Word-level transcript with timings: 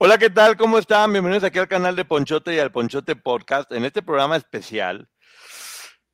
Hola, 0.00 0.16
¿qué 0.16 0.30
tal? 0.30 0.56
¿Cómo 0.56 0.78
están? 0.78 1.10
Bienvenidos 1.10 1.42
aquí 1.42 1.58
al 1.58 1.66
canal 1.66 1.96
de 1.96 2.04
Ponchote 2.04 2.54
y 2.54 2.60
al 2.60 2.70
Ponchote 2.70 3.16
Podcast 3.16 3.72
en 3.72 3.84
este 3.84 4.00
programa 4.00 4.36
especial 4.36 5.08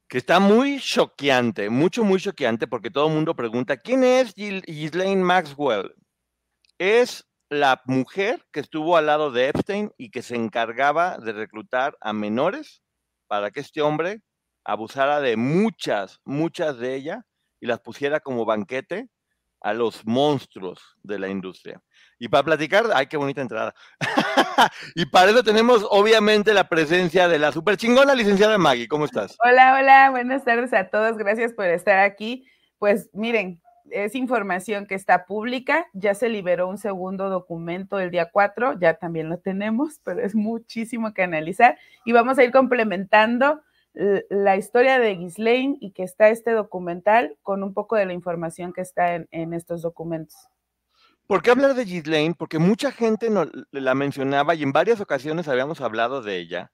que 0.08 0.16
está 0.16 0.40
muy 0.40 0.80
choqueante, 0.80 1.68
mucho, 1.68 2.02
muy 2.02 2.18
choqueante 2.18 2.66
porque 2.66 2.90
todo 2.90 3.08
el 3.08 3.12
mundo 3.12 3.36
pregunta, 3.36 3.76
¿quién 3.76 4.02
es 4.02 4.34
Ghislaine 4.34 5.22
Maxwell? 5.22 5.94
Es 6.78 7.28
la 7.50 7.82
mujer 7.84 8.46
que 8.52 8.60
estuvo 8.60 8.96
al 8.96 9.04
lado 9.04 9.30
de 9.30 9.48
Epstein 9.48 9.92
y 9.98 10.10
que 10.10 10.22
se 10.22 10.34
encargaba 10.34 11.18
de 11.18 11.34
reclutar 11.34 11.94
a 12.00 12.14
menores 12.14 12.82
para 13.26 13.50
que 13.50 13.60
este 13.60 13.82
hombre 13.82 14.22
abusara 14.64 15.20
de 15.20 15.36
muchas, 15.36 16.20
muchas 16.24 16.78
de 16.78 16.94
ellas 16.94 17.22
y 17.60 17.66
las 17.66 17.80
pusiera 17.80 18.20
como 18.20 18.46
banquete 18.46 19.10
a 19.60 19.74
los 19.74 20.06
monstruos 20.06 20.96
de 21.02 21.18
la 21.18 21.28
industria. 21.28 21.82
Y 22.18 22.28
para 22.28 22.44
platicar, 22.44 22.84
ay, 22.94 23.06
qué 23.06 23.16
bonita 23.16 23.40
entrada. 23.40 23.74
y 24.94 25.06
para 25.06 25.30
eso 25.30 25.42
tenemos 25.42 25.86
obviamente 25.90 26.54
la 26.54 26.68
presencia 26.68 27.28
de 27.28 27.38
la 27.38 27.52
super 27.52 27.76
chingona 27.76 28.14
licenciada 28.14 28.58
Maggie. 28.58 28.88
¿Cómo 28.88 29.04
estás? 29.04 29.36
Hola, 29.44 29.78
hola, 29.78 30.10
buenas 30.10 30.44
tardes 30.44 30.72
a 30.72 30.88
todos. 30.88 31.16
Gracias 31.16 31.52
por 31.52 31.66
estar 31.66 31.98
aquí. 31.98 32.46
Pues 32.78 33.10
miren, 33.12 33.60
es 33.90 34.14
información 34.14 34.86
que 34.86 34.94
está 34.94 35.26
pública. 35.26 35.86
Ya 35.92 36.14
se 36.14 36.28
liberó 36.28 36.68
un 36.68 36.78
segundo 36.78 37.28
documento 37.28 37.98
el 37.98 38.10
día 38.10 38.30
4, 38.30 38.78
ya 38.78 38.94
también 38.94 39.28
lo 39.28 39.38
tenemos, 39.38 40.00
pero 40.04 40.20
es 40.20 40.34
muchísimo 40.34 41.12
que 41.12 41.22
analizar. 41.22 41.78
Y 42.04 42.12
vamos 42.12 42.38
a 42.38 42.44
ir 42.44 42.52
complementando 42.52 43.62
la 44.28 44.56
historia 44.56 44.98
de 44.98 45.14
Ghislaine 45.14 45.76
y 45.80 45.92
que 45.92 46.02
está 46.02 46.28
este 46.28 46.50
documental 46.50 47.36
con 47.42 47.62
un 47.62 47.72
poco 47.74 47.94
de 47.94 48.06
la 48.06 48.12
información 48.12 48.72
que 48.72 48.80
está 48.80 49.14
en 49.14 49.54
estos 49.54 49.82
documentos. 49.82 50.48
¿Por 51.26 51.42
qué 51.42 51.50
hablar 51.50 51.74
de 51.74 51.86
Ghislaine? 51.86 52.34
Porque 52.34 52.58
mucha 52.58 52.92
gente 52.92 53.30
no, 53.30 53.46
la 53.70 53.94
mencionaba 53.94 54.54
y 54.54 54.62
en 54.62 54.72
varias 54.72 55.00
ocasiones 55.00 55.48
habíamos 55.48 55.80
hablado 55.80 56.20
de 56.20 56.38
ella, 56.38 56.70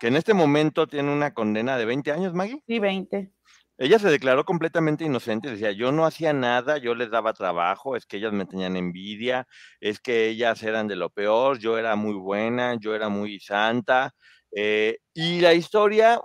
que 0.00 0.08
en 0.08 0.16
este 0.16 0.34
momento 0.34 0.88
tiene 0.88 1.12
una 1.12 1.32
condena 1.32 1.78
de 1.78 1.84
20 1.84 2.10
años, 2.10 2.34
Maggie. 2.34 2.60
Sí, 2.66 2.80
20. 2.80 3.30
Ella 3.78 3.98
se 4.00 4.10
declaró 4.10 4.44
completamente 4.44 5.04
inocente, 5.04 5.50
decía, 5.50 5.70
yo 5.70 5.92
no 5.92 6.06
hacía 6.06 6.32
nada, 6.32 6.78
yo 6.78 6.94
les 6.94 7.10
daba 7.10 7.32
trabajo, 7.34 7.96
es 7.96 8.04
que 8.06 8.16
ellas 8.16 8.32
me 8.32 8.46
tenían 8.46 8.76
envidia, 8.76 9.46
es 9.80 10.00
que 10.00 10.28
ellas 10.28 10.62
eran 10.64 10.88
de 10.88 10.96
lo 10.96 11.10
peor, 11.10 11.58
yo 11.58 11.78
era 11.78 11.94
muy 11.94 12.14
buena, 12.14 12.74
yo 12.74 12.94
era 12.96 13.08
muy 13.08 13.38
santa. 13.38 14.12
Eh, 14.52 14.98
y 15.12 15.40
la 15.40 15.54
historia 15.54 16.20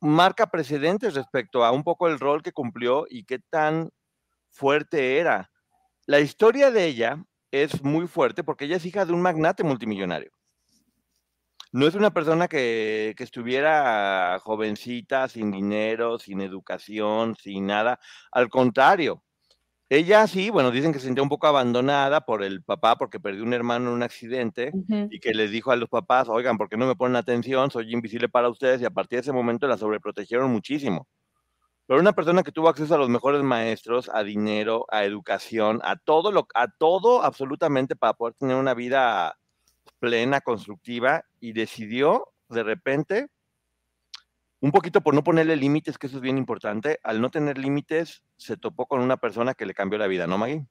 marca 0.00 0.48
precedentes 0.48 1.14
respecto 1.14 1.64
a 1.64 1.70
un 1.70 1.84
poco 1.84 2.08
el 2.08 2.18
rol 2.18 2.42
que 2.42 2.52
cumplió 2.52 3.06
y 3.08 3.24
qué 3.24 3.38
tan 3.50 3.90
fuerte 4.50 5.18
era 5.18 5.50
la 6.06 6.20
historia 6.20 6.70
de 6.70 6.86
ella 6.86 7.24
es 7.50 7.82
muy 7.82 8.06
fuerte 8.06 8.44
porque 8.44 8.64
ella 8.66 8.76
es 8.76 8.84
hija 8.84 9.04
de 9.04 9.12
un 9.12 9.22
magnate 9.22 9.64
multimillonario. 9.64 10.30
No 11.72 11.88
es 11.88 11.94
una 11.96 12.12
persona 12.12 12.46
que, 12.46 13.14
estuviera 13.18 14.38
jovencita, 14.44 15.28
sin 15.28 15.50
dinero, 15.50 16.18
sin 16.18 16.40
educación, 16.40 17.34
sin 17.36 17.66
nada. 17.66 17.98
Al 18.30 18.48
contrario, 18.48 19.24
ella 19.88 20.26
sí, 20.26 20.50
bueno, 20.50 20.70
dicen 20.70 20.92
que 20.92 21.00
se 21.00 21.06
sentía 21.06 21.22
un 21.22 21.28
poco 21.28 21.48
abandonada 21.48 22.20
por 22.20 22.44
el 22.44 22.62
papá 22.62 22.96
porque 22.96 23.18
perdió 23.18 23.42
un 23.42 23.54
hermano 23.54 23.88
en 23.88 23.96
un 23.96 24.02
accidente 24.04 24.72
y 25.10 25.18
que 25.18 25.34
les 25.34 25.50
dijo 25.50 25.72
a 25.72 25.76
los 25.76 25.88
papás, 25.88 26.28
oigan, 26.28 26.58
¿por 26.58 26.68
qué 26.68 26.76
no 26.76 26.86
me 26.86 26.96
ponen 26.96 27.16
atención? 27.16 27.70
Soy 27.70 27.92
invisible 27.92 28.28
para 28.28 28.48
ustedes 28.50 28.80
y 28.80 28.84
a 28.84 28.90
partir 28.90 29.16
de 29.16 29.22
ese 29.22 29.32
momento 29.32 29.66
la 29.66 29.76
sobreprotegieron 29.78 30.52
muchísimo. 30.52 31.08
Pero 31.86 32.00
una 32.00 32.12
persona 32.12 32.42
que 32.42 32.52
tuvo 32.52 32.68
acceso 32.68 32.94
a 32.94 32.98
los 32.98 33.08
mejores 33.08 33.42
maestros, 33.42 34.10
a 34.12 34.22
dinero, 34.22 34.86
a 34.90 35.04
educación, 35.04 35.80
a 35.84 35.96
todo 35.96 36.32
lo, 36.32 36.48
a 36.54 36.68
todo 36.68 37.22
absolutamente 37.22 37.94
para 37.94 38.14
poder 38.14 38.34
tener 38.34 38.56
una 38.56 38.74
vida 38.74 39.36
plena, 39.98 40.40
constructiva, 40.40 41.24
y 41.40 41.52
decidió 41.52 42.28
de 42.48 42.62
repente, 42.62 43.26
un 44.60 44.70
poquito 44.70 45.02
por 45.02 45.14
no 45.14 45.22
ponerle 45.22 45.56
límites, 45.56 45.98
que 45.98 46.06
eso 46.06 46.16
es 46.16 46.22
bien 46.22 46.38
importante, 46.38 46.98
al 47.02 47.20
no 47.20 47.30
tener 47.30 47.58
límites, 47.58 48.22
se 48.36 48.56
topó 48.56 48.86
con 48.86 49.00
una 49.00 49.16
persona 49.16 49.54
que 49.54 49.66
le 49.66 49.74
cambió 49.74 49.98
la 49.98 50.06
vida, 50.06 50.26
¿no, 50.26 50.38
Maggie? 50.38 50.66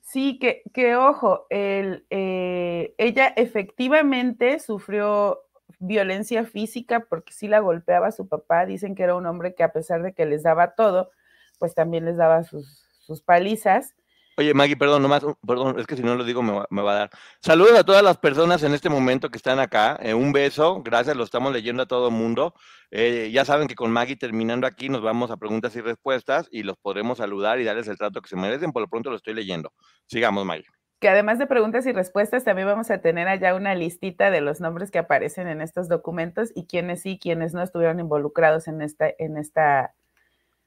Sí, 0.00 0.38
que, 0.38 0.62
que 0.72 0.96
ojo, 0.96 1.46
el, 1.50 2.06
eh, 2.10 2.94
ella 2.98 3.28
efectivamente 3.36 4.58
sufrió 4.58 5.45
violencia 5.78 6.44
física 6.44 7.00
porque 7.08 7.32
sí 7.32 7.48
la 7.48 7.60
golpeaba 7.60 8.12
su 8.12 8.28
papá. 8.28 8.66
Dicen 8.66 8.94
que 8.94 9.02
era 9.02 9.14
un 9.14 9.26
hombre 9.26 9.54
que 9.54 9.62
a 9.62 9.72
pesar 9.72 10.02
de 10.02 10.12
que 10.14 10.26
les 10.26 10.42
daba 10.42 10.74
todo, 10.74 11.10
pues 11.58 11.74
también 11.74 12.04
les 12.04 12.16
daba 12.16 12.44
sus, 12.44 12.84
sus 13.00 13.22
palizas. 13.22 13.94
Oye, 14.38 14.52
Maggie, 14.52 14.76
perdón, 14.76 15.00
nomás, 15.00 15.24
perdón, 15.46 15.80
es 15.80 15.86
que 15.86 15.96
si 15.96 16.02
no 16.02 16.14
lo 16.14 16.22
digo 16.22 16.42
me 16.42 16.52
va, 16.52 16.66
me 16.68 16.82
va 16.82 16.92
a 16.92 16.94
dar. 16.94 17.10
Saludos 17.40 17.78
a 17.78 17.84
todas 17.84 18.02
las 18.02 18.18
personas 18.18 18.62
en 18.64 18.74
este 18.74 18.90
momento 18.90 19.30
que 19.30 19.38
están 19.38 19.58
acá. 19.58 19.98
Eh, 20.02 20.12
un 20.12 20.30
beso, 20.32 20.82
gracias, 20.82 21.16
lo 21.16 21.24
estamos 21.24 21.54
leyendo 21.54 21.84
a 21.84 21.86
todo 21.86 22.10
mundo. 22.10 22.52
Eh, 22.90 23.30
ya 23.32 23.46
saben 23.46 23.66
que 23.66 23.74
con 23.74 23.90
Maggie 23.90 24.16
terminando 24.16 24.66
aquí 24.66 24.90
nos 24.90 25.00
vamos 25.00 25.30
a 25.30 25.38
preguntas 25.38 25.74
y 25.76 25.80
respuestas 25.80 26.48
y 26.50 26.64
los 26.64 26.76
podremos 26.76 27.16
saludar 27.16 27.60
y 27.60 27.64
darles 27.64 27.88
el 27.88 27.96
trato 27.96 28.20
que 28.20 28.28
se 28.28 28.36
merecen. 28.36 28.72
Por 28.72 28.82
lo 28.82 28.88
pronto 28.88 29.08
lo 29.08 29.16
estoy 29.16 29.32
leyendo. 29.32 29.72
Sigamos, 30.06 30.44
Maggie 30.44 30.66
que 30.98 31.08
además 31.08 31.38
de 31.38 31.46
preguntas 31.46 31.86
y 31.86 31.92
respuestas, 31.92 32.44
también 32.44 32.68
vamos 32.68 32.90
a 32.90 33.00
tener 33.00 33.28
allá 33.28 33.54
una 33.54 33.74
listita 33.74 34.30
de 34.30 34.40
los 34.40 34.60
nombres 34.60 34.90
que 34.90 34.98
aparecen 34.98 35.48
en 35.48 35.60
estos 35.60 35.88
documentos 35.88 36.52
y 36.54 36.66
quienes 36.66 37.02
sí, 37.02 37.18
quienes 37.20 37.52
no 37.52 37.62
estuvieron 37.62 38.00
involucrados 38.00 38.66
en 38.68 38.80
esta, 38.80 39.06
en 39.18 39.36
esta 39.36 39.94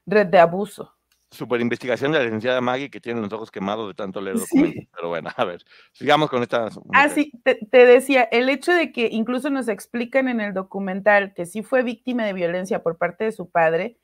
red 0.06 0.26
de 0.26 0.38
abuso. 0.38 0.94
Super 1.32 1.60
investigación 1.60 2.10
de 2.10 2.18
la 2.18 2.24
licenciada 2.24 2.60
Maggie 2.60 2.90
que 2.90 3.00
tiene 3.00 3.20
los 3.20 3.32
ojos 3.32 3.52
quemados 3.52 3.86
de 3.86 3.94
tanto 3.94 4.20
leer 4.20 4.38
documentos. 4.38 4.84
Pero 4.92 5.08
bueno, 5.08 5.30
a 5.36 5.44
ver, 5.44 5.64
sigamos 5.92 6.28
con 6.28 6.42
esta. 6.42 6.68
Ah, 6.92 7.08
sí, 7.08 7.32
te, 7.44 7.54
te, 7.54 7.86
decía, 7.86 8.24
el 8.24 8.48
hecho 8.48 8.72
de 8.72 8.90
que 8.90 9.08
incluso 9.12 9.48
nos 9.48 9.68
explican 9.68 10.26
en 10.28 10.40
el 10.40 10.54
documental 10.54 11.32
que 11.34 11.46
sí 11.46 11.62
fue 11.62 11.84
víctima 11.84 12.24
de 12.24 12.32
violencia 12.32 12.82
por 12.82 12.98
parte 12.98 13.24
de 13.24 13.32
su 13.32 13.48
padre, 13.48 13.98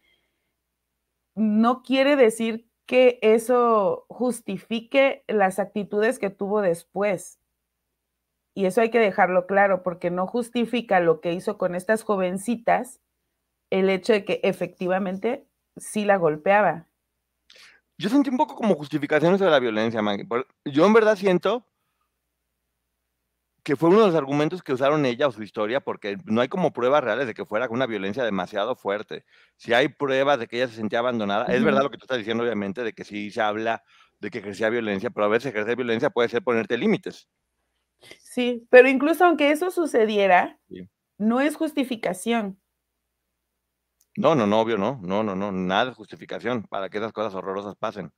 no 1.34 1.82
quiere 1.82 2.16
decir 2.16 2.66
que 2.86 3.19
eso 3.22 4.06
justifique 4.08 5.24
las 5.28 5.59
actitudes 5.59 6.18
que 6.18 6.30
tuvo 6.30 6.62
después. 6.62 7.41
Y 8.54 8.65
eso 8.66 8.80
hay 8.80 8.91
que 8.91 8.98
dejarlo 8.98 9.47
claro, 9.47 9.83
porque 9.83 10.10
no 10.10 10.27
justifica 10.27 11.00
lo 11.00 11.21
que 11.21 11.33
hizo 11.33 11.59
con 11.59 11.74
estas 11.74 12.03
jovencitas 12.04 13.00
el 13.71 13.91
hecho 13.91 14.12
de 14.12 14.24
que 14.24 14.41
efectivamente 14.44 15.47
sí 15.77 16.04
la 16.04 16.16
golpeaba. 16.16 16.86
Yo 17.98 18.09
sentí 18.09 18.30
un 18.30 18.36
poco 18.36 18.54
como 18.54 18.74
justificaciones 18.74 19.41
de 19.41 19.50
la 19.50 19.59
violencia, 19.59 20.03
Maggie. 20.03 20.27
Yo 20.65 20.86
en 20.86 20.92
verdad 20.92 21.16
siento 21.16 21.66
que 23.66 23.74
fue 23.74 23.89
uno 23.89 24.03
de 24.03 24.07
los 24.07 24.15
argumentos 24.15 24.63
que 24.63 24.72
usaron 24.72 25.04
ella 25.07 25.27
o 25.27 25.33
su 25.33 25.42
historia, 25.42 25.80
porque 25.80 26.18
no 26.24 26.41
hay 26.41 26.47
como 26.47 26.72
pruebas 26.72 27.03
reales 27.03 27.27
de 27.27 27.34
que 27.34 27.45
fuera 27.45 27.66
una 27.68 27.86
violencia 27.86 28.22
demasiado 28.22 28.77
fuerte. 28.77 29.24
Si 29.57 29.72
hay 29.72 29.89
pruebas 29.89 30.39
de 30.39 30.47
que 30.47 30.59
ella 30.59 30.68
se 30.68 30.77
sentía 30.77 31.01
abandonada, 31.01 31.47
es 31.47 31.65
verdad 31.65 31.83
lo 31.83 31.91
que 31.91 31.98
tú 31.98 32.04
estás 32.04 32.18
diciendo, 32.18 32.45
obviamente, 32.45 32.84
de 32.84 32.92
que 32.92 33.03
sí 33.03 33.28
se 33.33 33.41
habla 33.41 33.83
de 34.21 34.30
que 34.30 34.39
ejercía 34.39 34.71
violencia, 34.71 35.10
pero 35.10 35.27
a 35.27 35.30
veces 35.30 35.53
ejercer 35.53 35.74
violencia 35.74 36.10
puede 36.10 36.28
ser 36.28 36.45
ponerte 36.45 36.78
límites. 36.78 37.28
Sí, 38.21 38.68
pero 38.71 38.89
incluso 38.89 39.24
aunque 39.24 39.51
eso 39.51 39.72
sucediera, 39.72 40.60
no 41.19 41.41
es 41.41 41.57
justificación. 41.57 42.60
No, 44.16 44.36
no, 44.36 44.47
no, 44.47 44.60
obvio, 44.60 44.78
no, 44.78 45.01
no, 45.03 45.24
no, 45.24 45.34
no, 45.34 45.51
nada 45.51 45.86
de 45.86 45.95
justificación 45.95 46.62
para 46.69 46.89
que 46.89 46.98
esas 46.98 47.12
cosas 47.12 47.34
horrorosas 47.34 47.74
pasen. 47.74 48.12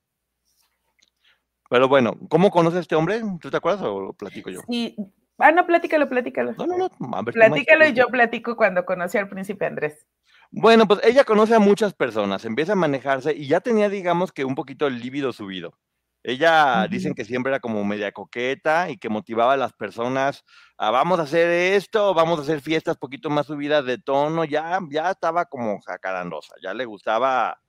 Pero 1.71 1.89
bueno, 1.89 2.19
¿cómo 2.29 2.51
conoce 2.51 2.77
a 2.77 2.81
este 2.81 2.97
hombre? 2.97 3.23
¿Tú 3.41 3.51
te 3.51 3.56
acuerdas 3.56 3.81
o 3.81 3.99
lo 3.99 4.12
platico 4.12 4.51
yo? 4.51 4.61
Sí. 4.69 4.94
Ah, 5.38 5.52
no, 5.52 5.67
platícalo, 5.67 6.08
platícalo. 6.08 6.52
No, 6.58 6.67
no, 6.67 6.90
no. 6.99 7.25
platícalo 7.25 7.87
y 7.87 7.94
yo 7.94 8.08
platico 8.08 8.56
cuando 8.56 8.85
conocí 8.85 9.19
al 9.19 9.29
príncipe 9.29 9.67
Andrés. 9.67 10.06
Bueno, 10.50 10.87
pues 10.88 11.00
ella 11.05 11.25
conoce 11.25 11.55
a 11.55 11.58
muchas 11.58 11.94
personas, 11.94 12.44
empieza 12.44 12.73
a 12.73 12.76
manejarse 12.76 13.35
y 13.35 13.46
ya 13.46 13.61
tenía, 13.61 13.88
digamos, 13.88 14.32
que 14.32 14.44
un 14.44 14.55
poquito 14.55 14.87
el 14.87 14.99
líbido 14.99 15.32
subido. 15.32 15.79
Ella 16.25 16.88
dicen 16.88 17.14
que 17.14 17.25
siempre 17.25 17.50
era 17.50 17.61
como 17.61 17.85
media 17.85 18.12
coqueta 18.12 18.90
y 18.90 18.99
que 18.99 19.08
motivaba 19.08 19.52
a 19.52 19.56
las 19.56 19.73
personas 19.73 20.44
a 20.76 20.90
vamos 20.90 21.20
a 21.20 21.23
hacer 21.23 21.49
esto, 21.49 22.12
vamos 22.12 22.38
a 22.38 22.43
hacer 22.43 22.61
fiestas 22.61 22.96
poquito 22.96 23.31
más 23.31 23.46
subidas 23.46 23.84
de 23.84 23.99
tono, 23.99 24.44
ya, 24.44 24.81
ya 24.91 25.12
estaba 25.12 25.44
como 25.44 25.81
jacarandosa, 25.81 26.55
ya 26.62 26.75
le 26.75 26.87
gustaba, 26.87 27.61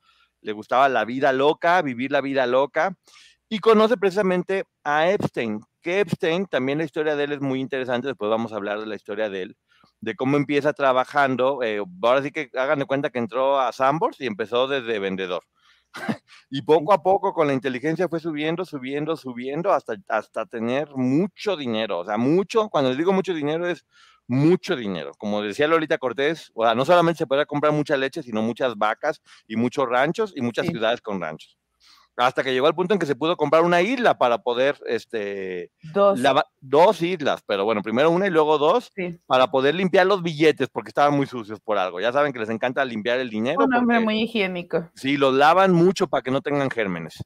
le 0.42 0.52
gustaba 0.54 0.90
la 0.90 1.06
vida 1.06 1.32
loca, 1.32 1.82
vivir 1.82 2.12
la 2.12 2.22
vida 2.22 2.48
loca, 2.48 2.96
y 3.50 3.60
conoce 3.60 3.98
precisamente 3.98 4.64
a 4.84 5.10
Epstein, 5.10 5.62
que 5.82 6.00
Epstein, 6.02 6.46
también 6.46 6.78
la 6.78 6.84
historia 6.84 7.16
de 7.16 7.24
él 7.24 7.32
es 7.34 7.42
muy 7.42 7.60
interesante, 7.60 8.08
después 8.08 8.30
vamos 8.30 8.54
a 8.54 8.58
hablar 8.58 8.80
de 8.80 8.86
la 8.86 8.96
historia 8.96 9.30
de 9.30 9.42
él, 9.42 9.58
de 10.02 10.16
cómo 10.16 10.38
empieza 10.38 10.72
trabajando, 10.74 11.64
eh, 11.64 11.84
ahora 12.04 12.22
sí 12.22 12.32
que 12.32 12.50
hagan 12.56 12.80
de 12.80 12.86
cuenta 12.86 13.10
que 13.10 13.20
entró 13.20 13.60
a 13.60 13.72
Sambors 13.72 14.22
y 14.22 14.28
empezó 14.28 14.68
desde 14.68 15.00
vendedor 15.00 15.44
y 16.52 16.62
poco 16.62 16.94
a 16.94 17.02
poco 17.02 17.34
con 17.34 17.48
la 17.48 17.54
inteligencia 17.54 18.08
fue 18.08 18.20
subiendo, 18.20 18.66
subiendo, 18.66 19.18
subiendo 19.18 19.74
hasta, 19.74 19.96
hasta 20.08 20.46
tener 20.46 20.90
mucho 20.96 21.58
dinero. 21.58 22.00
O 22.00 22.06
sea, 22.06 22.18
mucho, 22.18 22.70
cuando 22.70 22.90
les 22.90 22.98
digo 23.00 23.14
mucho 23.14 23.34
dinero 23.34 23.68
es 23.68 23.86
mucho 24.28 24.76
dinero. 24.76 25.12
Como 25.18 25.42
decía 25.42 25.68
Lolita 25.68 25.98
Cortés, 25.98 26.52
o 26.54 26.64
sea, 26.64 26.76
no 26.76 26.86
solamente 26.86 27.18
se 27.20 27.28
puede 27.28 27.46
comprar 27.48 27.74
mucha 27.74 27.98
leche, 27.98 28.22
sino 28.22 28.44
muchas 28.44 28.76
vacas 28.78 29.22
y 29.48 29.56
muchos 29.56 29.90
ranchos 29.90 30.34
y 30.36 30.42
muchas 30.42 30.68
ciudades 30.68 31.02
con 31.02 31.20
ranchos 31.20 31.59
hasta 32.26 32.44
que 32.44 32.52
llegó 32.52 32.68
al 32.68 32.76
punto 32.76 32.94
en 32.94 33.00
que 33.00 33.06
se 33.06 33.16
pudo 33.16 33.38
comprar 33.38 33.64
una 33.64 33.82
isla 33.82 34.18
para 34.18 34.40
poder, 34.40 34.78
este, 34.86 35.72
dos, 35.94 36.20
dos 36.60 37.02
islas, 37.02 37.42
pero 37.46 37.64
bueno, 37.64 37.82
primero 37.82 38.12
una 38.12 38.28
y 38.28 38.30
luego 38.30 38.58
dos, 38.58 38.92
para 39.26 39.48
poder 39.48 39.76
limpiar 39.76 40.06
los 40.06 40.22
billetes, 40.22 40.68
porque 40.70 40.90
estaban 40.90 41.16
muy 41.16 41.28
sucios 41.28 41.60
por 41.62 41.78
algo. 41.78 42.00
Ya 42.00 42.12
saben 42.12 42.34
que 42.34 42.40
les 42.40 42.50
encanta 42.50 42.84
limpiar 42.84 43.20
el 43.20 43.30
dinero. 43.30 43.64
Un 43.64 43.74
hombre 43.74 44.00
muy 44.02 44.24
higiénico. 44.24 44.90
Sí, 44.96 45.16
los 45.18 45.34
lavan 45.34 45.72
mucho 45.72 46.08
para 46.08 46.22
que 46.22 46.32
no 46.32 46.42
tengan 46.42 46.70
gérmenes. 46.70 47.24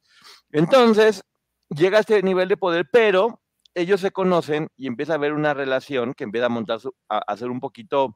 Entonces, 0.52 1.24
llega 1.70 1.98
a 1.98 2.02
este 2.02 2.22
nivel 2.22 2.48
de 2.48 2.58
poder, 2.58 2.88
pero 2.92 3.42
ellos 3.74 4.00
se 4.00 4.12
conocen 4.12 4.68
y 4.78 4.86
empieza 4.86 5.14
a 5.14 5.16
haber 5.16 5.34
una 5.34 5.56
relación 5.56 6.14
que 6.14 6.24
empieza 6.24 6.46
a 6.46 6.50
montar, 6.50 6.80
a, 7.10 7.18
a 7.18 7.38
ser 7.38 7.50
un 7.50 7.60
poquito 7.60 8.16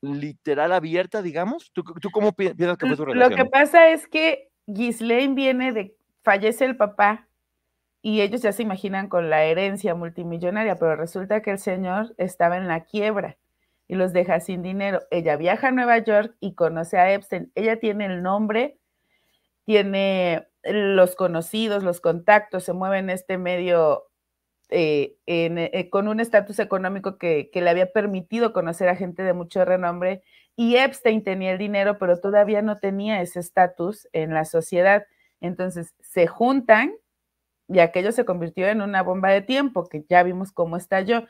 literal 0.00 0.72
abierta, 0.72 1.22
digamos. 1.22 1.70
¿Tú, 1.72 1.82
¿Tú, 2.00 2.10
cómo 2.10 2.32
piensas 2.32 2.78
que 2.78 2.86
fue 2.86 2.96
su 2.96 3.04
relación? 3.04 3.30
Lo 3.30 3.44
que 3.44 3.50
pasa 3.50 3.88
es 3.88 4.06
que 4.06 4.47
Ghislaine 4.68 5.34
viene 5.34 5.72
de, 5.72 5.96
fallece 6.22 6.66
el 6.66 6.76
papá 6.76 7.26
y 8.02 8.20
ellos 8.20 8.42
ya 8.42 8.52
se 8.52 8.62
imaginan 8.62 9.08
con 9.08 9.30
la 9.30 9.44
herencia 9.44 9.94
multimillonaria, 9.94 10.76
pero 10.76 10.94
resulta 10.94 11.40
que 11.40 11.50
el 11.52 11.58
señor 11.58 12.14
estaba 12.18 12.58
en 12.58 12.68
la 12.68 12.84
quiebra 12.84 13.38
y 13.88 13.94
los 13.94 14.12
deja 14.12 14.40
sin 14.40 14.62
dinero. 14.62 15.00
Ella 15.10 15.36
viaja 15.36 15.68
a 15.68 15.72
Nueva 15.72 15.98
York 15.98 16.36
y 16.38 16.54
conoce 16.54 16.98
a 16.98 17.12
Epstein. 17.12 17.50
Ella 17.54 17.80
tiene 17.80 18.04
el 18.06 18.22
nombre, 18.22 18.78
tiene 19.64 20.46
los 20.62 21.16
conocidos, 21.16 21.82
los 21.82 22.02
contactos, 22.02 22.64
se 22.64 22.74
mueve 22.74 22.98
en 22.98 23.08
este 23.08 23.38
medio 23.38 24.04
eh, 24.68 25.16
eh, 25.26 25.88
con 25.88 26.08
un 26.08 26.20
estatus 26.20 26.58
económico 26.58 27.16
que, 27.16 27.48
que, 27.50 27.62
le 27.62 27.70
había 27.70 27.90
permitido 27.90 28.52
conocer 28.52 28.90
a 28.90 28.96
gente 28.96 29.22
de 29.22 29.32
mucho 29.32 29.64
renombre 29.64 30.22
y 30.58 30.74
Epstein 30.74 31.22
tenía 31.22 31.52
el 31.52 31.58
dinero, 31.58 31.98
pero 31.98 32.20
todavía 32.20 32.62
no 32.62 32.78
tenía 32.78 33.22
ese 33.22 33.38
estatus 33.38 34.08
en 34.12 34.34
la 34.34 34.44
sociedad. 34.44 35.06
Entonces 35.40 35.94
se 36.00 36.26
juntan 36.26 36.96
y 37.68 37.78
aquello 37.78 38.10
se 38.10 38.24
convirtió 38.24 38.66
en 38.66 38.82
una 38.82 39.04
bomba 39.04 39.30
de 39.30 39.40
tiempo, 39.40 39.88
que 39.88 40.04
ya 40.08 40.24
vimos 40.24 40.50
cómo 40.50 40.76
estalló. 40.76 41.28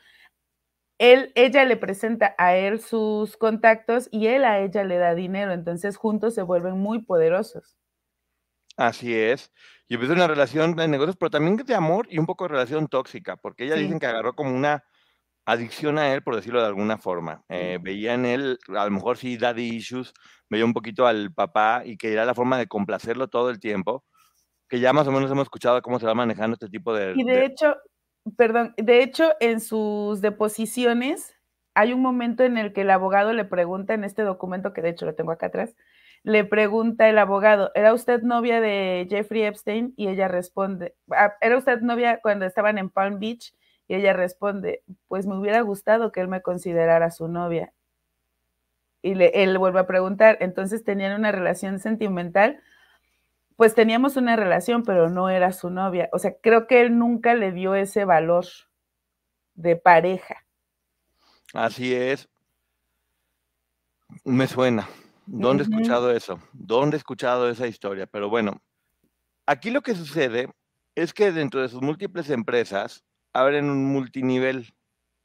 Él, 0.97 1.31
ella 1.35 1.67
le 1.67 1.77
presenta 1.77 2.35
a 2.39 2.57
él 2.57 2.81
sus 2.81 3.37
contactos 3.37 4.09
y 4.11 4.29
él 4.29 4.47
a 4.47 4.61
ella 4.61 4.83
le 4.83 4.97
da 4.97 5.15
dinero, 5.15 5.53
entonces 5.53 5.99
juntos 5.99 6.35
se 6.35 6.41
vuelven 6.41 6.79
muy 6.79 7.03
poderosos. 7.03 7.77
Así 8.79 9.15
es. 9.15 9.53
Y 9.89 9.97
empezó 9.97 10.15
una 10.15 10.27
relación 10.27 10.75
de 10.75 10.89
negocios, 10.89 11.17
pero 11.17 11.29
también 11.29 11.59
de 11.59 11.75
amor 11.75 12.07
y 12.09 12.19
un 12.19 12.25
poco 12.25 12.45
de 12.45 12.53
relación 12.53 12.89
tóxica, 12.89 13.37
porque 13.37 13.65
ella 13.65 13.75
dicen 13.75 13.99
que 13.99 14.07
agarró 14.07 14.35
como 14.35 14.57
una 14.57 14.85
adicción 15.49 15.97
a 15.97 16.13
él, 16.13 16.23
por 16.23 16.37
decirlo 16.37 16.61
de 16.61 16.67
alguna 16.67 16.99
forma. 16.99 17.43
Eh, 17.49 17.79
veía 17.81 18.13
en 18.13 18.27
él, 18.27 18.59
a 18.69 18.85
lo 18.85 18.91
mejor 18.91 19.17
sí, 19.17 19.39
daddy 19.39 19.77
issues, 19.77 20.13
veía 20.51 20.67
un 20.67 20.75
poquito 20.75 21.07
al 21.07 21.33
papá 21.33 21.83
y 21.87 21.97
que 21.97 22.13
era 22.13 22.27
la 22.27 22.35
forma 22.35 22.59
de 22.59 22.67
complacerlo 22.67 23.29
todo 23.29 23.49
el 23.49 23.59
tiempo, 23.59 24.05
que 24.69 24.79
ya 24.79 24.93
más 24.93 25.09
o 25.09 25.13
menos 25.13 25.31
hemos 25.31 25.45
escuchado 25.45 25.81
cómo 25.81 25.99
se 25.99 26.05
va 26.05 26.15
manejando 26.15 26.53
este 26.53 26.69
tipo 26.69 26.95
de... 26.95 27.15
Y 27.17 27.25
de, 27.25 27.47
hecho, 27.47 27.77
perdón, 28.37 28.75
de 28.77 29.03
hecho 29.03 29.33
en 29.41 29.61
sus 29.61 30.21
deposiciones 30.21 31.35
hay 31.75 31.95
un 31.95 32.03
momento 32.03 32.45
en 32.45 32.59
el 32.59 32.75
que 32.75 32.83
el 32.83 32.91
abogado 32.91 33.33
le 33.33 33.47
pregunta 33.47 33.95
en 33.95 34.05
este 34.05 34.23
documento, 34.23 34.75
que 34.75 34.83
de 34.83 34.91
hecho 34.91 35.07
lo 35.07 35.15
tengo 35.15 35.33
acá 35.33 35.47
atrás, 35.47 35.75
le 36.25 36.45
pregunta 36.45 37.09
el 37.09 37.17
abogado, 37.17 37.71
¿era 37.75 37.95
usted 37.95 38.21
novia 38.21 38.61
de 38.61 39.07
Jeffrey 39.09 39.45
Epstein? 39.45 39.95
Y 39.97 40.09
ella 40.09 40.29
responde, 40.29 40.95
ah, 41.11 41.33
¿era 41.41 41.57
usted 41.57 41.81
novia 41.81 42.21
cuando 42.21 42.45
estaban 42.45 42.77
en 42.77 42.91
Palm 42.91 43.19
Beach? 43.19 43.55
Y 43.89 43.95
ella 43.95 44.13
responde, 44.13 44.83
pues 45.09 45.27
me 45.27 45.37
hubiera 45.37 45.63
gustado 45.63 46.13
que 46.13 46.21
él 46.21 46.29
me 46.29 46.43
considerara 46.43 47.11
su 47.11 47.27
novia. 47.27 47.73
Y 49.01 49.15
le, 49.15 49.43
él 49.43 49.57
vuelve 49.57 49.81
a 49.81 49.87
preguntar, 49.87 50.37
entonces 50.41 50.85
tenían 50.85 51.19
una 51.19 51.33
relación 51.33 51.79
sentimental. 51.79 52.61
Pues 53.57 53.75
teníamos 53.75 54.17
una 54.17 54.37
relación, 54.37 54.85
pero 54.85 55.09
no 55.09 55.31
era 55.31 55.53
su 55.53 55.71
novia. 55.71 56.11
O 56.13 56.19
sea, 56.19 56.37
creo 56.41 56.67
que 56.67 56.83
él 56.83 56.99
nunca 56.99 57.35
le 57.35 57.51
dio 57.51 57.75
ese 57.75 58.05
valor 58.05 58.45
de 59.55 59.77
pareja. 59.77 60.45
Así 61.55 61.95
es. 61.95 62.29
Me 64.25 64.47
suena. 64.47 64.87
¿Dónde 65.27 65.63
he 65.63 65.67
escuchado 65.67 66.11
eso? 66.13 66.41
¿Dónde 66.53 66.97
he 66.97 66.99
escuchado 66.99 67.49
esa 67.49 67.67
historia? 67.67 68.07
Pero 68.07 68.29
bueno, 68.29 68.61
aquí 69.47 69.71
lo 69.71 69.83
que 69.83 69.95
sucede 69.95 70.51
es 70.95 71.13
que 71.13 71.33
dentro 71.33 71.61
de 71.61 71.69
sus 71.69 71.83
múltiples 71.83 72.31
empresas, 72.31 73.05
abren 73.41 73.71
un 73.71 73.85
multinivel, 73.85 74.75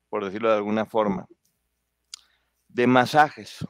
por 0.09 0.25
decirlo 0.25 0.49
de 0.49 0.57
alguna 0.57 0.85
forma, 0.85 1.27
de 2.67 2.87
masajes, 2.87 3.65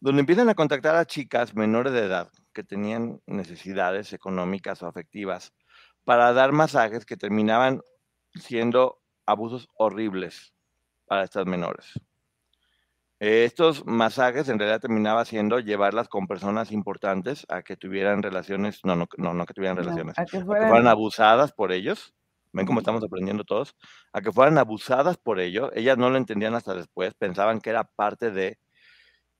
donde 0.00 0.20
empiezan 0.20 0.48
a 0.48 0.54
contactar 0.54 0.96
a 0.96 1.04
chicas 1.04 1.54
menores 1.54 1.92
de 1.92 2.04
edad 2.04 2.30
que 2.52 2.64
tenían 2.64 3.20
necesidades 3.26 4.12
económicas 4.12 4.82
o 4.82 4.86
afectivas 4.86 5.52
para 6.04 6.32
dar 6.32 6.52
masajes 6.52 7.04
que 7.04 7.16
terminaban 7.16 7.82
siendo 8.34 9.00
abusos 9.26 9.68
horribles 9.76 10.52
para 11.06 11.24
estas 11.24 11.46
menores. 11.46 11.92
Estos 13.20 13.84
masajes 13.84 14.48
en 14.48 14.58
realidad 14.58 14.80
terminaba 14.80 15.26
siendo 15.26 15.60
llevarlas 15.60 16.08
con 16.08 16.26
personas 16.26 16.72
importantes 16.72 17.44
a 17.50 17.60
que 17.62 17.76
tuvieran 17.76 18.22
relaciones, 18.22 18.80
no, 18.82 18.96
no, 18.96 19.34
no, 19.34 19.46
que 19.46 19.52
tuvieran 19.52 19.76
relaciones, 19.76 20.18
a 20.18 20.24
que 20.24 20.42
fueran 20.42 20.86
abusadas 20.86 21.52
por 21.52 21.70
ellos 21.70 22.14
ven 22.52 22.66
cómo 22.66 22.80
estamos 22.80 23.02
aprendiendo 23.02 23.44
todos, 23.44 23.74
a 24.12 24.20
que 24.20 24.32
fueran 24.32 24.58
abusadas 24.58 25.16
por 25.16 25.40
ello. 25.40 25.70
Ellas 25.74 25.98
no 25.98 26.10
lo 26.10 26.16
entendían 26.16 26.54
hasta 26.54 26.74
después, 26.74 27.14
pensaban 27.14 27.60
que 27.60 27.70
era 27.70 27.84
parte 27.84 28.30
de... 28.30 28.58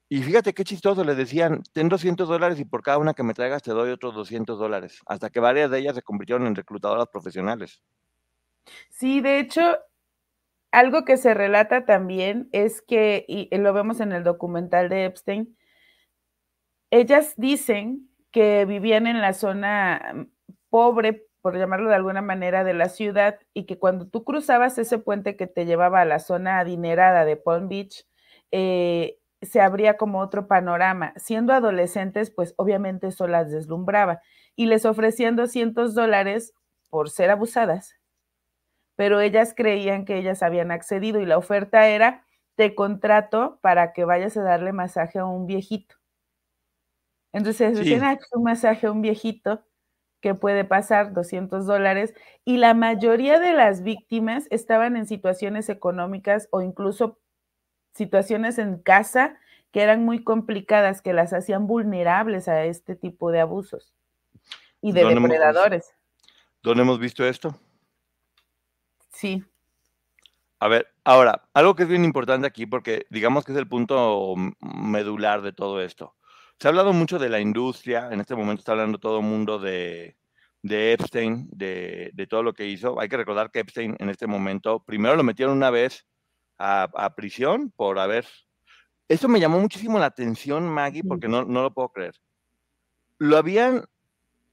Y 0.08 0.22
fíjate 0.22 0.54
qué 0.54 0.64
chistoso, 0.64 1.04
les 1.04 1.16
decían, 1.16 1.62
ten 1.72 1.88
200 1.88 2.28
dólares 2.28 2.58
y 2.58 2.64
por 2.64 2.82
cada 2.82 2.98
una 2.98 3.14
que 3.14 3.22
me 3.22 3.34
traigas 3.34 3.62
te 3.62 3.70
doy 3.70 3.90
otros 3.90 4.14
200 4.14 4.58
dólares, 4.58 5.00
hasta 5.06 5.30
que 5.30 5.38
varias 5.38 5.70
de 5.70 5.78
ellas 5.78 5.94
se 5.94 6.02
convirtieron 6.02 6.46
en 6.46 6.56
reclutadoras 6.56 7.06
profesionales. 7.12 7.80
Sí, 8.88 9.20
de 9.20 9.38
hecho, 9.38 9.78
algo 10.72 11.04
que 11.04 11.16
se 11.16 11.32
relata 11.32 11.84
también 11.84 12.48
es 12.50 12.82
que, 12.82 13.24
y 13.28 13.56
lo 13.56 13.72
vemos 13.72 14.00
en 14.00 14.10
el 14.10 14.24
documental 14.24 14.88
de 14.88 15.04
Epstein, 15.04 15.56
ellas 16.90 17.34
dicen 17.36 18.10
que 18.30 18.64
vivían 18.64 19.06
en 19.06 19.20
la 19.20 19.32
zona 19.32 20.12
mm, 20.14 20.22
pobre 20.68 21.26
por 21.42 21.56
llamarlo 21.56 21.88
de 21.88 21.96
alguna 21.96 22.22
manera, 22.22 22.64
de 22.64 22.74
la 22.74 22.88
ciudad 22.88 23.38
y 23.54 23.64
que 23.66 23.78
cuando 23.78 24.06
tú 24.08 24.24
cruzabas 24.24 24.78
ese 24.78 24.98
puente 24.98 25.36
que 25.36 25.46
te 25.46 25.66
llevaba 25.66 26.00
a 26.00 26.04
la 26.04 26.18
zona 26.18 26.58
adinerada 26.58 27.24
de 27.24 27.36
Palm 27.36 27.68
Beach, 27.68 28.06
eh, 28.52 29.18
se 29.42 29.60
abría 29.60 29.96
como 29.96 30.20
otro 30.20 30.46
panorama. 30.48 31.12
Siendo 31.16 31.52
adolescentes, 31.52 32.30
pues 32.30 32.54
obviamente 32.56 33.08
eso 33.08 33.26
las 33.26 33.50
deslumbraba 33.50 34.20
y 34.56 34.66
les 34.66 34.84
ofrecían 34.84 35.36
200 35.36 35.94
dólares 35.94 36.52
por 36.90 37.08
ser 37.10 37.30
abusadas, 37.30 37.94
pero 38.96 39.20
ellas 39.20 39.54
creían 39.56 40.04
que 40.04 40.18
ellas 40.18 40.42
habían 40.42 40.70
accedido 40.70 41.20
y 41.20 41.26
la 41.26 41.38
oferta 41.38 41.88
era, 41.88 42.24
te 42.56 42.74
contrato 42.74 43.58
para 43.62 43.92
que 43.92 44.04
vayas 44.04 44.36
a 44.36 44.42
darle 44.42 44.72
masaje 44.72 45.18
a 45.18 45.24
un 45.24 45.46
viejito. 45.46 45.96
Entonces 47.32 47.76
decían, 47.78 48.02
ah, 48.04 48.18
un 48.32 48.42
masaje 48.42 48.86
a 48.86 48.92
un 48.92 49.02
viejito 49.02 49.64
que 50.20 50.34
puede 50.34 50.64
pasar 50.64 51.12
200 51.12 51.66
dólares 51.66 52.14
y 52.44 52.58
la 52.58 52.74
mayoría 52.74 53.38
de 53.38 53.52
las 53.52 53.82
víctimas 53.82 54.46
estaban 54.50 54.96
en 54.96 55.06
situaciones 55.06 55.68
económicas 55.68 56.48
o 56.50 56.62
incluso 56.62 57.18
situaciones 57.94 58.58
en 58.58 58.78
casa 58.78 59.38
que 59.72 59.82
eran 59.82 60.04
muy 60.04 60.22
complicadas, 60.22 61.00
que 61.00 61.12
las 61.12 61.32
hacían 61.32 61.66
vulnerables 61.66 62.48
a 62.48 62.64
este 62.64 62.96
tipo 62.96 63.30
de 63.30 63.40
abusos. 63.40 63.94
y 64.82 64.92
de 64.92 65.04
depredadores. 65.04 65.94
¿Dónde 66.62 66.82
hemos 66.82 66.98
visto 66.98 67.22
esto? 67.24 67.54
Sí. 69.10 69.44
A 70.58 70.68
ver, 70.68 70.88
ahora, 71.04 71.48
algo 71.52 71.74
que 71.76 71.82
es 71.82 71.88
bien 71.88 72.04
importante 72.04 72.46
aquí, 72.46 72.64
porque 72.66 73.06
digamos 73.10 73.44
que 73.44 73.52
es 73.52 73.58
el 73.58 73.68
punto 73.68 74.34
medular 74.60 75.42
de 75.42 75.52
todo 75.52 75.80
esto. 75.82 76.14
Se 76.60 76.68
ha 76.68 76.72
hablado 76.72 76.92
mucho 76.92 77.18
de 77.18 77.30
la 77.30 77.40
industria, 77.40 78.10
en 78.12 78.20
este 78.20 78.36
momento 78.36 78.60
está 78.60 78.72
hablando 78.72 78.98
todo 78.98 79.20
el 79.20 79.24
mundo 79.24 79.58
de, 79.58 80.14
Epstein, 80.62 81.48
de, 81.50 82.26
todo 82.28 82.42
lo 82.42 82.52
que 82.52 82.66
hizo. 82.66 83.00
Hay 83.00 83.08
que 83.08 83.16
recordar 83.16 83.50
que 83.50 83.60
Epstein 83.60 83.96
en 83.98 84.10
este 84.10 84.26
momento, 84.26 84.84
primero 84.84 85.16
lo 85.16 85.22
metieron 85.22 85.56
una 85.56 85.70
vez 85.70 86.04
a, 86.58 87.14
prisión 87.16 87.72
por 87.74 87.98
haber... 87.98 88.26
Esto 89.08 89.26
me 89.26 89.40
llamó 89.40 89.58
muchísimo 89.58 89.98
la 89.98 90.04
atención, 90.04 90.68
Maggie, 90.68 91.02
porque 91.02 91.28
no, 91.28 91.46
no 91.46 91.62
lo 91.62 91.72
puedo 91.72 91.88
creer. 91.88 92.14
Lo 93.16 93.38
habían, 93.38 93.86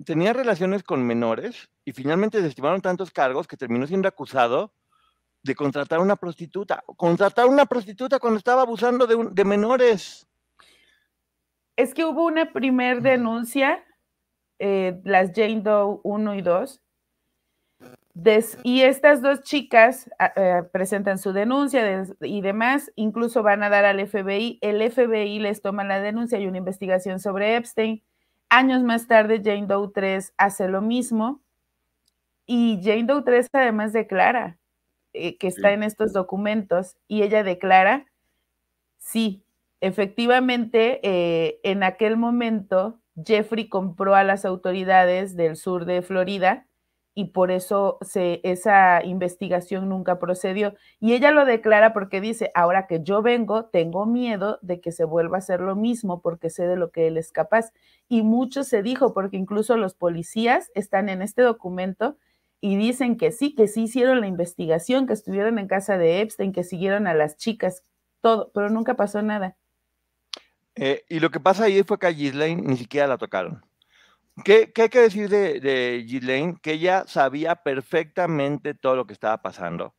tenía 0.06 0.32
relaciones 0.32 0.84
con 0.84 1.06
menores 1.06 1.70
y 1.84 1.92
finalmente 1.92 2.38
desestimaron 2.38 2.80
tantos 2.80 3.12
cargos 3.12 3.48
que 3.48 3.58
terminó 3.58 3.86
siendo 3.86 4.08
acusado 4.08 4.72
de 5.44 5.56
contratar 5.56 6.00
a 6.00 6.04
una 6.04 6.16
prostituta. 6.16 6.86
Contratar 6.96 7.44
a 7.44 7.50
una 7.50 7.66
prostituta 7.66 8.18
cuando 8.18 8.38
estaba 8.38 8.62
abusando 8.62 9.08
de, 9.08 9.28
de 9.30 9.44
menores 9.44 10.26
es 11.78 11.94
que 11.94 12.04
hubo 12.04 12.26
una 12.26 12.52
primer 12.52 13.02
denuncia, 13.02 13.84
eh, 14.60 15.00
las 15.06 15.32
Jane 15.34 15.62
Doe 15.62 16.02
1 16.04 16.36
y 16.36 16.42
2, 16.42 16.82
y 18.64 18.82
estas 18.82 19.22
dos 19.22 19.44
chicas 19.44 20.10
ah, 20.18 20.34
eh, 20.36 20.64
presentan 20.72 21.20
su 21.20 21.34
denuncia 21.34 22.06
y 22.22 22.42
demás, 22.42 22.92
incluso 22.96 23.44
van 23.44 23.62
a 23.62 23.70
dar 23.70 23.86
al 23.86 24.06
FBI, 24.06 24.58
el 24.62 24.92
FBI 24.92 25.40
les 25.40 25.62
toma 25.62 25.84
la 25.84 26.02
denuncia 26.02 26.40
y 26.40 26.48
una 26.48 26.58
investigación 26.58 27.20
sobre 27.20 27.56
Epstein. 27.56 28.04
Años 28.50 28.82
más 28.82 29.08
tarde, 29.08 29.42
Jane 29.44 29.68
Doe 29.68 29.92
3 29.94 30.34
hace 30.38 30.68
lo 30.68 30.82
mismo. 30.82 31.42
Y 32.48 32.80
Jane 32.82 33.04
Doe 33.04 33.22
3 33.22 33.50
además 33.54 33.94
declara 33.94 34.58
eh, 35.14 35.38
que 35.38 35.48
está 35.48 35.72
en 35.74 35.84
estos 35.84 36.14
documentos 36.14 36.98
y 37.08 37.22
ella 37.22 37.44
declara, 37.44 38.08
sí, 38.98 39.44
efectivamente, 39.82 41.00
eh, 41.04 41.60
en 41.64 41.84
aquel 41.84 42.18
momento, 42.18 43.00
Jeffrey 43.24 43.68
compró 43.70 44.16
a 44.16 44.24
las 44.24 44.46
autoridades 44.46 45.36
del 45.36 45.56
sur 45.56 45.86
de 45.86 46.02
Florida 46.02 46.68
y 47.18 47.26
por 47.26 47.50
eso 47.50 47.98
se, 48.02 48.42
esa 48.44 49.04
investigación 49.04 49.90
nunca 49.90 50.20
procedió. 50.20 50.76
Y 51.00 51.14
ella 51.14 51.32
lo 51.32 51.46
declara 51.46 51.92
porque 51.92 52.22
dice, 52.22 52.52
ahora 52.54 52.86
que 52.86 53.02
yo 53.02 53.24
vengo, 53.24 53.66
tengo 53.66 54.06
miedo 54.06 54.60
de 54.62 54.82
que 54.82 54.92
se 54.92 55.04
vuelva 55.04 55.38
a 55.38 55.40
hacer 55.40 55.62
lo 55.62 55.76
mismo 55.76 56.22
porque 56.22 56.52
sé 56.52 56.68
de 56.68 56.76
lo 56.76 56.92
que 56.92 57.08
él 57.08 57.18
es 57.18 57.32
capaz. 57.32 57.72
Y 58.08 58.22
mucho 58.22 58.64
se 58.64 58.84
dijo, 58.84 59.16
porque 59.16 59.38
incluso 59.38 59.78
los 59.78 59.96
policías 59.96 60.70
están 60.76 61.10
en 61.10 61.24
este 61.24 61.42
documento 61.42 62.18
y 62.62 62.78
dicen 62.78 63.18
que 63.18 63.32
sí, 63.32 63.56
que 63.56 63.68
sí 63.68 63.84
hicieron 63.86 64.22
la 64.22 64.28
investigación, 64.28 65.08
que 65.08 65.14
estuvieron 65.14 65.58
en 65.58 65.68
casa 65.68 65.98
de 65.98 66.22
Epstein, 66.22 66.52
que 66.52 66.64
siguieron 66.64 67.08
a 67.08 67.16
las 67.16 67.36
chicas, 67.38 67.84
todo, 68.22 68.52
pero 68.54 68.70
nunca 68.70 68.96
pasó 68.96 69.24
nada. 69.24 69.58
Eh, 70.78 71.04
y 71.10 71.20
lo 71.20 71.32
que 71.32 71.40
pasa 71.40 71.66
ahí 71.66 71.84
fue 71.84 71.98
que 71.98 72.08
a 72.08 72.12
Ghislaine 72.12 72.62
ni 72.62 72.78
siquiera 72.78 73.08
la 73.08 73.18
tocaron. 73.18 73.64
¿Qué, 74.46 74.72
hay 74.76 74.90
que 74.90 75.00
decir 75.00 75.30
de, 75.30 75.60
de? 75.60 76.56
Que 76.62 76.74
ella 76.74 77.06
sabía 77.08 77.56
perfectamente 77.56 78.76
todo 78.76 78.96
lo 78.96 79.08
que 79.08 79.14
estaba 79.14 79.42
pasando. 79.42 79.96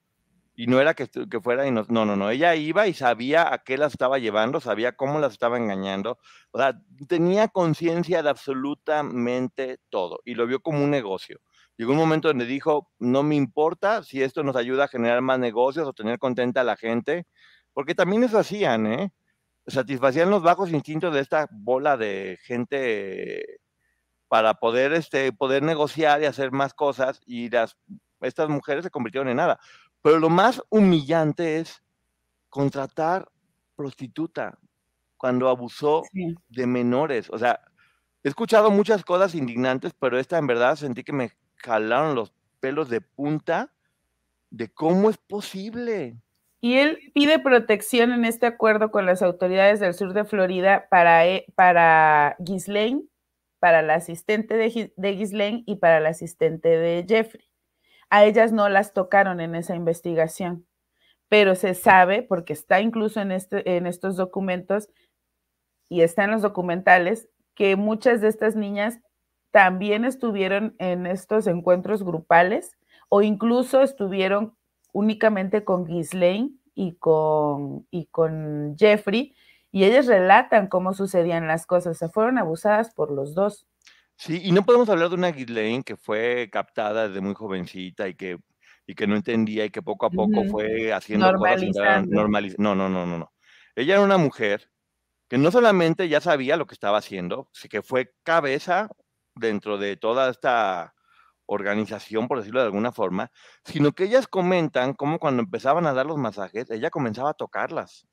Y 0.55 0.67
no 0.69 0.81
era 0.81 0.95
que, 0.95 1.09
que 1.09 1.41
fuera 1.41 1.67
y 1.67 1.71
no, 1.73 1.85
no, 1.89 2.05
no, 2.05 2.17
no, 2.17 2.31
ella 2.31 2.55
iba 2.57 2.87
y 2.89 2.95
sabía 2.95 3.53
a 3.53 3.59
qué 3.59 3.79
las 3.79 3.93
estaba 3.93 4.19
llevando, 4.19 4.61
sabía 4.61 4.97
cómo 4.97 5.21
las 5.21 5.33
estaba 5.33 5.57
engañando, 5.57 6.19
o 6.51 6.59
sea, 6.59 6.81
tenía 7.07 7.47
conciencia 7.47 8.25
de 8.25 8.31
absolutamente 8.31 9.79
todo 9.89 10.19
y 10.25 10.35
lo 10.35 10.49
vio 10.49 10.61
como 10.61 10.83
un 10.83 10.91
negocio. 10.91 11.39
Llegó 11.77 11.93
un 11.93 11.99
momento 11.99 12.27
donde 12.27 12.45
dijo, 12.45 12.91
no 12.99 13.23
me 13.23 13.37
importa 13.37 14.03
si 14.03 14.21
esto 14.21 14.43
nos 14.43 14.57
ayuda 14.57 14.85
a 14.85 14.89
generar 14.89 15.23
más 15.23 15.39
negocios 15.39 15.87
o 15.87 15.93
tener 15.93 16.19
contenta 16.19 16.63
a 16.63 16.65
la 16.65 16.77
gente, 16.77 17.27
porque 17.73 17.95
también 17.95 18.25
eso 18.25 18.37
hacían, 18.39 18.87
¿eh? 18.89 19.13
Satisfacían 19.69 20.31
los 20.31 20.43
bajos 20.43 20.71
instintos 20.71 21.15
de 21.15 21.21
esta 21.21 21.49
bola 21.51 21.97
de 21.97 22.39
gente 22.43 23.61
para 24.29 24.55
poder, 24.55 24.93
este, 24.93 25.33
poder 25.33 25.63
negociar 25.63 26.23
y 26.23 26.27
hacer 26.27 26.53
más 26.53 26.75
cosas 26.75 27.21
y 27.25 27.49
las, 27.51 27.77
estas 28.21 28.49
mujeres 28.49 28.85
se 28.85 28.91
convirtieron 28.91 29.29
en 29.29 29.37
nada. 29.37 29.59
Pero 30.03 30.19
lo 30.19 30.29
más 30.29 30.63
humillante 30.69 31.59
es 31.61 31.83
contratar 32.49 33.31
prostituta 33.77 34.59
cuando 35.17 35.49
abusó 35.49 36.03
de 36.49 36.67
menores. 36.67 37.29
O 37.31 37.39
sea, 37.39 37.61
he 38.23 38.29
escuchado 38.29 38.71
muchas 38.71 39.05
cosas 39.05 39.35
indignantes, 39.35 39.93
pero 39.99 40.19
esta 40.19 40.39
en 40.39 40.47
verdad 40.47 40.77
sentí 40.77 41.05
que 41.05 41.13
me 41.13 41.33
jalaron 41.57 42.15
los 42.15 42.33
pelos 42.61 42.89
de 42.89 43.01
punta 43.01 43.73
de 44.51 44.69
cómo 44.69 45.11
es 45.11 45.17
posible. 45.19 46.17
Y 46.61 46.79
él 46.79 46.99
pide 47.15 47.39
protección 47.39 48.13
en 48.13 48.25
este 48.25 48.47
acuerdo 48.47 48.91
con 48.91 49.07
las 49.07 49.23
autoridades 49.23 49.79
del 49.79 49.95
sur 49.95 50.13
de 50.13 50.25
Florida 50.25 50.89
para, 50.91 51.27
e, 51.27 51.47
para 51.55 52.37
Ghislaine, 52.41 53.05
para 53.61 53.83
la 53.83 53.95
asistente 53.95 54.57
de, 54.57 54.93
de 54.97 55.13
Ghislaine 55.13 55.63
y 55.67 55.77
para 55.77 56.01
la 56.01 56.11
asistente 56.11 56.69
de 56.69 57.05
Jeffrey. 57.09 57.45
A 58.11 58.25
ellas 58.25 58.53
no 58.53 58.69
las 58.69 58.93
tocaron 58.93 59.41
en 59.41 59.55
esa 59.55 59.77
investigación, 59.77 60.67
pero 61.29 61.55
se 61.55 61.75
sabe, 61.75 62.23
porque 62.23 62.55
está 62.55 62.81
incluso 62.81 63.21
en, 63.21 63.33
este, 63.33 63.77
en 63.77 63.87
estos 63.87 64.17
documentos 64.17 64.89
y 65.89 66.03
está 66.03 66.25
en 66.25 66.33
los 66.33 66.43
documentales, 66.43 67.29
que 67.55 67.77
muchas 67.77 68.21
de 68.21 68.29
estas 68.29 68.57
niñas 68.57 69.01
también 69.51 70.05
estuvieron 70.05 70.75
en 70.79 71.07
estos 71.07 71.47
encuentros 71.47 72.03
grupales 72.03 72.73
o 73.09 73.23
incluso 73.23 73.83
estuvieron 73.83 74.58
únicamente 74.93 75.65
con 75.65 75.85
Ghislaine 75.85 76.59
y 76.75 76.95
con, 76.97 77.87
y 77.91 78.07
con 78.07 78.77
Jeffrey, 78.79 79.35
y 79.71 79.85
ellas 79.85 80.07
relatan 80.07 80.69
cómo 80.69 80.95
sucedían 80.95 81.47
las 81.47 81.67
cosas, 81.67 81.99
se 81.99 82.09
fueron 82.09 82.39
abusadas 82.39 82.93
por 82.95 83.11
los 83.11 83.35
dos. 83.35 83.67
Sí, 84.17 84.41
y 84.43 84.53
no 84.53 84.65
podemos 84.65 84.89
hablar 84.89 85.11
de 85.11 85.15
una 85.15 85.31
Ghislaine 85.31 85.85
que 85.85 85.97
fue 85.97 86.49
captada 86.51 87.09
desde 87.09 87.21
muy 87.21 87.35
jovencita 87.35 88.09
y 88.09 88.15
que, 88.15 88.39
y 88.87 88.95
que 88.95 89.07
no 89.07 89.15
entendía 89.15 89.65
y 89.65 89.71
que 89.71 89.83
poco 89.83 90.07
a 90.07 90.11
poco 90.11 90.45
fue 90.51 90.93
haciendo 90.93 91.33
cosas 91.35 91.63
No, 92.09 92.75
no, 92.75 92.89
no, 92.89 93.07
no, 93.07 93.19
no. 93.19 93.33
Ella 93.77 93.95
era 93.95 94.03
una 94.03 94.19
mujer 94.19 94.71
que 95.29 95.39
no 95.39 95.51
solamente 95.51 96.09
ya 96.09 96.21
sabía 96.21 96.57
lo 96.57 96.67
que 96.67 96.75
estaba 96.75 96.99
haciendo, 96.99 97.49
sino 97.53 97.69
que 97.71 97.83
fue 97.83 98.13
cabeza 98.25 98.89
dentro 99.35 99.79
de 99.79 99.97
toda 99.97 100.31
esta 100.31 100.95
organización, 101.49 102.29
por 102.29 102.39
decirlo 102.39 102.61
de 102.61 102.67
alguna 102.67 102.93
forma, 102.93 103.31
sino 103.65 103.93
que 103.93 104.05
ellas 104.05 104.29
comentan 104.29 104.95
cómo 104.95 105.19
cuando 105.19 105.43
empezaban 105.43 105.87
a 105.87 105.95
dar 105.95 106.07
los 106.07 106.19
masajes, 106.19 106.71
ella 106.71 106.91
comenzaba 106.91 107.31
a 107.31 107.35
tocarlas. 107.35 108.07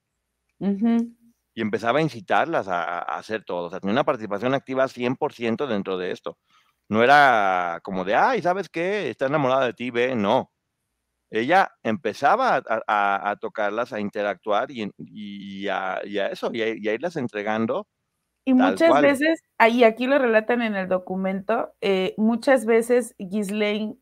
Y 0.60 1.62
empezaba 1.62 2.00
a 2.00 2.02
incitarlas 2.02 2.68
a, 2.68 3.00
hacer 3.00 3.44
todo. 3.44 3.68
O 3.68 3.70
sea, 3.70 3.80
tenía 3.80 3.94
una 3.94 4.04
participación 4.06 4.54
activa 4.54 4.88
100% 4.88 5.68
dentro 5.68 5.98
de 5.98 6.12
esto. 6.12 6.38
No 6.90 7.04
era 7.04 7.80
como 7.84 8.06
de, 8.06 8.16
ay, 8.16 8.42
¿sabes 8.42 8.70
qué? 8.70 9.10
Está 9.10 9.26
enamorada 9.28 9.66
de 9.66 9.74
ti, 9.74 9.92
ve. 9.92 10.16
No. 10.16 10.52
Ella 11.30 11.72
empezaba 11.84 12.64
a, 12.88 13.36
tocarlas, 13.42 13.92
a 13.92 14.00
interactuar 14.00 14.70
y, 14.72 15.68
a, 15.68 16.00
eso, 16.32 16.52
y 16.54 16.62
a 16.62 16.94
irlas 16.94 17.16
entregando 17.18 17.88
y 18.46 18.54
muchas 18.54 19.02
veces, 19.02 19.44
ahí 19.58 19.84
aquí 19.84 20.06
lo 20.06 20.20
relatan 20.20 20.62
en 20.62 20.76
el 20.76 20.88
documento, 20.88 21.74
eh, 21.82 22.14
muchas 22.18 22.68
veces 22.68 23.16
Ghislaine 23.18 23.98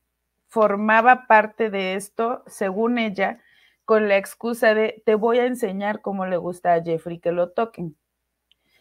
formaba 0.48 1.28
parte 1.28 1.70
de 1.70 1.96
esto, 1.96 2.44
según 2.46 2.98
ella, 2.98 3.40
con 3.86 4.10
la 4.10 4.18
excusa 4.18 4.74
de 4.74 5.02
te 5.06 5.16
voy 5.16 5.40
a 5.40 5.46
enseñar 5.46 6.02
cómo 6.02 6.26
le 6.26 6.36
gusta 6.36 6.74
a 6.74 6.84
Jeffrey 6.84 7.20
que 7.20 7.32
lo 7.32 7.52
toquen. 7.52 7.96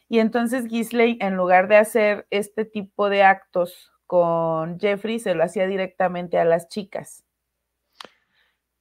Y 0.08 0.18
entonces 0.18 0.66
Ghislaine, 0.66 1.24
en 1.24 1.36
lugar 1.36 1.68
de 1.68 1.76
hacer 1.76 2.26
este 2.30 2.64
tipo 2.64 3.08
de 3.08 3.22
actos 3.22 3.92
con 4.06 4.80
Jeffrey, 4.80 5.20
se 5.20 5.34
lo 5.34 5.44
hacía 5.44 5.68
directamente 5.68 6.38
a 6.38 6.44
las 6.44 6.68
chicas. 6.68 7.24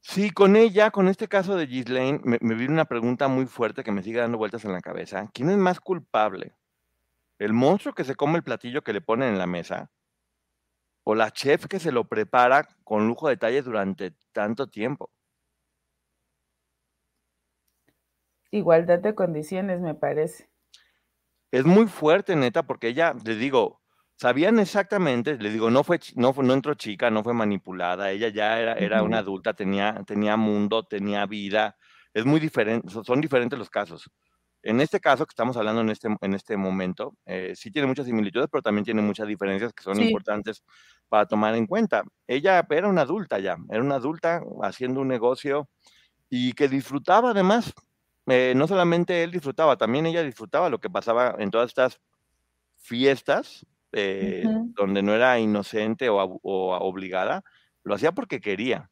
Sí, 0.02 0.32
con 0.32 0.56
ella, 0.56 0.90
con 0.90 1.08
este 1.08 1.28
caso 1.28 1.56
de 1.56 1.68
Ghislaine, 1.68 2.22
me, 2.24 2.40
me 2.42 2.56
viene 2.56 2.74
una 2.74 2.86
pregunta 2.86 3.28
muy 3.28 3.46
fuerte 3.46 3.84
que 3.84 3.92
me 3.92 4.02
sigue 4.02 4.20
dando 4.20 4.40
vueltas 4.40 4.66
en 4.66 4.74
la 4.74 4.82
cabeza. 4.82 5.30
¿Quién 5.32 5.52
es 5.52 5.58
más 5.58 5.80
culpable? 5.80 6.56
El 7.42 7.54
monstruo 7.54 7.96
que 7.96 8.04
se 8.04 8.16
come 8.16 8.38
el 8.38 8.44
platillo 8.44 8.84
que 8.84 8.94
le 8.94 9.02
ponen 9.02 9.30
en 9.30 9.40
la 9.40 9.48
mesa, 9.48 9.92
o 11.04 11.16
la 11.16 11.32
chef 11.32 11.66
que 11.66 11.80
se 11.80 11.92
lo 11.92 12.08
prepara 12.08 12.68
con 12.84 13.08
lujo 13.08 13.28
de 13.28 13.34
detalles 13.34 13.66
durante 13.66 14.14
tanto 14.32 14.68
tiempo. 14.68 15.10
Igualdad 18.52 19.00
de 19.00 19.16
condiciones, 19.16 19.82
me 19.82 19.96
parece. 19.96 20.52
Es 21.50 21.66
muy 21.66 21.88
fuerte, 21.88 22.36
neta, 22.36 22.62
porque 22.62 22.90
ella, 22.90 23.16
le 23.26 23.34
digo, 23.34 23.82
sabían 24.18 24.60
exactamente, 24.60 25.38
le 25.38 25.50
digo, 25.50 25.72
no 25.72 25.84
fue, 25.84 26.00
no, 26.18 26.34
no 26.34 26.54
entró 26.54 26.76
chica, 26.76 27.10
no 27.10 27.24
fue 27.24 27.34
manipulada, 27.34 28.12
ella 28.12 28.30
ya 28.30 28.60
era, 28.60 28.74
era 28.76 29.02
una 29.02 29.18
adulta, 29.18 29.56
tenía, 29.56 30.04
tenía 30.06 30.38
mundo, 30.38 30.84
tenía 30.84 31.26
vida, 31.26 31.76
es 32.14 32.24
muy 32.24 32.40
diferente, 32.40 32.88
son 33.04 33.20
diferentes 33.20 33.58
los 33.58 33.72
casos 33.72 34.12
En 34.64 34.80
este 34.80 35.00
caso 35.00 35.26
que 35.26 35.32
estamos 35.32 35.58
hablando 35.58 35.82
en 35.82 35.90
este, 35.90 36.08
en 36.22 36.34
este 36.34 36.56
momento, 36.58 37.16
eh, 37.26 37.54
sí 37.56 37.72
tiene 37.72 37.88
muchas 37.88 38.06
similitudes, 38.06 38.48
pero 38.52 38.62
también 38.62 38.86
tiene 38.86 39.02
muchas 39.02 39.28
diferencias 39.28 39.74
que 39.74 39.84
son 39.84 40.00
importantes 40.02 40.64
para 41.10 41.26
tomar 41.26 41.56
en 41.56 41.66
cuenta. 41.66 42.04
Ella 42.28 42.66
era 42.70 42.88
una 42.88 43.02
adulta 43.02 43.40
ya, 43.40 43.58
era 43.70 43.82
una 43.82 43.96
adulta 43.96 44.44
haciendo 44.62 45.02
un 45.02 45.08
negocio 45.08 45.68
y 46.30 46.54
que 46.54 46.68
disfrutaba 46.68 47.32
además. 47.32 47.74
Eh, 48.28 48.54
no 48.56 48.68
solamente 48.68 49.24
él 49.24 49.32
disfrutaba, 49.32 49.78
también 49.78 50.06
ella 50.06 50.24
disfrutaba 50.24 50.70
lo 50.70 50.80
que 50.80 50.90
pasaba 50.90 51.36
en 51.40 51.50
todas 51.50 51.70
estas 51.70 52.00
fiestas 52.78 53.66
eh, 53.94 54.44
donde 54.76 55.02
no 55.02 55.14
era 55.14 55.38
inocente 55.40 56.08
o, 56.10 56.18
obligada, 56.18 57.44
lo 57.84 57.96
hacía 57.96 58.14
porque 58.14 58.40
quería. 58.40 58.90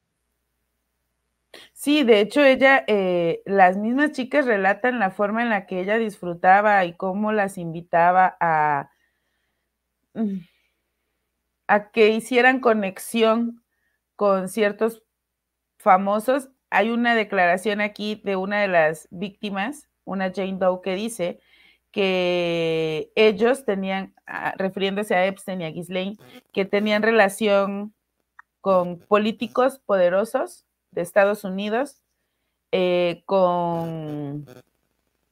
Sí, 1.73 2.03
de 2.03 2.19
hecho 2.21 2.43
ella, 2.43 2.83
eh, 2.87 3.41
las 3.45 3.77
mismas 3.77 4.11
chicas 4.11 4.45
relatan 4.45 4.99
la 4.99 5.09
forma 5.11 5.41
en 5.41 5.49
la 5.49 5.65
que 5.65 5.79
ella 5.79 5.97
disfrutaba 5.97 6.85
y 6.85 6.93
cómo 6.95 7.31
las 7.31 7.57
invitaba 7.57 8.37
a, 8.39 8.91
mm, 10.15 10.39
a 11.67 11.91
que 11.91 12.09
hicieran 12.09 12.59
conexión 12.59 13.63
con 14.15 14.49
ciertos 14.49 15.03
famosos. 15.79 16.49
Hay 16.71 16.91
una 16.91 17.15
declaración 17.15 17.81
aquí 17.81 18.21
de 18.25 18.35
una 18.37 18.61
de 18.61 18.67
las 18.69 19.07
víctimas, 19.11 19.89
una 20.05 20.31
Jane 20.33 20.57
Doe, 20.59 20.81
que 20.83 20.95
dice 20.95 21.39
que 21.91 23.11
ellos 23.15 23.65
tenían, 23.65 24.15
ah, 24.27 24.55
refiriéndose 24.57 25.15
a 25.15 25.27
Epstein 25.27 25.61
y 25.61 25.65
a 25.65 25.71
Ghislaine, 25.71 26.17
que 26.53 26.65
tenían 26.65 27.03
relación 27.03 27.93
con 28.61 28.99
políticos 29.01 29.79
poderosos 29.85 30.65
de 30.91 31.01
Estados 31.01 31.43
Unidos, 31.43 32.01
eh, 32.71 33.23
con 33.25 34.45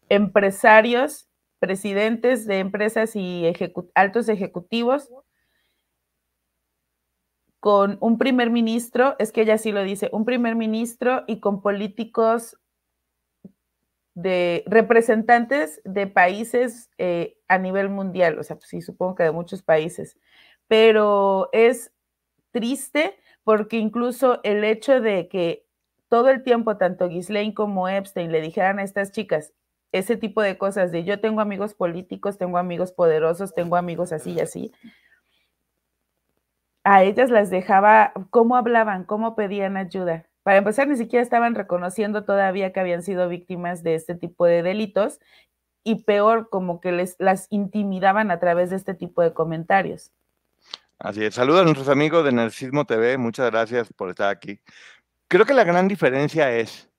empresarios, 0.09 1.27
presidentes 1.59 2.45
de 2.45 2.59
empresas 2.59 3.15
y 3.15 3.51
altos 3.95 4.29
ejecutivos, 4.29 5.09
con 7.59 7.97
un 8.01 8.17
primer 8.17 8.49
ministro, 8.49 9.15
es 9.19 9.31
que 9.31 9.41
ella 9.41 9.57
sí 9.57 9.71
lo 9.71 9.83
dice, 9.83 10.09
un 10.13 10.25
primer 10.25 10.55
ministro 10.55 11.23
y 11.27 11.39
con 11.39 11.61
políticos 11.61 12.57
de 14.13 14.63
representantes 14.67 15.81
de 15.83 16.07
países 16.07 16.89
eh, 16.97 17.37
a 17.47 17.57
nivel 17.57 17.89
mundial, 17.89 18.39
o 18.39 18.43
sea, 18.43 18.55
pues 18.55 18.69
sí, 18.69 18.81
supongo 18.81 19.15
que 19.15 19.23
de 19.23 19.31
muchos 19.31 19.61
países, 19.61 20.17
pero 20.67 21.49
es 21.51 21.91
triste 22.51 23.19
porque 23.47 23.77
incluso 23.77 24.41
el 24.43 24.65
hecho 24.65 24.99
de 24.99 25.29
que 25.29 25.65
todo 26.09 26.29
el 26.29 26.43
tiempo 26.43 26.75
tanto 26.75 27.07
Ghislaine 27.07 27.53
como 27.53 27.87
Epstein 27.87 28.29
le 28.29 28.41
dijeran 28.41 28.77
a 28.77 28.83
estas 28.83 29.13
chicas 29.13 29.53
ese 29.93 30.17
tipo 30.17 30.41
de 30.41 30.57
cosas 30.57 30.91
de 30.91 31.05
yo 31.05 31.21
tengo 31.21 31.39
amigos 31.39 31.73
políticos, 31.73 32.37
tengo 32.37 32.57
amigos 32.57 32.91
poderosos, 32.91 33.53
tengo 33.53 33.77
amigos 33.77 34.11
así 34.11 34.33
y 34.33 34.41
así, 34.41 34.73
a 36.83 37.05
ellas 37.05 37.29
las 37.29 37.49
dejaba, 37.49 38.11
cómo 38.31 38.57
hablaban, 38.57 39.05
cómo 39.05 39.33
pedían 39.37 39.77
ayuda, 39.77 40.25
para 40.43 40.57
empezar, 40.57 40.89
ni 40.89 40.97
siquiera 40.97 41.23
estaban 41.23 41.55
reconociendo 41.55 42.25
todavía 42.25 42.73
que 42.73 42.81
habían 42.81 43.01
sido 43.01 43.29
víctimas 43.29 43.81
de 43.81 43.95
este 43.95 44.15
tipo 44.15 44.45
de 44.45 44.61
delitos 44.61 45.21
y 45.85 46.03
peor, 46.03 46.49
como 46.49 46.81
que 46.81 46.91
les 46.91 47.15
las 47.17 47.47
intimidaban 47.49 48.29
a 48.29 48.41
través 48.41 48.71
de 48.71 48.75
este 48.75 48.93
tipo 48.93 49.21
de 49.21 49.33
comentarios. 49.33 50.11
Así 50.99 51.23
es. 51.23 51.35
Saludos 51.35 51.61
a 51.61 51.63
nuestros 51.63 51.89
amigos 51.89 52.25
de 52.25 52.31
Narcismo 52.31 52.85
TV. 52.85 53.17
Muchas 53.17 53.51
gracias 53.51 53.93
por 53.93 54.09
estar 54.09 54.29
aquí. 54.29 54.59
Creo 55.27 55.45
que 55.45 55.53
la 55.53 55.63
gran 55.63 55.87
diferencia 55.87 56.55
es, 56.55 56.89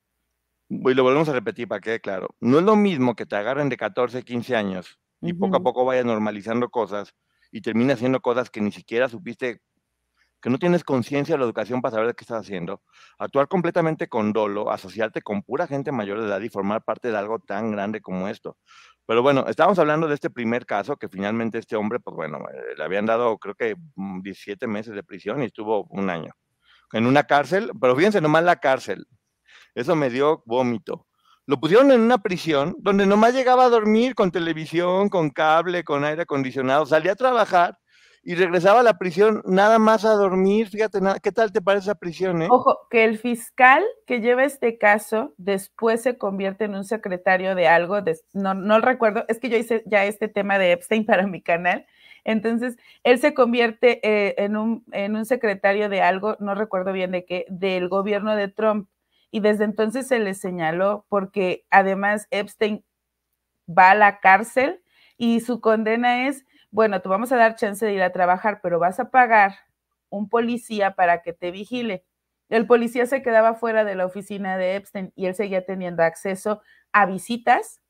y 0.68 0.94
lo 0.94 1.02
volvemos 1.02 1.28
a 1.28 1.32
repetir 1.32 1.66
para 1.66 1.80
que 1.80 1.90
quede 1.90 2.00
claro, 2.00 2.36
no 2.40 2.58
es 2.58 2.64
lo 2.64 2.76
mismo 2.76 3.16
que 3.16 3.26
te 3.26 3.36
agarren 3.36 3.68
de 3.68 3.76
14, 3.76 4.22
15 4.22 4.54
años 4.56 4.98
y 5.20 5.32
poco 5.32 5.56
a 5.56 5.60
poco 5.62 5.84
vayas 5.84 6.04
normalizando 6.04 6.68
cosas 6.70 7.14
y 7.50 7.62
termina 7.62 7.94
haciendo 7.94 8.20
cosas 8.20 8.50
que 8.50 8.60
ni 8.60 8.70
siquiera 8.70 9.08
supiste 9.08 9.62
que 10.40 10.50
no 10.50 10.58
tienes 10.58 10.84
conciencia 10.84 11.34
de 11.34 11.38
la 11.38 11.44
educación 11.44 11.82
para 11.82 11.96
saber 11.96 12.14
qué 12.14 12.24
estás 12.24 12.40
haciendo, 12.40 12.82
actuar 13.18 13.48
completamente 13.48 14.08
con 14.08 14.32
dolo, 14.32 14.70
asociarte 14.70 15.22
con 15.22 15.42
pura 15.42 15.66
gente 15.66 15.92
mayor 15.92 16.20
de 16.20 16.26
edad 16.26 16.40
y 16.40 16.48
formar 16.48 16.84
parte 16.84 17.10
de 17.10 17.16
algo 17.16 17.38
tan 17.38 17.72
grande 17.72 18.00
como 18.00 18.28
esto. 18.28 18.56
Pero 19.06 19.22
bueno, 19.22 19.46
estábamos 19.48 19.78
hablando 19.78 20.06
de 20.06 20.14
este 20.14 20.30
primer 20.30 20.66
caso 20.66 20.96
que 20.96 21.08
finalmente 21.08 21.58
este 21.58 21.76
hombre, 21.76 21.98
pues 21.98 22.14
bueno, 22.14 22.38
eh, 22.52 22.74
le 22.76 22.84
habían 22.84 23.06
dado 23.06 23.38
creo 23.38 23.54
que 23.54 23.74
17 23.96 24.66
mm, 24.66 24.70
meses 24.70 24.94
de 24.94 25.02
prisión 25.02 25.42
y 25.42 25.46
estuvo 25.46 25.84
un 25.90 26.10
año 26.10 26.34
en 26.92 27.06
una 27.06 27.24
cárcel, 27.24 27.70
pero 27.80 27.96
fíjense 27.96 28.20
nomás 28.20 28.44
la 28.44 28.56
cárcel. 28.56 29.06
Eso 29.74 29.94
me 29.96 30.10
dio 30.10 30.42
vómito. 30.46 31.06
Lo 31.46 31.58
pusieron 31.60 31.90
en 31.90 32.00
una 32.00 32.18
prisión 32.18 32.76
donde 32.78 33.06
nomás 33.06 33.34
llegaba 33.34 33.64
a 33.64 33.68
dormir 33.70 34.14
con 34.14 34.30
televisión, 34.30 35.08
con 35.08 35.30
cable, 35.30 35.84
con 35.84 36.04
aire 36.04 36.22
acondicionado, 36.22 36.84
salía 36.84 37.12
a 37.12 37.16
trabajar 37.16 37.78
y 38.28 38.34
regresaba 38.34 38.80
a 38.80 38.82
la 38.82 38.98
prisión 38.98 39.40
nada 39.46 39.78
más 39.78 40.04
a 40.04 40.10
dormir. 40.10 40.68
Fíjate, 40.68 40.98
¿qué 41.22 41.32
tal 41.32 41.50
te 41.50 41.62
parece 41.62 41.84
esa 41.84 41.94
prisión? 41.94 42.42
Eh? 42.42 42.48
Ojo, 42.50 42.78
que 42.90 43.04
el 43.04 43.16
fiscal 43.16 43.82
que 44.06 44.20
lleva 44.20 44.44
este 44.44 44.76
caso 44.76 45.32
después 45.38 46.02
se 46.02 46.18
convierte 46.18 46.64
en 46.66 46.74
un 46.74 46.84
secretario 46.84 47.54
de 47.54 47.68
algo, 47.68 47.96
no, 48.34 48.52
no 48.52 48.80
recuerdo, 48.82 49.24
es 49.28 49.40
que 49.40 49.48
yo 49.48 49.56
hice 49.56 49.82
ya 49.86 50.04
este 50.04 50.28
tema 50.28 50.58
de 50.58 50.72
Epstein 50.72 51.06
para 51.06 51.26
mi 51.26 51.40
canal. 51.40 51.86
Entonces, 52.22 52.76
él 53.02 53.18
se 53.18 53.32
convierte 53.32 54.06
eh, 54.06 54.34
en, 54.36 54.58
un, 54.58 54.84
en 54.92 55.16
un 55.16 55.24
secretario 55.24 55.88
de 55.88 56.02
algo, 56.02 56.36
no 56.38 56.54
recuerdo 56.54 56.92
bien 56.92 57.12
de 57.12 57.24
qué, 57.24 57.46
del 57.48 57.88
gobierno 57.88 58.36
de 58.36 58.48
Trump. 58.48 58.90
Y 59.30 59.40
desde 59.40 59.64
entonces 59.64 60.06
se 60.06 60.18
le 60.18 60.34
señaló 60.34 61.06
porque 61.08 61.64
además 61.70 62.28
Epstein 62.30 62.84
va 63.66 63.92
a 63.92 63.94
la 63.94 64.20
cárcel 64.20 64.82
y 65.16 65.40
su 65.40 65.62
condena 65.62 66.28
es 66.28 66.44
bueno, 66.70 67.00
te 67.00 67.08
vamos 67.08 67.32
a 67.32 67.36
dar 67.36 67.56
chance 67.56 67.84
de 67.84 67.94
ir 67.94 68.02
a 68.02 68.12
trabajar, 68.12 68.60
pero 68.62 68.78
vas 68.78 69.00
a 69.00 69.10
pagar 69.10 69.54
un 70.10 70.28
policía 70.28 70.94
para 70.94 71.22
que 71.22 71.32
te 71.32 71.50
vigile. 71.50 72.04
El 72.48 72.66
policía 72.66 73.06
se 73.06 73.22
quedaba 73.22 73.54
fuera 73.54 73.84
de 73.84 73.94
la 73.94 74.06
oficina 74.06 74.56
de 74.56 74.76
Epstein 74.76 75.12
y 75.14 75.26
él 75.26 75.34
seguía 75.34 75.66
teniendo 75.66 76.02
acceso 76.02 76.62
a 76.92 77.06
visitas 77.06 77.82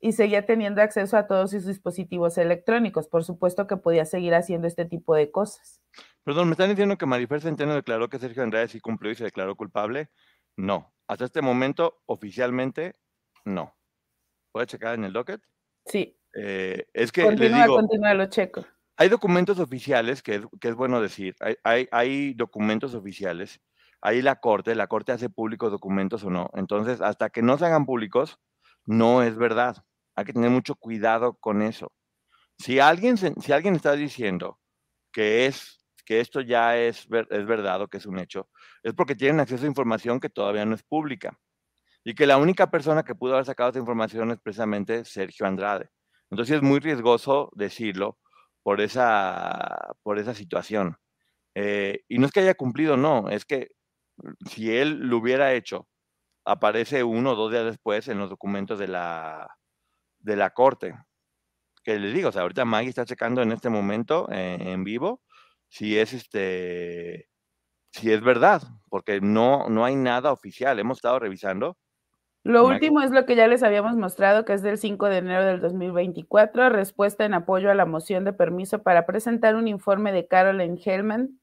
y 0.00 0.12
seguía 0.12 0.46
teniendo 0.46 0.80
acceso 0.80 1.16
a 1.16 1.26
todos 1.26 1.50
sus 1.50 1.66
dispositivos 1.66 2.38
electrónicos. 2.38 3.08
Por 3.08 3.24
supuesto 3.24 3.66
que 3.66 3.76
podía 3.76 4.04
seguir 4.06 4.34
haciendo 4.34 4.66
este 4.66 4.84
tipo 4.84 5.14
de 5.14 5.30
cosas. 5.30 5.80
Perdón, 6.24 6.48
¿me 6.48 6.52
están 6.52 6.70
diciendo 6.70 6.96
que 6.96 7.06
Marifer 7.06 7.40
Centeno 7.40 7.74
declaró 7.74 8.08
que 8.08 8.18
Sergio 8.18 8.42
Andrade 8.42 8.68
sí 8.68 8.80
cumplió 8.80 9.12
y 9.12 9.16
se 9.16 9.24
declaró 9.24 9.56
culpable? 9.56 10.10
No. 10.56 10.92
Hasta 11.06 11.24
este 11.24 11.42
momento, 11.42 12.02
oficialmente, 12.06 12.96
no. 13.44 13.76
¿Puede 14.52 14.66
checar 14.66 14.94
en 14.94 15.04
el 15.04 15.12
docket? 15.12 15.42
Sí. 15.86 16.19
Eh, 16.34 16.86
es 16.92 17.12
que 17.12 17.22
continúa, 17.22 17.62
digo, 17.62 17.76
continúa, 17.76 18.14
lo 18.14 18.26
checo. 18.26 18.64
Hay 18.96 19.08
documentos 19.08 19.58
oficiales, 19.58 20.22
que 20.22 20.42
es, 20.60 20.74
bueno 20.74 21.00
decir, 21.00 21.34
hay, 21.64 21.88
hay, 21.90 22.34
documentos 22.34 22.94
oficiales, 22.94 23.60
ahí 24.02 24.20
la 24.20 24.36
Corte, 24.36 24.74
la 24.74 24.88
Corte 24.88 25.12
hace 25.12 25.30
públicos 25.30 25.70
documentos 25.70 26.22
o 26.24 26.30
no. 26.30 26.50
Entonces, 26.54 27.00
hasta 27.00 27.30
que 27.30 27.40
no 27.40 27.56
se 27.56 27.64
hagan 27.64 27.86
públicos, 27.86 28.38
no 28.84 29.22
es 29.22 29.36
verdad. 29.36 29.84
Hay 30.16 30.26
que 30.26 30.34
tener 30.34 30.50
mucho 30.50 30.74
cuidado 30.74 31.34
con 31.34 31.62
eso. 31.62 31.92
Si 32.58 32.78
alguien, 32.78 33.16
si 33.16 33.52
alguien 33.52 33.74
está 33.74 33.92
diciendo 33.92 34.58
que, 35.12 35.46
es, 35.46 35.80
que 36.04 36.20
esto 36.20 36.42
ya 36.42 36.76
es, 36.76 37.08
es 37.30 37.46
verdad 37.46 37.80
o 37.80 37.88
que 37.88 37.96
es 37.96 38.06
un 38.06 38.18
hecho, 38.18 38.50
es 38.82 38.92
porque 38.92 39.14
tienen 39.14 39.40
acceso 39.40 39.64
a 39.64 39.68
información 39.68 40.20
que 40.20 40.28
todavía 40.28 40.66
no 40.66 40.74
es 40.74 40.82
pública. 40.82 41.38
Y 42.04 42.14
que 42.14 42.26
la 42.26 42.36
única 42.36 42.70
persona 42.70 43.02
que 43.02 43.14
pudo 43.14 43.32
haber 43.32 43.46
sacado 43.46 43.70
esa 43.70 43.78
información 43.78 44.30
es 44.30 44.40
precisamente 44.40 45.06
Sergio 45.06 45.46
Andrade. 45.46 45.90
Entonces 46.30 46.56
es 46.56 46.62
muy 46.62 46.80
riesgoso 46.80 47.50
decirlo 47.54 48.18
por 48.62 48.80
esa, 48.80 49.94
por 50.02 50.18
esa 50.18 50.34
situación. 50.34 50.96
Eh, 51.54 52.04
y 52.08 52.18
no 52.18 52.26
es 52.26 52.32
que 52.32 52.40
haya 52.40 52.54
cumplido, 52.54 52.96
no, 52.96 53.28
es 53.30 53.44
que 53.44 53.68
si 54.48 54.76
él 54.76 54.98
lo 55.00 55.18
hubiera 55.18 55.54
hecho, 55.54 55.88
aparece 56.44 57.04
uno 57.04 57.32
o 57.32 57.36
dos 57.36 57.52
días 57.52 57.64
después 57.64 58.08
en 58.08 58.18
los 58.18 58.30
documentos 58.30 58.78
de 58.78 58.88
la, 58.88 59.48
de 60.20 60.36
la 60.36 60.50
corte. 60.50 60.94
Que 61.84 61.98
les 61.98 62.14
digo, 62.14 62.28
o 62.30 62.32
sea, 62.32 62.42
ahorita 62.42 62.64
Maggie 62.64 62.90
está 62.90 63.04
checando 63.06 63.42
en 63.42 63.52
este 63.52 63.70
momento 63.70 64.28
eh, 64.30 64.58
en 64.60 64.84
vivo 64.84 65.22
si 65.68 65.98
es 65.98 66.12
este 66.12 67.28
si 67.92 68.12
es 68.12 68.20
verdad, 68.22 68.62
porque 68.88 69.20
no, 69.20 69.68
no 69.68 69.84
hay 69.84 69.96
nada 69.96 70.32
oficial. 70.32 70.78
Hemos 70.78 70.98
estado 70.98 71.18
revisando 71.18 71.76
lo 72.42 72.66
último 72.66 73.02
es 73.02 73.10
lo 73.10 73.26
que 73.26 73.36
ya 73.36 73.46
les 73.46 73.62
habíamos 73.62 73.96
mostrado, 73.96 74.44
que 74.44 74.54
es 74.54 74.62
del 74.62 74.78
5 74.78 75.06
de 75.06 75.18
enero 75.18 75.44
del 75.44 75.60
2024, 75.60 76.70
respuesta 76.70 77.24
en 77.24 77.34
apoyo 77.34 77.70
a 77.70 77.74
la 77.74 77.86
moción 77.86 78.24
de 78.24 78.32
permiso 78.32 78.82
para 78.82 79.04
presentar 79.04 79.56
un 79.56 79.68
informe 79.68 80.12
de 80.12 80.26
Caroline 80.26 80.80
Hellman 80.82 81.38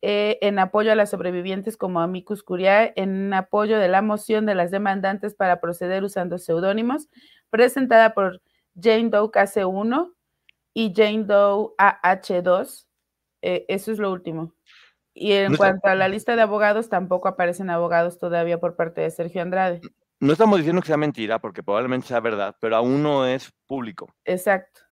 eh, 0.00 0.38
en 0.42 0.60
apoyo 0.60 0.92
a 0.92 0.94
las 0.94 1.10
sobrevivientes 1.10 1.76
como 1.76 2.00
amicus 2.00 2.44
curiae, 2.44 2.92
en 2.94 3.34
apoyo 3.34 3.78
de 3.78 3.88
la 3.88 4.00
moción 4.00 4.46
de 4.46 4.54
las 4.54 4.70
demandantes 4.70 5.34
para 5.34 5.60
proceder 5.60 6.04
usando 6.04 6.38
seudónimos, 6.38 7.08
presentada 7.50 8.14
por 8.14 8.40
Jane 8.80 9.10
Doe 9.10 9.30
KC1 9.30 10.14
y 10.72 10.94
Jane 10.94 11.24
Doe 11.24 11.74
AH2. 11.78 12.86
Eh, 13.42 13.64
eso 13.68 13.90
es 13.90 13.98
lo 13.98 14.12
último. 14.12 14.54
Y 15.14 15.32
en 15.32 15.56
cuanto 15.56 15.88
a 15.88 15.96
la 15.96 16.08
lista 16.08 16.36
de 16.36 16.42
abogados, 16.42 16.88
tampoco 16.88 17.26
aparecen 17.26 17.68
abogados 17.70 18.18
todavía 18.18 18.60
por 18.60 18.76
parte 18.76 19.00
de 19.00 19.10
Sergio 19.10 19.42
Andrade. 19.42 19.80
No 20.20 20.32
estamos 20.32 20.58
diciendo 20.58 20.82
que 20.82 20.88
sea 20.88 20.96
mentira, 20.96 21.38
porque 21.38 21.62
probablemente 21.62 22.08
sea 22.08 22.20
verdad, 22.20 22.56
pero 22.60 22.76
aún 22.76 23.02
no 23.02 23.26
es 23.26 23.52
público. 23.66 24.12
Exacto. 24.24 24.87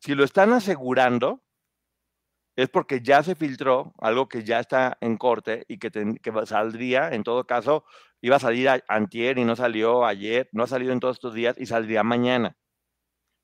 Si 0.00 0.14
lo 0.14 0.24
están 0.24 0.52
asegurando, 0.52 1.42
es 2.56 2.70
porque 2.70 3.02
ya 3.02 3.22
se 3.22 3.34
filtró 3.34 3.94
algo 3.98 4.28
que 4.28 4.42
ya 4.42 4.60
está 4.60 4.96
en 5.00 5.18
corte 5.18 5.64
y 5.68 5.78
que, 5.78 5.90
saldría, 6.46 7.10
en 7.10 7.22
todo 7.22 7.46
caso, 7.46 7.84
iba 8.22 8.36
a 8.36 8.40
salir 8.40 8.68
antier 8.88 9.38
y 9.38 9.44
no 9.44 9.56
salió 9.56 10.06
ayer, 10.06 10.48
no 10.52 10.64
ha 10.64 10.66
salido 10.66 10.92
en 10.92 11.00
todos 11.00 11.16
estos 11.16 11.34
días 11.34 11.56
y 11.58 11.66
saldría 11.66 12.02
mañana. 12.02 12.56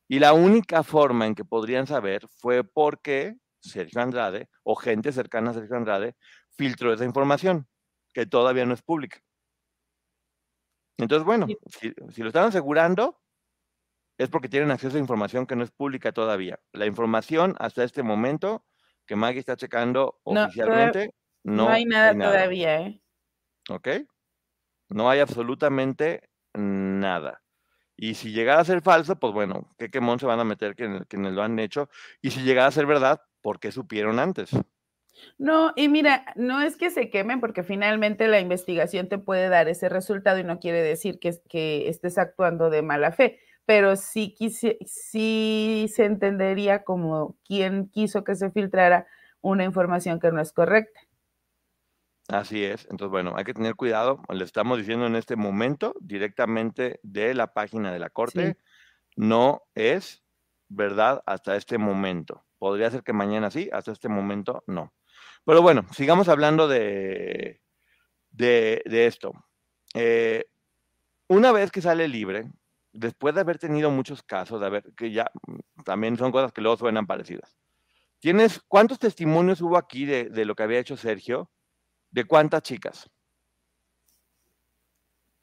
Y 0.09 0.19
la 0.19 0.33
única 0.33 0.83
forma 0.83 1.27
en 1.27 1.35
que 1.35 1.45
podrían 1.45 1.87
saber 1.87 2.27
fue 2.38 2.65
porque 2.65 3.37
Sergio 3.61 4.01
Andrade 4.01 4.49
o 4.62 4.75
gente 4.75 5.12
cercana 5.12 5.51
a 5.51 5.55
Sergio 5.55 5.77
Andrade 5.77 6.17
filtró 6.57 6.93
esa 6.93 7.05
información, 7.05 7.69
que 8.15 8.27
todavía 8.27 8.65
no 8.65 8.75
es 8.75 8.83
pública. 8.83 9.21
Entonces, 10.99 11.25
bueno, 11.25 11.47
si 12.11 12.23
lo 12.23 12.29
están 12.29 12.47
asegurando, 12.47 13.22
es 14.23 14.31
porque 14.31 14.49
tienen 14.49 14.71
acceso 14.71 14.97
a 14.97 15.01
información 15.01 15.47
que 15.47 15.57
no 15.57 15.65
es 15.65 15.71
pública 15.71 16.13
todavía. 16.13 16.59
La 16.73 16.87
información 16.87 17.55
hasta 17.59 17.85
este 17.85 18.03
momento 18.03 18.65
que 19.07 19.17
Maggie 19.17 19.41
está 19.41 19.57
checando 19.57 20.21
oficialmente, 20.23 21.15
no, 21.43 21.69
hay 21.69 21.85
nada, 21.85 22.13
todavía, 22.13 22.81
¿eh? 22.83 23.01
¿Ok? 23.69 23.89
No 24.89 25.11
hay 25.11 25.21
absolutamente 25.21 26.29
nada. 26.55 27.43
Y 27.97 28.15
si 28.15 28.33
llegara 28.33 28.61
a 28.61 28.65
ser 28.65 28.81
falso, 28.81 29.19
pues 29.19 29.33
bueno, 29.33 29.75
¿qué 29.79 29.91
quemón 29.91 30.19
se 30.19 30.27
van 30.27 30.41
a 30.41 30.45
meter 30.45 30.75
que 30.75 31.17
lo 31.17 31.43
han 31.43 31.59
hecho? 31.59 31.89
Y 32.21 32.31
si 32.31 32.43
llegara 32.43 32.69
a 32.69 32.73
ser 32.73 32.87
verdad, 32.87 33.23
¿por 33.41 33.61
qué 33.61 33.73
supieron 33.73 34.19
antes? 34.19 34.51
No, 35.39 35.73
y 35.77 35.89
mira, 35.89 36.25
no 36.37 36.61
es 36.63 36.77
que 36.77 36.91
se 36.91 37.11
quemen 37.11 37.41
porque 37.41 37.63
finalmente 37.63 38.29
la 38.29 38.41
investigación 38.41 39.09
te 39.09 39.19
puede 39.19 39.49
dar 39.49 39.69
ese 39.69 39.89
resultado 39.89 40.39
y 40.39 40.45
no 40.45 40.59
quiere 40.59 40.83
decir 40.83 41.19
que, 41.19 41.33
que 41.49 41.89
estés 41.89 42.19
actuando 42.19 42.71
de 42.71 42.83
mala 42.83 43.13
fe 43.13 43.39
pero 43.64 43.96
sí, 43.96 44.37
sí 44.87 45.90
se 45.92 46.05
entendería 46.05 46.85
como 46.85 47.37
quien 47.44 47.88
quiso 47.88 48.25
que 48.25 48.35
se 48.35 48.51
filtrara 48.51 49.07
una 49.40 49.64
información 49.64 50.20
que 50.20 50.33
no 50.33 50.40
es 50.40 50.53
correcta. 50.53 51.01
Así 52.29 52.64
es. 52.64 52.87
Entonces, 52.90 53.11
bueno, 53.11 53.35
hay 53.37 53.44
que 53.44 53.55
tener 53.55 53.75
cuidado. 53.75 54.22
Le 54.29 54.44
estamos 54.44 54.79
diciendo 54.79 55.07
en 55.07 55.16
este 55.16 55.37
momento 55.37 55.94
directamente 56.01 57.01
de 57.03 57.35
la 57.35 57.53
página 57.53 57.92
de 57.92 57.98
la 57.98 58.11
Corte, 58.11 58.57
no 59.16 59.62
es 59.75 60.22
verdad 60.68 61.22
hasta 61.27 61.57
este 61.57 61.79
momento. 61.79 62.44
Podría 62.59 62.90
ser 62.90 63.03
que 63.03 63.12
mañana 63.12 63.51
sí, 63.51 63.68
hasta 63.72 63.92
este 63.92 64.09
momento 64.09 64.62
no. 64.66 64.92
Pero 65.44 65.61
bueno, 65.61 65.85
sigamos 65.92 66.29
hablando 66.29 66.68
de, 66.68 67.61
de, 68.31 69.07
esto. 69.07 69.33
Eh, 69.94 70.44
una 71.29 71.53
vez 71.53 71.70
que 71.72 71.83
sale 71.83 72.07
libre, 72.09 72.44
después 72.93 73.35
de 73.35 73.41
haber 73.41 73.59
tenido 73.59 73.91
muchos 73.91 74.23
casos, 74.23 74.61
de 74.61 74.67
haber, 74.67 74.93
que 74.95 75.11
ya 75.11 75.31
mm, 75.47 75.83
también 75.85 76.17
son 76.17 76.33
cosas 76.33 76.53
que 76.53 76.61
luego 76.61 76.77
suenan 76.77 77.07
parecidas. 77.07 77.57
¿Tienes 78.21 78.61
cuántos 78.69 78.99
testimonios 78.99 79.61
hubo 79.61 79.77
aquí 79.77 80.05
de, 80.05 80.45
lo 80.45 80.55
que 80.55 80.63
había 80.63 80.79
hecho 80.79 80.97
Sergio? 80.97 81.51
¿De 82.11 82.25
cuántas 82.25 82.63
chicas? 82.63 83.11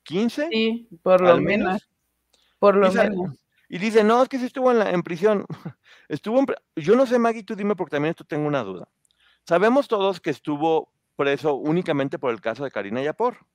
¿15? 0.05 0.47
Sí, 0.49 0.87
por 1.03 1.19
lo 1.19 1.41
menos? 1.41 1.89
Por 2.57 2.77
lo 2.77 2.91
menos. 2.91 3.35
Y 3.67 3.77
dice, 3.79 4.03
no, 4.03 4.23
es 4.23 4.29
que 4.29 4.39
sí 4.39 4.45
estuvo 4.45 4.71
en, 4.71 4.79
la, 4.79 4.91
en 4.91 5.03
prisión. 5.03 5.45
estuvo 6.07 6.39
en, 6.39 6.45
yo 6.75 6.95
no 6.95 7.05
sé, 7.05 7.19
Maggie, 7.19 7.43
tú 7.43 7.55
dime 7.55 7.75
porque 7.75 7.91
también 7.91 8.11
esto 8.11 8.23
tengo 8.23 8.47
una 8.47 8.63
duda. 8.63 8.87
Sabemos 9.45 9.87
todos 9.87 10.21
que 10.21 10.29
estuvo 10.29 10.91
preso 11.15 11.55
únicamente 11.55 12.17
por 12.17 12.31
el 12.31 12.39
caso 12.39 12.63
de 12.63 12.71
Karina 12.71 13.01
Yapor. 13.01 13.45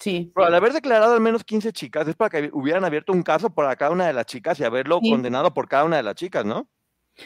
Sí. 0.00 0.32
Pero 0.34 0.46
al 0.46 0.54
haber 0.54 0.72
declarado 0.72 1.12
al 1.12 1.20
menos 1.20 1.44
15 1.44 1.72
chicas, 1.72 2.08
es 2.08 2.16
para 2.16 2.30
que 2.30 2.50
hubieran 2.54 2.84
abierto 2.84 3.12
un 3.12 3.22
caso 3.22 3.50
por 3.50 3.76
cada 3.76 3.90
una 3.90 4.06
de 4.06 4.14
las 4.14 4.24
chicas 4.24 4.58
y 4.58 4.64
haberlo 4.64 4.98
condenado 5.00 5.52
por 5.52 5.68
cada 5.68 5.84
una 5.84 5.98
de 5.98 6.02
las 6.02 6.14
chicas, 6.14 6.44
¿no? 6.44 6.68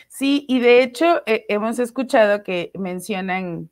Sí, 0.09 0.45
y 0.49 0.59
de 0.59 0.83
hecho 0.83 1.23
eh, 1.27 1.47
hemos 1.49 1.79
escuchado 1.79 2.43
que 2.43 2.73
mencionan, 2.75 3.71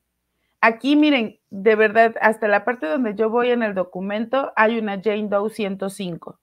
aquí 0.60 0.94
miren, 0.94 1.40
de 1.50 1.74
verdad, 1.74 2.14
hasta 2.20 2.46
la 2.46 2.64
parte 2.64 2.86
donde 2.86 3.16
yo 3.16 3.28
voy 3.28 3.50
en 3.50 3.64
el 3.64 3.74
documento 3.74 4.52
hay 4.54 4.78
una 4.78 5.00
Jane 5.02 5.28
Doe 5.28 5.50
105. 5.50 6.38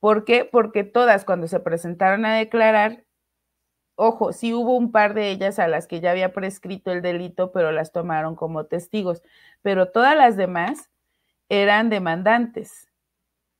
¿Por 0.00 0.24
qué? 0.24 0.48
Porque 0.50 0.84
todas 0.84 1.26
cuando 1.26 1.48
se 1.48 1.60
presentaron 1.60 2.24
a 2.24 2.36
declarar 2.36 3.04
ojo, 3.98 4.32
sí 4.32 4.54
hubo 4.54 4.76
un 4.76 4.92
par 4.92 5.12
de 5.12 5.30
ellas 5.30 5.58
a 5.58 5.66
las 5.66 5.88
que 5.88 6.00
ya 6.00 6.12
había 6.12 6.32
prescrito 6.32 6.92
el 6.92 7.02
delito, 7.02 7.50
pero 7.50 7.72
las 7.72 7.90
tomaron 7.92 8.36
como 8.36 8.64
testigos, 8.66 9.22
pero 9.60 9.90
todas 9.90 10.16
las 10.16 10.36
demás 10.36 10.88
eran 11.48 11.90
demandantes. 11.90 12.88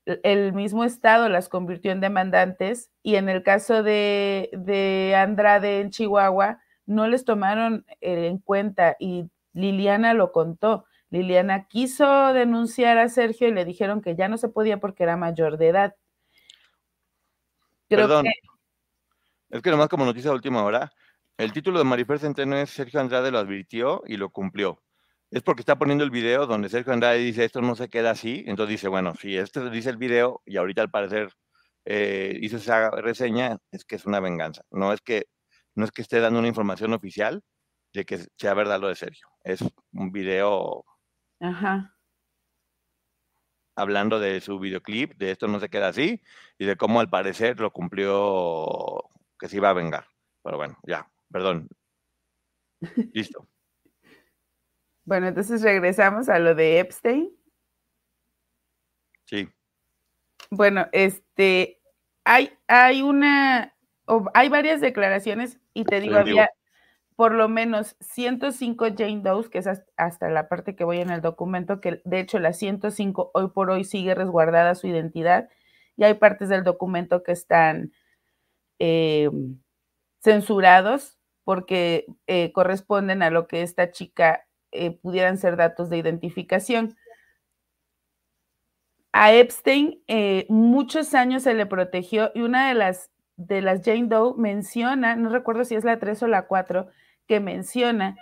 El 0.06 0.52
mismo 0.52 0.84
Estado 0.84 1.28
las 1.28 1.48
convirtió 1.48 1.90
en 1.90 2.00
demandantes 2.00 2.90
y 3.02 3.16
en 3.16 3.28
el 3.28 3.42
caso 3.42 3.82
de, 3.82 4.48
de 4.52 5.14
Andrade 5.16 5.80
en 5.80 5.90
Chihuahua, 5.90 6.60
no 6.86 7.08
les 7.08 7.24
tomaron 7.24 7.84
eh, 8.00 8.28
en 8.28 8.38
cuenta 8.38 8.96
y 8.98 9.28
Liliana 9.52 10.14
lo 10.14 10.30
contó. 10.30 10.86
Liliana 11.10 11.66
quiso 11.66 12.32
denunciar 12.32 12.96
a 12.98 13.08
Sergio 13.08 13.48
y 13.48 13.52
le 13.52 13.64
dijeron 13.64 14.02
que 14.02 14.14
ya 14.14 14.28
no 14.28 14.38
se 14.38 14.48
podía 14.48 14.78
porque 14.78 15.02
era 15.02 15.16
mayor 15.16 15.58
de 15.58 15.68
edad. 15.68 15.96
Creo 17.88 18.22
que 18.22 18.30
es 19.50 19.62
que 19.62 19.70
nomás 19.70 19.88
como 19.88 20.04
noticia 20.04 20.30
de 20.30 20.36
última 20.36 20.62
hora, 20.62 20.92
el 21.38 21.52
título 21.52 21.78
de 21.78 21.84
Marifer 21.84 22.18
Centeno 22.18 22.56
es 22.56 22.70
Sergio 22.70 23.00
Andrade 23.00 23.30
lo 23.30 23.38
advirtió 23.38 24.02
y 24.06 24.16
lo 24.16 24.30
cumplió. 24.30 24.82
Es 25.30 25.42
porque 25.42 25.62
está 25.62 25.78
poniendo 25.78 26.04
el 26.04 26.10
video 26.10 26.46
donde 26.46 26.68
Sergio 26.68 26.92
Andrade 26.92 27.18
dice 27.18 27.44
esto 27.44 27.62
no 27.62 27.76
se 27.76 27.88
queda 27.88 28.10
así. 28.10 28.44
Entonces 28.46 28.72
dice, 28.72 28.88
bueno, 28.88 29.14
si 29.14 29.36
este 29.36 29.70
dice 29.70 29.90
el 29.90 29.98
video 29.98 30.42
y 30.46 30.56
ahorita 30.56 30.82
al 30.82 30.90
parecer 30.90 31.32
eh, 31.84 32.36
hizo 32.42 32.56
esa 32.56 32.90
reseña, 32.90 33.58
es 33.70 33.84
que 33.84 33.96
es 33.96 34.06
una 34.06 34.20
venganza. 34.20 34.62
No 34.70 34.92
es 34.92 35.00
que, 35.00 35.26
no 35.74 35.84
es 35.84 35.92
que 35.92 36.02
esté 36.02 36.20
dando 36.20 36.38
una 36.40 36.48
información 36.48 36.92
oficial 36.92 37.42
de 37.92 38.04
que 38.04 38.18
sea 38.36 38.54
verdad 38.54 38.80
lo 38.80 38.88
de 38.88 38.96
Sergio. 38.96 39.28
Es 39.44 39.64
un 39.92 40.12
video 40.12 40.84
hablando 43.76 44.18
de 44.18 44.40
su 44.40 44.58
videoclip, 44.58 45.14
de 45.16 45.30
esto 45.30 45.46
no 45.46 45.60
se 45.60 45.68
queda 45.68 45.88
así, 45.88 46.20
y 46.58 46.66
de 46.66 46.76
cómo 46.76 47.00
al 47.00 47.08
parecer 47.10 47.60
lo 47.60 47.70
cumplió 47.72 49.04
que 49.38 49.48
se 49.48 49.56
iba 49.56 49.70
a 49.70 49.74
vengar. 49.74 50.06
Pero 50.42 50.56
bueno, 50.56 50.78
ya, 50.86 51.10
perdón. 51.30 51.68
Listo. 53.12 53.46
Bueno, 55.04 55.28
entonces 55.28 55.62
regresamos 55.62 56.28
a 56.28 56.38
lo 56.38 56.54
de 56.54 56.80
Epstein. 56.80 57.30
Sí. 59.24 59.48
Bueno, 60.50 60.86
este, 60.92 61.80
hay, 62.24 62.58
hay 62.66 63.02
una, 63.02 63.74
hay 64.34 64.48
varias 64.48 64.80
declaraciones 64.80 65.58
y 65.74 65.84
te 65.84 66.00
digo, 66.00 66.16
había 66.16 66.50
por 67.18 67.34
lo 67.34 67.48
menos 67.48 67.96
105 67.98 68.86
Jane 68.96 69.22
Doe, 69.22 69.50
que 69.50 69.58
es 69.58 69.68
hasta 69.96 70.28
la 70.28 70.48
parte 70.48 70.76
que 70.76 70.84
voy 70.84 71.00
en 71.00 71.10
el 71.10 71.20
documento, 71.20 71.80
que 71.80 72.00
de 72.04 72.20
hecho 72.20 72.38
la 72.38 72.52
105 72.52 73.32
hoy 73.34 73.48
por 73.48 73.70
hoy 73.70 73.82
sigue 73.82 74.14
resguardada 74.14 74.76
su 74.76 74.86
identidad 74.86 75.48
y 75.96 76.04
hay 76.04 76.14
partes 76.14 76.48
del 76.48 76.62
documento 76.62 77.24
que 77.24 77.32
están 77.32 77.92
eh, 78.78 79.30
censurados 80.20 81.18
porque 81.44 82.06
eh, 82.26 82.52
corresponden 82.52 83.22
a 83.22 83.30
lo 83.30 83.46
que 83.46 83.62
esta 83.62 83.90
chica 83.90 84.46
eh, 84.72 84.90
pudieran 84.90 85.38
ser 85.38 85.56
datos 85.56 85.88
de 85.90 85.98
identificación. 85.98 86.96
A 89.12 89.32
Epstein 89.32 90.02
muchos 90.48 91.14
años 91.14 91.42
se 91.42 91.54
le 91.54 91.66
protegió 91.66 92.30
y 92.34 92.42
una 92.42 92.68
de 92.68 92.74
las, 92.74 93.10
de 93.36 93.62
las 93.62 93.82
Jane 93.82 94.06
Doe 94.06 94.34
menciona, 94.36 95.16
no 95.16 95.30
recuerdo 95.30 95.64
si 95.64 95.74
es 95.74 95.84
la 95.84 95.98
3 95.98 96.22
o 96.24 96.28
la 96.28 96.46
4, 96.46 96.88
que 97.26 97.40
menciona 97.40 98.16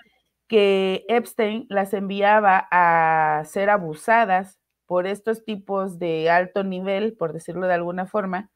que 0.48 1.04
Epstein 1.08 1.66
las 1.68 1.92
enviaba 1.92 2.68
a 2.70 3.42
ser 3.44 3.68
abusadas 3.70 4.60
por 4.86 5.06
estos 5.06 5.44
tipos 5.44 5.98
de 5.98 6.30
alto 6.30 6.62
nivel, 6.62 7.16
por 7.16 7.32
decirlo 7.32 7.66
de 7.66 7.74
alguna 7.74 8.06
forma, 8.06 8.50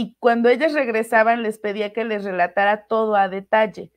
y 0.00 0.16
cuando 0.18 0.48
ellas 0.48 0.72
regresaban 0.72 1.42
les 1.42 1.58
pedía 1.58 1.92
que 1.92 2.04
les 2.04 2.24
relatara 2.24 2.86
todo 2.86 3.16
a 3.16 3.28
detalle 3.28 3.92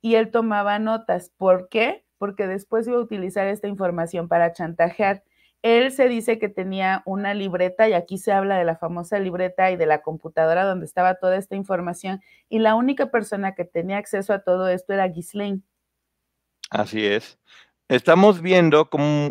y 0.00 0.16
él 0.16 0.32
tomaba 0.32 0.80
notas. 0.80 1.30
¿Por 1.36 1.68
qué? 1.68 2.04
Porque 2.18 2.48
después 2.48 2.88
iba 2.88 2.96
a 2.96 3.00
utilizar 3.00 3.46
esta 3.46 3.68
información 3.68 4.26
para 4.26 4.52
chantajear. 4.52 5.22
él 5.62 5.92
se 5.92 6.08
dice 6.08 6.40
que 6.40 6.48
tenía 6.48 7.04
una 7.06 7.34
libreta 7.34 7.88
y 7.88 7.92
aquí 7.92 8.18
se 8.18 8.32
habla 8.32 8.58
de 8.58 8.64
la 8.64 8.74
famosa 8.74 9.20
libreta 9.20 9.70
y 9.70 9.76
de 9.76 9.86
la 9.86 10.02
computadora 10.02 10.64
donde 10.64 10.86
estaba 10.86 11.14
toda 11.14 11.36
esta 11.36 11.54
información 11.54 12.20
y 12.48 12.58
la 12.58 12.74
única 12.74 13.12
persona 13.12 13.54
que 13.54 13.64
tenía 13.64 13.98
acceso 13.98 14.32
a 14.32 14.42
todo 14.42 14.66
esto 14.66 14.92
era 14.92 15.06
Ghislaine. 15.06 15.62
Así 16.68 17.06
es. 17.06 17.38
Estamos 17.86 18.42
viendo 18.42 18.90
cómo 18.90 19.30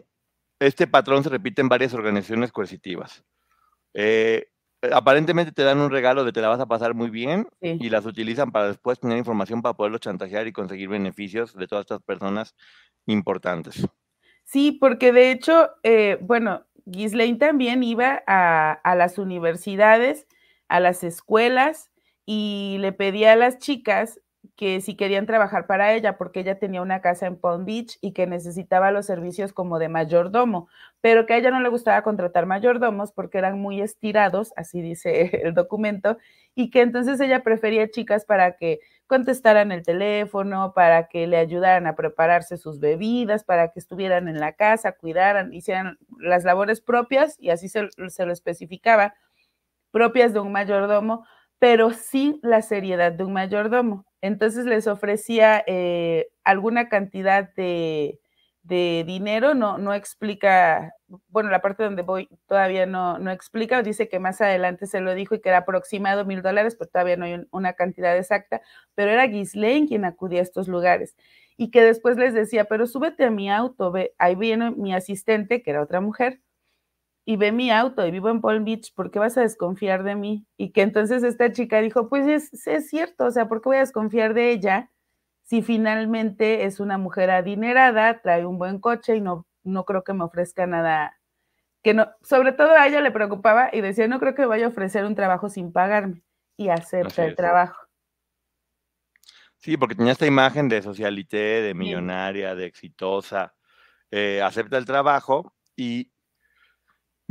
este 0.59 0.87
patrón 0.87 1.21
se 1.21 1.29
repite 1.29 1.59
en 1.59 1.67
varias 1.67 1.93
organizaciones 1.93 2.53
coercitivas. 2.53 3.25
Eh, 3.93 4.52
aparentemente 4.91 5.51
te 5.51 5.63
dan 5.63 5.79
un 5.79 5.91
regalo 5.91 6.25
de 6.25 6.31
te 6.31 6.41
la 6.41 6.49
vas 6.49 6.59
a 6.59 6.65
pasar 6.65 6.93
muy 6.93 7.09
bien 7.09 7.47
y 7.61 7.89
las 7.89 8.05
utilizan 8.05 8.51
para 8.51 8.67
después 8.67 8.99
tener 8.99 9.17
información 9.17 9.61
para 9.61 9.75
poderlo 9.75 9.97
chantajear 9.97 10.47
y 10.47 10.51
conseguir 10.51 10.89
beneficios 10.89 11.55
de 11.55 11.67
todas 11.67 11.83
estas 11.83 12.01
personas 12.01 12.55
importantes. 13.05 13.87
Sí, 14.43 14.73
porque 14.73 15.11
de 15.11 15.31
hecho, 15.31 15.69
eh, 15.83 16.17
bueno, 16.21 16.65
Ghislaine 16.85 17.37
también 17.37 17.83
iba 17.83 18.23
a, 18.27 18.73
a, 18.73 18.95
las 18.95 19.17
universidades, 19.17 20.27
a 20.67 20.79
las 20.79 21.03
escuelas 21.03 21.91
y 22.25 22.77
le 22.79 22.91
pedía 22.91 23.33
a 23.33 23.37
las 23.37 23.59
chicas 23.59 24.19
que 24.55 24.81
si 24.81 24.95
querían 24.95 25.25
trabajar 25.25 25.67
para 25.67 25.93
ella, 25.93 26.17
porque 26.17 26.41
ella 26.41 26.59
tenía 26.59 26.81
una 26.81 27.01
casa 27.01 27.25
en 27.27 27.37
Palm 27.37 27.65
Beach 27.65 27.97
y 28.01 28.13
que 28.13 28.27
necesitaba 28.27 28.91
los 28.91 29.05
servicios 29.05 29.53
como 29.53 29.79
de 29.79 29.89
mayordomo, 29.89 30.67
pero 31.01 31.25
que 31.25 31.33
a 31.33 31.37
ella 31.37 31.51
no 31.51 31.59
le 31.61 31.69
gustaba 31.69 32.01
contratar 32.03 32.45
mayordomos 32.45 33.11
porque 33.11 33.37
eran 33.37 33.59
muy 33.59 33.81
estirados, 33.81 34.53
así 34.55 34.81
dice 34.81 35.29
el 35.43 35.53
documento, 35.53 36.17
y 36.55 36.69
que 36.69 36.81
entonces 36.81 37.19
ella 37.19 37.43
prefería 37.43 37.89
chicas 37.89 38.25
para 38.25 38.57
que 38.57 38.79
contestaran 39.07 39.71
el 39.71 39.83
teléfono, 39.83 40.73
para 40.73 41.07
que 41.07 41.27
le 41.27 41.37
ayudaran 41.37 41.87
a 41.87 41.95
prepararse 41.95 42.57
sus 42.57 42.79
bebidas, 42.79 43.43
para 43.43 43.71
que 43.71 43.79
estuvieran 43.79 44.27
en 44.27 44.39
la 44.39 44.53
casa, 44.53 44.93
cuidaran, 44.93 45.53
hicieran 45.53 45.97
las 46.19 46.43
labores 46.43 46.81
propias, 46.81 47.37
y 47.39 47.49
así 47.49 47.69
se, 47.69 47.89
se 48.07 48.25
lo 48.25 48.33
especificaba, 48.33 49.13
propias 49.91 50.33
de 50.33 50.39
un 50.39 50.51
mayordomo, 50.51 51.25
pero 51.63 51.91
sin 51.93 52.41
la 52.43 52.61
seriedad 52.61 53.13
de 53.13 53.23
un 53.23 53.31
mayordomo. 53.31 54.05
Entonces 54.19 54.65
les 54.65 54.85
ofrecía 54.85 55.63
eh, 55.65 56.27
alguna 56.43 56.89
cantidad 56.89 57.53
de, 57.55 58.19
dinero, 58.63 59.53
no, 59.53 59.77
no 59.77 59.93
explica, 59.93 60.91
bueno, 61.29 61.49
la 61.49 61.61
parte 61.61 61.83
donde 61.83 62.01
voy 62.01 62.27
todavía 62.47 62.85
no, 62.85 63.17
no 63.17 63.31
explica, 63.31 63.81
dice 63.81 64.09
que 64.09 64.19
más 64.19 64.41
adelante 64.41 64.87
se 64.87 64.99
lo 64.99 65.15
dijo 65.15 65.35
y 65.35 65.39
que 65.39 65.47
era 65.47 65.59
aproximado 65.59 66.25
mil 66.25 66.41
dólares, 66.41 66.75
pero 66.77 66.89
todavía 66.91 67.15
no 67.15 67.23
hay 67.23 67.45
una 67.51 67.71
cantidad 67.73 68.17
exacta, 68.17 68.61
pero 68.93 69.11
era 69.11 69.27
Ghislaine 69.27 69.87
quien 69.87 70.03
acudía 70.03 70.39
a 70.41 70.43
estos 70.43 70.67
lugares 70.67 71.15
y 71.55 71.71
que 71.71 71.81
después 71.81 72.17
les 72.17 72.33
decía, 72.33 72.65
pero 72.65 72.87
súbete 72.87 73.23
a 73.23 73.31
mi 73.31 73.49
auto, 73.49 73.89
ve, 73.89 74.13
ahí 74.17 74.35
viene 74.35 74.71
mi 74.71 74.93
asistente, 74.93 75.63
que 75.63 75.71
era 75.71 75.81
otra 75.81 76.01
mujer, 76.01 76.41
y 77.25 77.37
ve 77.37 77.51
mi 77.51 77.71
auto 77.71 78.05
y 78.05 78.11
vivo 78.11 78.29
en 78.29 78.41
Palm 78.41 78.65
Beach, 78.65 78.93
¿por 78.93 79.11
qué 79.11 79.19
vas 79.19 79.37
a 79.37 79.41
desconfiar 79.41 80.03
de 80.03 80.15
mí? 80.15 80.45
Y 80.57 80.71
que 80.71 80.81
entonces 80.81 81.23
esta 81.23 81.51
chica 81.51 81.79
dijo, 81.81 82.09
pues 82.09 82.27
es, 82.27 82.67
es 82.67 82.89
cierto, 82.89 83.25
o 83.25 83.31
sea, 83.31 83.47
¿por 83.47 83.61
qué 83.61 83.69
voy 83.69 83.77
a 83.77 83.81
desconfiar 83.81 84.33
de 84.33 84.51
ella? 84.51 84.89
si 85.43 85.61
finalmente 85.61 86.65
es 86.65 86.79
una 86.79 86.97
mujer 86.97 87.29
adinerada, 87.29 88.21
trae 88.21 88.45
un 88.45 88.57
buen 88.57 88.79
coche 88.79 89.17
y 89.17 89.21
no, 89.21 89.45
no 89.63 89.85
creo 89.85 90.03
que 90.03 90.13
me 90.13 90.23
ofrezca 90.23 90.65
nada, 90.65 91.19
que 91.83 91.93
no, 91.93 92.09
sobre 92.21 92.53
todo 92.53 92.71
a 92.71 92.87
ella 92.87 93.01
le 93.01 93.11
preocupaba 93.11 93.69
y 93.71 93.81
decía, 93.81 94.07
no 94.07 94.19
creo 94.19 94.35
que 94.35 94.45
vaya 94.45 94.65
a 94.65 94.69
ofrecer 94.69 95.05
un 95.05 95.15
trabajo 95.15 95.49
sin 95.49 95.71
pagarme 95.71 96.23
y 96.57 96.69
acepta 96.69 97.25
el 97.25 97.35
trabajo. 97.35 97.77
Sí, 99.57 99.77
porque 99.77 99.95
tenía 99.95 100.13
esta 100.13 100.25
imagen 100.25 100.69
de 100.69 100.81
socialité, 100.81 101.61
de 101.61 101.73
millonaria, 101.73 102.55
de 102.55 102.65
exitosa, 102.65 103.53
eh, 104.11 104.41
acepta 104.41 104.77
el 104.77 104.85
trabajo 104.85 105.53
y 105.75 106.12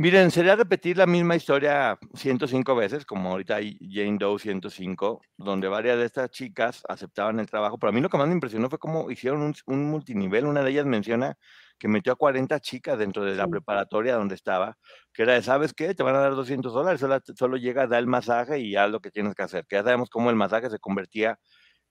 Miren, 0.03 0.31
sería 0.31 0.57
repetir 0.57 0.97
la 0.97 1.05
misma 1.05 1.37
historia 1.37 1.97
105 2.13 2.75
veces, 2.75 3.05
como 3.05 3.29
ahorita 3.29 3.55
hay 3.55 3.77
Jane 3.79 4.17
Doe 4.19 4.37
105, 4.37 5.21
donde 5.37 5.69
varias 5.69 5.97
de 5.97 6.03
estas 6.03 6.29
chicas 6.29 6.83
aceptaban 6.89 7.39
el 7.39 7.49
trabajo, 7.49 7.77
pero 7.79 7.89
a 7.89 7.93
mí 7.93 8.01
lo 8.01 8.09
que 8.09 8.17
más 8.17 8.27
me 8.27 8.33
impresionó 8.33 8.69
fue 8.69 8.79
cómo 8.79 9.09
hicieron 9.09 9.53
un, 9.65 9.85
multinivel. 9.89 10.45
Una 10.45 10.61
de 10.61 10.71
ellas 10.71 10.85
menciona 10.85 11.37
que 11.79 11.87
metió 11.87 12.11
a 12.11 12.15
40 12.17 12.59
chicas 12.59 12.99
dentro 12.99 13.23
de 13.23 13.35
la 13.35 13.47
preparatoria 13.47 14.15
donde 14.15 14.35
estaba, 14.35 14.77
que 15.13 15.23
era 15.23 15.35
de, 15.35 15.41
¿sabes 15.41 15.73
qué? 15.73 15.95
Te 15.95 16.03
van 16.03 16.15
a 16.15 16.19
dar 16.19 16.35
200 16.35 16.73
dólares, 16.73 16.99
solo, 17.37 17.55
llega, 17.55 17.87
da 17.87 17.97
el 17.97 18.07
masaje 18.07 18.59
y 18.59 18.75
haz 18.75 18.89
lo 18.91 18.99
que 18.99 19.09
tienes 19.09 19.35
que 19.35 19.43
hacer, 19.43 19.65
que 19.67 19.77
ya 19.77 19.83
sabemos 19.83 20.09
cómo 20.09 20.29
el 20.29 20.35
masaje 20.35 20.69
se 20.69 20.79
convertía 20.79 21.39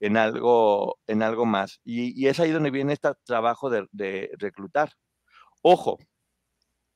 en 0.01 0.19
algo, 0.19 0.99
en 1.07 1.23
algo 1.23 1.47
más. 1.47 1.81
Y, 1.83 2.27
es 2.27 2.39
ahí 2.41 2.51
donde 2.51 2.71
viene 2.71 2.93
este 2.93 3.09
trabajo 3.25 3.71
de, 3.71 3.87
de 3.91 4.31
reclutar. 4.39 4.91
Ojo, 5.63 5.99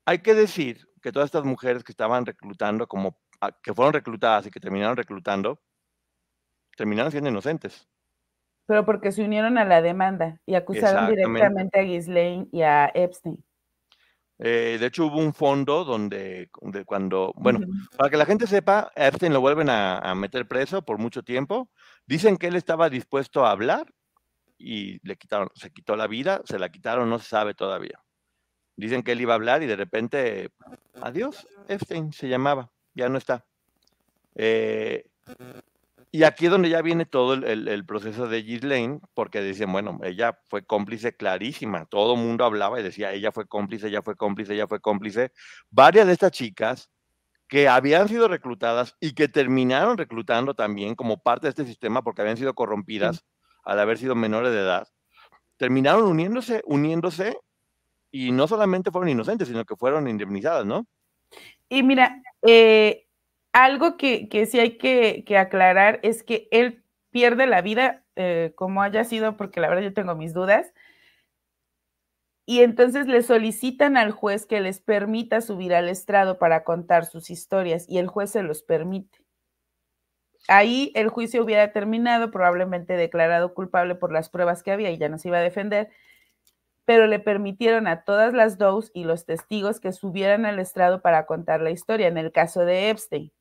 hay 0.06 0.20
que 0.20 0.34
decir 0.34 0.88
que 1.02 1.12
todas 1.12 1.26
estas 1.26 1.44
mujeres 1.44 1.84
que 1.84 1.92
estaban 1.92 2.24
reclutando, 2.24 2.86
como 2.86 3.18
ah, 3.40 3.50
que 3.62 3.74
fueron 3.74 3.92
reclutadas 3.92 4.46
y 4.46 4.50
que 4.50 4.60
terminaron 4.60 4.96
reclutando, 4.96 5.60
terminaron 6.76 7.10
siendo 7.10 7.28
inocentes. 7.28 7.88
Pero 8.66 8.84
porque 8.84 9.12
se 9.12 9.22
unieron 9.22 9.58
a 9.58 9.64
la 9.64 9.82
demanda 9.82 10.40
y 10.46 10.54
acusaron 10.54 11.10
directamente 11.10 11.78
a 11.78 11.82
Ghislaine 11.82 12.48
y 12.50 12.62
a 12.62 12.90
Epstein. 12.94 13.44
Eh, 14.38 14.76
de 14.78 14.86
hecho, 14.86 15.06
hubo 15.06 15.18
un 15.18 15.32
fondo 15.32 15.84
donde, 15.84 16.50
cuando, 16.84 17.32
bueno, 17.36 17.60
para 17.96 18.10
que 18.10 18.16
la 18.16 18.26
gente 18.26 18.46
sepa, 18.46 18.92
Epstein 18.94 19.32
lo 19.32 19.40
vuelven 19.40 19.70
a, 19.70 19.98
a, 19.98 20.14
meter 20.14 20.46
preso 20.46 20.82
por 20.82 20.98
mucho 20.98 21.22
tiempo. 21.22 21.70
Dicen 22.06 22.36
que 22.36 22.48
él 22.48 22.56
estaba 22.56 22.90
dispuesto 22.90 23.46
a 23.46 23.50
hablar 23.50 23.86
y 24.58 25.00
le 25.06 25.16
quitaron, 25.16 25.48
se 25.54 25.72
quitó 25.72 25.96
la 25.96 26.06
vida, 26.06 26.42
se 26.44 26.58
la 26.58 26.68
quitaron, 26.68 27.08
no 27.08 27.18
se 27.18 27.28
sabe 27.28 27.54
todavía. 27.54 27.98
Dicen 28.76 29.02
que 29.02 29.12
él 29.12 29.20
iba 29.20 29.32
a 29.32 29.36
hablar 29.36 29.62
y 29.62 29.66
de 29.66 29.76
repente, 29.76 30.50
adiós, 31.00 31.48
Epstein 31.68 32.12
se 32.12 32.28
llamaba, 32.28 32.70
ya 32.94 33.08
no 33.08 33.16
está. 33.16 33.44
Eh, 34.34 35.06
y 36.12 36.24
aquí 36.24 36.46
es 36.46 36.50
donde 36.50 36.68
ya 36.68 36.82
viene 36.82 37.04
todo 37.04 37.34
el, 37.34 37.84
proceso 37.84 38.28
de 38.28 38.42
Ghislaine, 38.42 39.00
porque 39.14 39.42
dicen, 39.42 39.72
bueno, 39.72 39.98
ella 40.02 40.38
fue 40.48 40.64
cómplice 40.64 41.14
clarísima, 41.14 41.86
todo 41.86 42.14
el 42.14 42.20
mundo 42.20 42.44
hablaba 42.44 42.80
y 42.80 42.82
decía, 42.82 43.12
ella 43.12 43.32
fue 43.32 43.46
cómplice, 43.46 43.88
ella 43.88 44.02
fue 44.02 44.16
cómplice, 44.16 44.54
ella 44.54 44.66
fue 44.66 44.80
cómplice. 44.80 45.32
Varias 45.70 46.06
de 46.06 46.12
estas 46.12 46.32
chicas 46.32 46.90
que 47.48 47.68
habían 47.68 48.08
sido 48.08 48.28
reclutadas 48.28 48.96
y 49.00 49.12
que 49.12 49.28
terminaron 49.28 49.98
reclutando 49.98 50.54
también 50.54 50.94
como 50.94 51.22
parte 51.22 51.46
de 51.46 51.50
este 51.50 51.64
sistema 51.64 52.02
porque 52.02 52.22
habían 52.22 52.36
sido 52.36 52.54
corrompidas 52.54 53.24
al 53.64 53.78
haber 53.78 53.98
sido 53.98 54.14
menores 54.14 54.52
de 54.52 54.60
edad, 54.60 54.88
terminaron 55.56 56.04
uniéndose, 56.04 56.62
uniéndose 56.66 57.36
y 58.16 58.32
no 58.32 58.48
solamente 58.48 58.90
fueron 58.90 59.10
inocentes, 59.10 59.48
sino 59.48 59.64
que 59.66 59.76
fueron 59.76 60.08
indemnizadas, 60.08 60.64
¿no? 60.64 60.86
Y 61.68 61.82
mira, 61.82 62.22
eh, 62.46 63.06
algo 63.52 63.98
que, 63.98 64.28
sí 64.50 64.58
hay 64.58 64.78
que, 64.78 65.36
aclarar 65.36 66.00
es 66.02 66.22
que 66.22 66.48
él 66.50 66.82
pierde 67.10 67.46
la 67.46 67.60
vida, 67.60 68.04
eh, 68.16 68.52
como 68.56 68.82
haya 68.82 69.04
sido, 69.04 69.36
porque 69.36 69.60
la 69.60 69.68
verdad 69.68 69.82
yo 69.82 69.92
tengo 69.92 70.14
mis 70.14 70.32
dudas, 70.32 70.72
y 72.46 72.60
entonces 72.60 73.06
le 73.06 73.22
solicitan 73.22 73.98
al 73.98 74.12
juez 74.12 74.46
que 74.46 74.60
les 74.60 74.80
permita 74.80 75.42
subir 75.42 75.74
al 75.74 75.88
estrado 75.88 76.38
para 76.38 76.64
contar 76.64 77.04
sus 77.04 77.28
historias, 77.28 77.86
y 77.86 77.98
el 77.98 78.06
juez 78.06 78.30
se 78.30 78.42
los 78.42 78.62
permite. 78.62 79.18
Ahí 80.48 80.90
el 80.94 81.08
juicio 81.08 81.44
hubiera 81.44 81.72
terminado, 81.72 82.30
probablemente 82.30 82.96
declarado 82.96 83.52
culpable 83.52 83.94
por 83.94 84.10
las 84.10 84.30
pruebas 84.30 84.62
que 84.62 84.70
había 84.70 84.90
y 84.90 84.96
ya 84.96 85.10
no 85.10 85.18
se 85.18 85.28
iba 85.28 85.38
a 85.38 85.42
defender, 85.42 85.90
pero 86.86 87.08
le 87.08 87.18
permitieron 87.18 87.88
a 87.88 88.04
todas 88.04 88.32
las 88.32 88.56
dos 88.56 88.90
y 88.94 89.04
los 89.04 89.26
testigos 89.26 89.80
que 89.80 89.92
subieran 89.92 90.46
al 90.46 90.60
estrado 90.60 91.02
para 91.02 91.26
contar 91.26 91.60
la 91.60 91.70
historia, 91.70 92.06
en 92.06 92.16
el 92.16 92.32
caso 92.32 92.64
de 92.64 92.88
Epstein. 92.88 93.32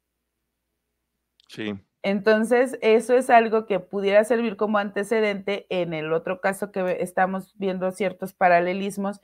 Sí. 1.47 1.79
Entonces, 2.01 2.77
eso 2.81 3.15
es 3.15 3.29
algo 3.29 3.65
que 3.67 3.79
pudiera 3.79 4.23
servir 4.23 4.57
como 4.57 4.79
antecedente 4.79 5.67
en 5.69 5.93
el 5.93 6.11
otro 6.11 6.41
caso 6.41 6.71
que 6.71 6.97
estamos 7.01 7.55
viendo 7.57 7.91
ciertos 7.91 8.33
paralelismos. 8.33 9.21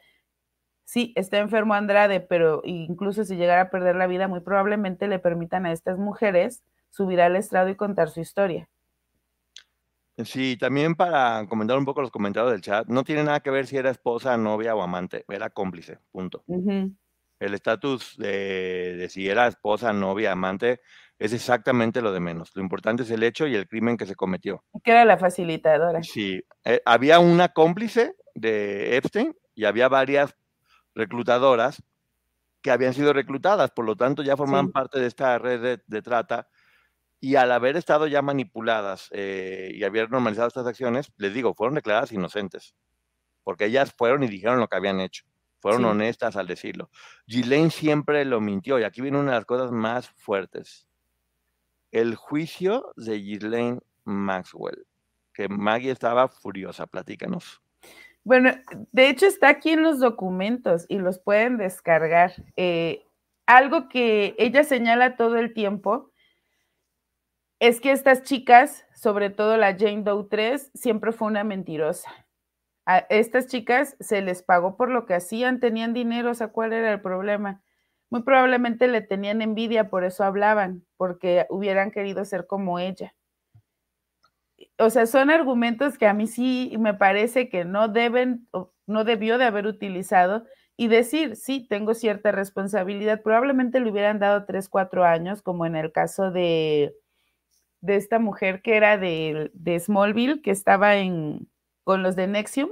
Sí, 0.85 1.13
está 1.15 1.39
enfermo 1.39 1.73
Andrade, 1.73 2.19
pero 2.19 2.61
incluso 2.63 3.23
si 3.23 3.35
llegara 3.35 3.63
a 3.63 3.69
perder 3.71 3.95
la 3.95 4.07
vida, 4.07 4.27
muy 4.27 4.41
probablemente 4.41 5.07
le 5.07 5.19
permitan 5.19 5.65
a 5.65 5.71
estas 5.71 5.97
mujeres 5.97 6.63
subir 6.89 7.21
al 7.21 7.35
estrado 7.35 7.69
y 7.69 7.75
contar 7.75 8.09
su 8.09 8.19
historia. 8.19 8.69
Sí, 10.25 10.57
también 10.57 10.95
para 10.95 11.45
comentar 11.47 11.77
un 11.77 11.85
poco 11.85 12.01
los 12.01 12.11
comentarios 12.11 12.51
del 12.51 12.61
chat, 12.61 12.87
no 12.87 13.03
tiene 13.03 13.23
nada 13.23 13.39
que 13.39 13.51
ver 13.51 13.67
si 13.67 13.77
era 13.77 13.89
esposa, 13.89 14.37
novia 14.37 14.75
o 14.75 14.81
amante, 14.81 15.25
era 15.27 15.49
cómplice, 15.49 15.99
punto. 16.11 16.43
El 16.47 17.53
estatus 17.53 18.15
de, 18.17 19.07
si 19.09 19.27
era 19.27 19.47
esposa, 19.47 19.93
novia, 19.93 20.31
amante, 20.31 20.81
es 21.17 21.33
exactamente 21.33 22.01
lo 22.01 22.11
de 22.11 22.19
menos. 22.19 22.51
Lo 22.55 22.61
importante 22.61 23.03
es 23.03 23.11
el 23.11 23.23
hecho 23.23 23.47
y 23.47 23.55
el 23.55 23.67
crimen 23.67 23.97
que 23.97 24.05
se 24.05 24.15
cometió. 24.15 24.63
Que 24.83 24.91
era 24.91 25.05
la 25.05 25.17
facilitadora. 25.17 26.03
Sí, 26.03 26.43
eh, 26.63 26.81
había 26.85 27.19
una 27.19 27.49
cómplice 27.49 28.15
de 28.35 28.97
Epstein 28.97 29.35
y 29.55 29.65
había 29.65 29.87
varias 29.87 30.35
reclutadoras 30.93 31.83
que 32.61 32.71
habían 32.71 32.93
sido 32.93 33.11
reclutadas, 33.11 33.71
por 33.71 33.85
lo 33.85 33.95
tanto 33.95 34.21
ya 34.21 34.37
formaban 34.37 34.71
parte 34.71 34.99
de 34.99 35.07
esta 35.07 35.39
red 35.39 35.79
de 35.85 36.01
trata 36.01 36.47
y 37.23 37.35
al 37.35 37.51
haber 37.51 37.77
estado 37.77 38.07
ya 38.07 38.23
manipuladas 38.23 39.07
eh, 39.11 39.71
y 39.75 39.83
haber 39.83 40.09
normalizado 40.09 40.47
estas 40.47 40.65
acciones, 40.65 41.13
les 41.17 41.33
digo, 41.33 41.53
fueron 41.53 41.75
declaradas 41.75 42.11
inocentes, 42.11 42.75
porque 43.43 43.65
ellas 43.65 43.93
fueron 43.95 44.23
y 44.23 44.27
dijeron 44.27 44.59
lo 44.59 44.67
que 44.67 44.75
habían 44.75 44.99
hecho. 44.99 45.23
fueron 45.59 45.85
honestas 45.85 46.35
al 46.35 46.47
decirlo. 46.47 46.89
Ghislaine 47.27 47.69
siempre 47.69 48.25
lo 48.25 48.41
mintió 48.41 48.79
y 48.79 48.83
aquí 48.83 48.99
viene 48.99 49.19
una 49.19 49.33
de 49.33 49.37
las 49.37 49.45
cosas 49.45 49.71
más 49.71 50.09
fuertes. 50.09 50.87
El 51.91 52.15
juicio 52.15 52.91
de 52.95 53.19
Ghislaine 53.19 53.79
Maxwell, 54.03 54.87
que 55.31 55.47
Maggie 55.47 55.91
estaba 55.91 56.27
furiosa, 56.27 56.87
platícanos. 56.87 57.61
Bueno, 58.23 58.51
de 58.91 59.09
hecho 59.09 59.27
está 59.27 59.49
aquí 59.49 59.69
en 59.69 59.83
los 59.83 59.99
documentos 59.99 60.87
y 60.89 60.97
los 60.97 61.19
pueden 61.19 61.57
descargar. 61.57 62.33
Eh, 62.55 63.05
algo 63.45 63.87
que 63.89 64.33
ella 64.39 64.63
señala 64.63 65.15
todo 65.15 65.37
el 65.37 65.53
tiempo 65.53 66.10
es 67.61 67.79
que 67.79 67.93
estas 67.93 68.23
chicas, 68.23 68.85
sobre 68.93 69.29
todo 69.29 69.55
la 69.55 69.77
Jane 69.77 70.03
Doe 70.03 70.27
3, 70.29 70.71
siempre 70.73 71.13
fue 71.13 71.29
una 71.29 71.45
mentirosa. 71.45 72.09
A 72.85 72.97
estas 73.09 73.47
chicas 73.47 73.95
se 74.01 74.21
les 74.21 74.43
pagó 74.43 74.75
por 74.75 74.89
lo 74.89 75.05
que 75.05 75.13
hacían, 75.13 75.61
tenían 75.61 75.93
dinero, 75.93 76.31
o 76.31 76.33
sea, 76.33 76.49
¿cuál 76.49 76.73
era 76.73 76.91
el 76.91 77.01
problema? 77.01 77.63
Muy 78.09 78.23
probablemente 78.23 78.89
le 78.89 79.01
tenían 79.01 79.41
envidia, 79.41 79.89
por 79.89 80.03
eso 80.03 80.25
hablaban, 80.25 80.85
porque 80.97 81.45
hubieran 81.49 81.91
querido 81.91 82.25
ser 82.25 82.47
como 82.47 82.79
ella 82.79 83.15
o 84.77 84.89
sea, 84.89 85.05
son 85.05 85.29
argumentos 85.29 85.97
que 85.97 86.07
a 86.07 86.13
mí 86.13 86.27
sí 86.27 86.75
me 86.79 86.93
parece 86.93 87.49
que 87.49 87.65
no 87.65 87.87
deben, 87.87 88.47
no 88.87 89.03
debió 89.03 89.37
de 89.37 89.45
haber 89.45 89.67
utilizado 89.67 90.45
y 90.77 90.87
decir, 90.87 91.35
sí, 91.35 91.67
tengo 91.67 91.93
cierta 91.93 92.31
responsabilidad. 92.31 93.21
Probablemente 93.21 93.79
le 93.79 93.91
hubieran 93.91 94.19
dado 94.19 94.45
tres, 94.45 94.69
cuatro 94.69 95.03
años, 95.05 95.41
como 95.41 95.65
en 95.65 95.75
el 95.75 95.91
caso 95.91 96.31
de, 96.31 96.95
de 97.81 97.95
esta 97.95 98.19
mujer 98.19 98.61
que 98.61 98.77
era 98.77 98.97
de, 98.97 99.51
de 99.53 99.79
Smallville, 99.79 100.41
que 100.41 100.51
estaba 100.51 100.95
en, 100.97 101.49
con 101.83 102.03
los 102.03 102.15
de 102.15 102.27
Nexium, 102.27 102.69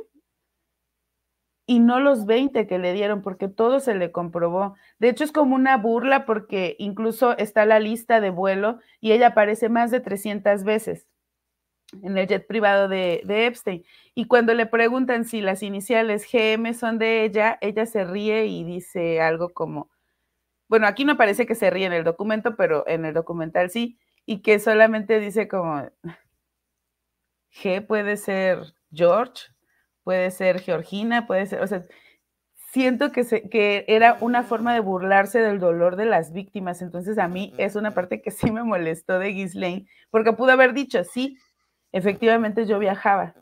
y 1.70 1.80
no 1.80 2.00
los 2.00 2.26
20 2.26 2.66
que 2.66 2.80
le 2.80 2.94
dieron, 2.94 3.22
porque 3.22 3.48
todo 3.48 3.80
se 3.80 3.94
le 3.94 4.12
comprobó. 4.12 4.76
De 4.98 5.10
hecho, 5.10 5.24
es 5.24 5.32
como 5.32 5.56
una 5.56 5.78
burla 5.78 6.26
porque 6.26 6.76
incluso 6.80 7.38
está 7.38 7.64
la 7.66 7.80
lista 7.80 8.22
de 8.22 8.32
vuelo 8.32 8.80
y 9.00 9.12
ella 9.12 9.28
aparece 9.28 9.70
más 9.70 9.92
de 9.92 10.00
300 10.00 10.64
veces 10.64 11.08
en 12.04 12.18
el 12.18 12.28
jet 12.28 12.48
privado 12.48 12.88
de, 12.88 13.22
Epstein. 13.28 13.84
Y 14.16 14.26
cuando 14.26 14.54
le 14.54 14.66
preguntan 14.66 15.26
si 15.26 15.42
las 15.42 15.64
iniciales 15.64 16.28
GM 16.32 16.74
son 16.74 16.98
de 16.98 17.24
ella, 17.24 17.58
ella 17.62 17.86
se 17.86 18.04
ríe 18.04 18.48
y 18.48 18.64
dice 18.64 19.22
algo 19.22 19.50
como, 19.50 19.90
bueno, 20.68 20.88
aquí 20.88 21.06
no 21.06 21.18
parece 21.18 21.46
que 21.46 21.56
se 21.56 21.70
ríe 21.70 21.86
en 21.86 21.94
el 21.94 22.04
documento, 22.04 22.56
pero 22.56 22.84
en 22.88 23.06
el 23.06 23.14
documental 23.14 23.70
sí, 23.70 24.00
y 24.30 24.44
que 24.44 24.60
solamente 24.60 25.20
dice 25.20 25.48
como, 25.48 25.90
G 27.52 27.84
puede 27.88 28.16
ser 28.16 28.76
George, 28.92 29.46
puede 30.04 30.30
ser 30.30 30.62
Georgina, 30.62 31.26
puede 31.26 31.48
ser, 31.48 31.64
o 31.64 31.66
sea, 31.66 31.84
siento 32.72 33.12
que, 33.12 33.24
se, 33.24 33.50
que 33.50 33.86
era 33.88 34.18
una 34.22 34.44
forma 34.44 34.72
de 34.76 34.82
burlarse 34.82 35.40
del 35.40 35.60
dolor 35.60 35.96
de 35.96 36.06
las 36.06 36.32
víctimas. 36.32 36.84
Entonces 36.84 37.18
a 37.18 37.28
mí 37.28 37.56
es 37.58 37.76
una 37.76 37.96
parte 37.96 38.22
que 38.22 38.30
sí 38.30 38.52
me 38.52 38.64
molestó 38.64 39.18
de 39.18 39.34
Ghislaine, 39.34 39.88
porque 40.12 40.34
pudo 40.34 40.52
haber 40.52 40.76
dicho, 40.76 41.04
sí, 41.04 41.40
efectivamente 41.92 42.68
yo 42.68 42.78
viajaba. 42.78 43.34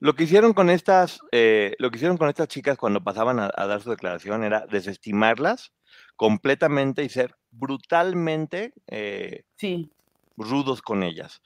Lo 0.00 0.16
que 0.16 0.24
hicieron 0.24 0.54
con 0.54 0.70
estas, 0.70 1.20
eh, 1.30 1.76
lo 1.78 1.92
que 1.92 1.98
hicieron 1.98 2.16
con 2.16 2.28
estas 2.28 2.48
chicas 2.48 2.76
cuando 2.76 3.04
pasaban 3.04 3.38
a, 3.38 3.48
dar 3.54 3.80
su 3.80 3.90
declaración 3.90 4.42
era 4.42 4.66
desestimarlas 4.66 5.72
completamente 6.16 7.02
y 7.02 7.08
ser 7.08 7.36
brutalmente 7.50 8.72
eh, 8.86 9.44
sí. 9.56 9.90
rudos 10.36 10.82
con 10.82 11.02
ellas. 11.02 11.42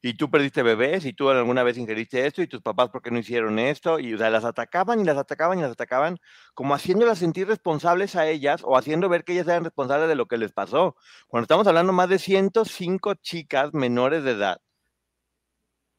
y 0.00 0.14
tú 0.14 0.30
perdiste 0.30 0.62
bebés, 0.62 1.04
y 1.06 1.12
tú 1.12 1.28
alguna 1.28 1.64
vez 1.64 1.76
ingeriste 1.76 2.24
esto, 2.24 2.40
y 2.40 2.46
tus 2.46 2.62
papás 2.62 2.90
por 2.90 3.02
qué 3.02 3.10
no 3.10 3.18
hicieron 3.18 3.58
esto, 3.58 3.98
y 3.98 4.16
las 4.16 4.44
atacaban 4.44 5.00
y 5.00 5.04
las 5.04 5.16
atacaban 5.16 5.58
y 5.58 5.62
las 5.62 5.72
atacaban, 5.72 6.18
como 6.54 6.74
haciéndolas 6.74 7.18
sentir 7.18 7.48
responsables 7.48 8.14
a 8.14 8.28
ellas 8.28 8.62
o 8.64 8.76
haciendo 8.76 9.08
ver 9.08 9.24
que 9.24 9.32
ellas 9.32 9.48
eran 9.48 9.64
responsables 9.64 10.08
de 10.08 10.14
lo 10.14 10.26
que 10.26 10.38
les 10.38 10.52
pasó. 10.52 10.96
Cuando 11.26 11.44
estamos 11.44 11.66
hablando 11.66 11.92
más 11.92 12.08
de 12.08 12.20
105 12.20 13.14
chicas 13.14 13.74
menores 13.74 14.22
de 14.22 14.32
edad 14.32 14.60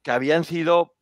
que 0.01 0.11
habían 0.11 0.45
sido 0.45 0.95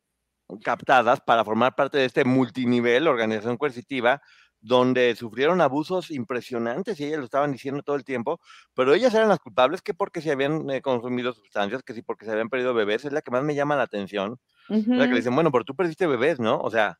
captadas 0.64 1.20
para 1.20 1.44
formar 1.44 1.74
parte 1.76 1.98
de 1.98 2.06
este 2.06 2.24
multinivel, 2.24 3.08
organización 3.08 3.56
coercitiva, 3.56 4.22
donde 4.60 5.14
sufrieron 5.14 5.60
abusos 5.60 6.10
impresionantes 6.10 6.98
y 6.98 7.04
ellas 7.04 7.18
lo 7.18 7.24
estaban 7.24 7.52
diciendo 7.52 7.82
todo 7.82 7.96
el 7.96 8.04
tiempo, 8.04 8.40
pero 8.74 8.94
ellas 8.94 9.14
eran 9.14 9.28
las 9.28 9.38
culpables 9.38 9.82
que 9.82 9.94
porque 9.94 10.20
se 10.20 10.32
habían 10.32 10.68
eh, 10.70 10.82
consumido 10.82 11.32
sustancias, 11.32 11.82
que 11.82 11.94
sí 11.94 12.02
porque 12.02 12.24
se 12.24 12.32
habían 12.32 12.48
perdido 12.48 12.74
bebés, 12.74 13.04
es 13.04 13.12
la 13.12 13.22
que 13.22 13.30
más 13.30 13.44
me 13.44 13.54
llama 13.54 13.76
la 13.76 13.82
atención. 13.82 14.38
La 14.68 15.08
que 15.08 15.14
dicen, 15.14 15.34
bueno, 15.34 15.52
pero 15.52 15.64
tú 15.64 15.76
perdiste 15.76 16.08
bebés, 16.08 16.40
¿no? 16.40 16.58
O 16.58 16.70
sea, 16.70 16.98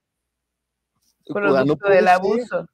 producto 1.24 1.88
del 1.88 2.06
abuso. 2.06 2.68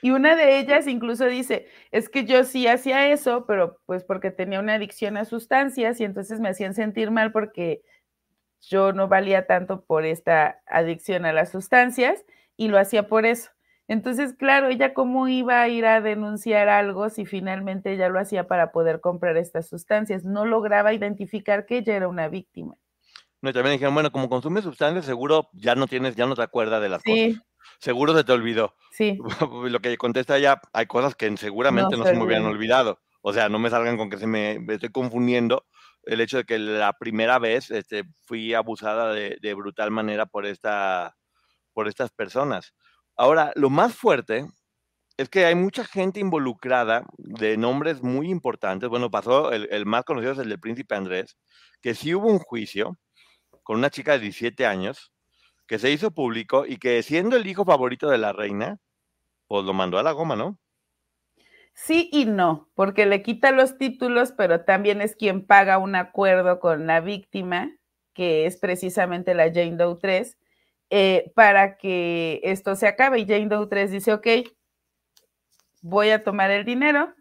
Y 0.00 0.10
una 0.10 0.36
de 0.36 0.60
ellas 0.60 0.86
incluso 0.86 1.26
dice, 1.26 1.66
es 1.90 2.08
que 2.08 2.24
yo 2.24 2.44
sí 2.44 2.68
hacía 2.68 3.10
eso, 3.10 3.46
pero 3.46 3.80
pues 3.84 4.04
porque 4.04 4.30
tenía 4.30 4.60
una 4.60 4.74
adicción 4.74 5.16
a 5.16 5.24
sustancias 5.24 6.00
y 6.00 6.04
entonces 6.04 6.38
me 6.38 6.50
hacían 6.50 6.74
sentir 6.74 7.10
mal 7.10 7.32
porque 7.32 7.82
yo 8.60 8.92
no 8.92 9.08
valía 9.08 9.46
tanto 9.46 9.84
por 9.84 10.04
esta 10.04 10.60
adicción 10.66 11.24
a 11.24 11.32
las 11.32 11.50
sustancias 11.50 12.24
y 12.56 12.68
lo 12.68 12.78
hacía 12.78 13.08
por 13.08 13.26
eso. 13.26 13.50
Entonces, 13.88 14.34
claro, 14.34 14.68
ella 14.68 14.94
cómo 14.94 15.28
iba 15.28 15.62
a 15.62 15.68
ir 15.68 15.86
a 15.86 16.00
denunciar 16.00 16.68
algo 16.68 17.08
si 17.08 17.24
finalmente 17.24 17.92
ella 17.92 18.08
lo 18.08 18.20
hacía 18.20 18.46
para 18.46 18.70
poder 18.70 19.00
comprar 19.00 19.36
estas 19.36 19.68
sustancias. 19.68 20.24
No 20.24 20.44
lograba 20.44 20.92
identificar 20.92 21.66
que 21.66 21.78
ella 21.78 21.96
era 21.96 22.06
una 22.06 22.28
víctima. 22.28 22.76
No, 23.40 23.52
también 23.52 23.74
dijeron, 23.74 23.94
bueno, 23.94 24.12
como 24.12 24.28
consumes 24.28 24.64
sustancias, 24.64 25.06
seguro 25.06 25.48
ya 25.52 25.74
no 25.74 25.86
tienes, 25.86 26.16
ya 26.16 26.26
no 26.26 26.34
te 26.34 26.42
acuerdas 26.42 26.82
de 26.82 26.88
las 26.88 27.02
cosas. 27.02 27.42
Seguro 27.80 28.14
se 28.14 28.24
te 28.24 28.32
olvidó. 28.32 28.74
Sí. 28.90 29.18
lo 29.70 29.80
que 29.80 29.96
contesta 29.96 30.36
ella, 30.36 30.60
hay 30.72 30.86
cosas 30.86 31.14
que 31.14 31.34
seguramente 31.36 31.96
no, 31.96 32.04
se 32.04 32.14
me 32.14 32.24
hubieran 32.24 32.46
olvidado. 32.46 33.00
O 33.22 33.32
sea, 33.32 33.48
no 33.48 33.58
me 33.58 33.70
salgan 33.70 33.96
con 33.96 34.10
que 34.10 34.18
se 34.18 34.26
me, 34.26 34.58
me 34.58 34.74
estoy 34.74 34.90
confundiendo 34.90 35.64
el 36.04 36.20
hecho 36.20 36.38
de 36.38 36.44
que 36.44 36.58
la 36.58 36.92
primera 36.94 37.38
vez 37.38 37.70
este, 37.70 38.04
fui 38.24 38.54
abusada 38.54 39.12
de, 39.12 39.54
brutal 39.54 39.90
manera 39.90 40.26
por, 40.26 40.46
esta, 40.46 41.16
por 41.72 41.88
estas 41.88 42.10
personas. 42.10 42.74
Ahora, 43.18 43.50
lo 43.56 43.68
más 43.68 43.96
fuerte 43.96 44.46
es 45.16 45.28
que 45.28 45.44
hay 45.44 45.56
mucha 45.56 45.84
gente 45.84 46.20
involucrada 46.20 47.04
de 47.18 47.56
nombres 47.56 48.00
muy 48.00 48.30
importantes. 48.30 48.88
Bueno, 48.88 49.10
pasó, 49.10 49.50
el, 49.50 49.86
más 49.86 50.04
conocido 50.04 50.32
es 50.32 50.38
el 50.38 50.48
del 50.48 50.60
príncipe 50.60 50.94
Andrés, 50.94 51.36
que 51.82 51.96
sí 51.96 52.14
hubo 52.14 52.28
un 52.28 52.38
juicio 52.38 52.96
con 53.64 53.78
una 53.78 53.90
chica 53.90 54.12
de 54.12 54.20
17 54.20 54.64
años, 54.66 55.12
que 55.66 55.80
se 55.80 55.90
hizo 55.90 56.12
público 56.12 56.64
y 56.64 56.76
que 56.76 57.02
siendo 57.02 57.36
el 57.36 57.48
hijo 57.48 57.64
favorito 57.64 58.08
de 58.08 58.18
la 58.18 58.32
reina, 58.32 58.78
pues 59.48 59.64
lo 59.64 59.74
mandó 59.74 59.98
a 59.98 60.04
la 60.04 60.12
goma, 60.12 60.36
¿no? 60.36 60.56
Sí 61.74 62.08
y 62.12 62.24
no, 62.24 62.70
porque 62.74 63.04
le 63.06 63.22
quita 63.22 63.50
los 63.50 63.78
títulos, 63.78 64.32
pero 64.36 64.64
también 64.64 65.00
es 65.00 65.16
quien 65.16 65.44
paga 65.44 65.78
un 65.78 65.96
acuerdo 65.96 66.60
con 66.60 66.86
la 66.86 67.00
víctima, 67.00 67.72
que 68.14 68.46
es 68.46 68.58
precisamente 68.58 69.34
la 69.34 69.52
Jane 69.52 69.76
Doe 69.76 69.98
3, 70.00 70.38
eh, 70.90 71.32
para 71.34 71.76
que 71.76 72.40
esto 72.42 72.76
se 72.76 72.86
acabe. 72.86 73.20
Y 73.20 73.26
Jane 73.26 73.46
Doe 73.46 73.66
3 73.66 73.90
dice, 73.90 74.12
ok, 74.12 74.26
voy 75.82 76.10
a 76.10 76.24
tomar 76.24 76.50
el 76.50 76.64
dinero, 76.64 77.14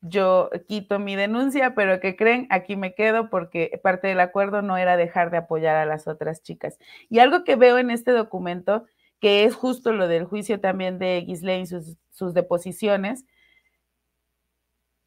yo 0.00 0.50
quito 0.66 0.98
mi 0.98 1.14
denuncia, 1.14 1.74
pero 1.74 2.00
que 2.00 2.16
creen, 2.16 2.46
aquí 2.50 2.76
me 2.76 2.94
quedo 2.94 3.30
porque 3.30 3.80
parte 3.82 4.08
del 4.08 4.20
acuerdo 4.20 4.60
no 4.60 4.76
era 4.76 4.96
dejar 4.96 5.30
de 5.30 5.38
apoyar 5.38 5.76
a 5.76 5.86
las 5.86 6.08
otras 6.08 6.42
chicas. 6.42 6.78
Y 7.08 7.20
algo 7.20 7.44
que 7.44 7.56
veo 7.56 7.78
en 7.78 7.90
este 7.90 8.10
documento, 8.10 8.84
que 9.20 9.44
es 9.44 9.54
justo 9.54 9.92
lo 9.92 10.08
del 10.08 10.24
juicio 10.24 10.60
también 10.60 10.98
de 10.98 11.22
Ghislaine, 11.22 11.66
sus, 11.66 11.96
sus 12.10 12.34
deposiciones, 12.34 13.24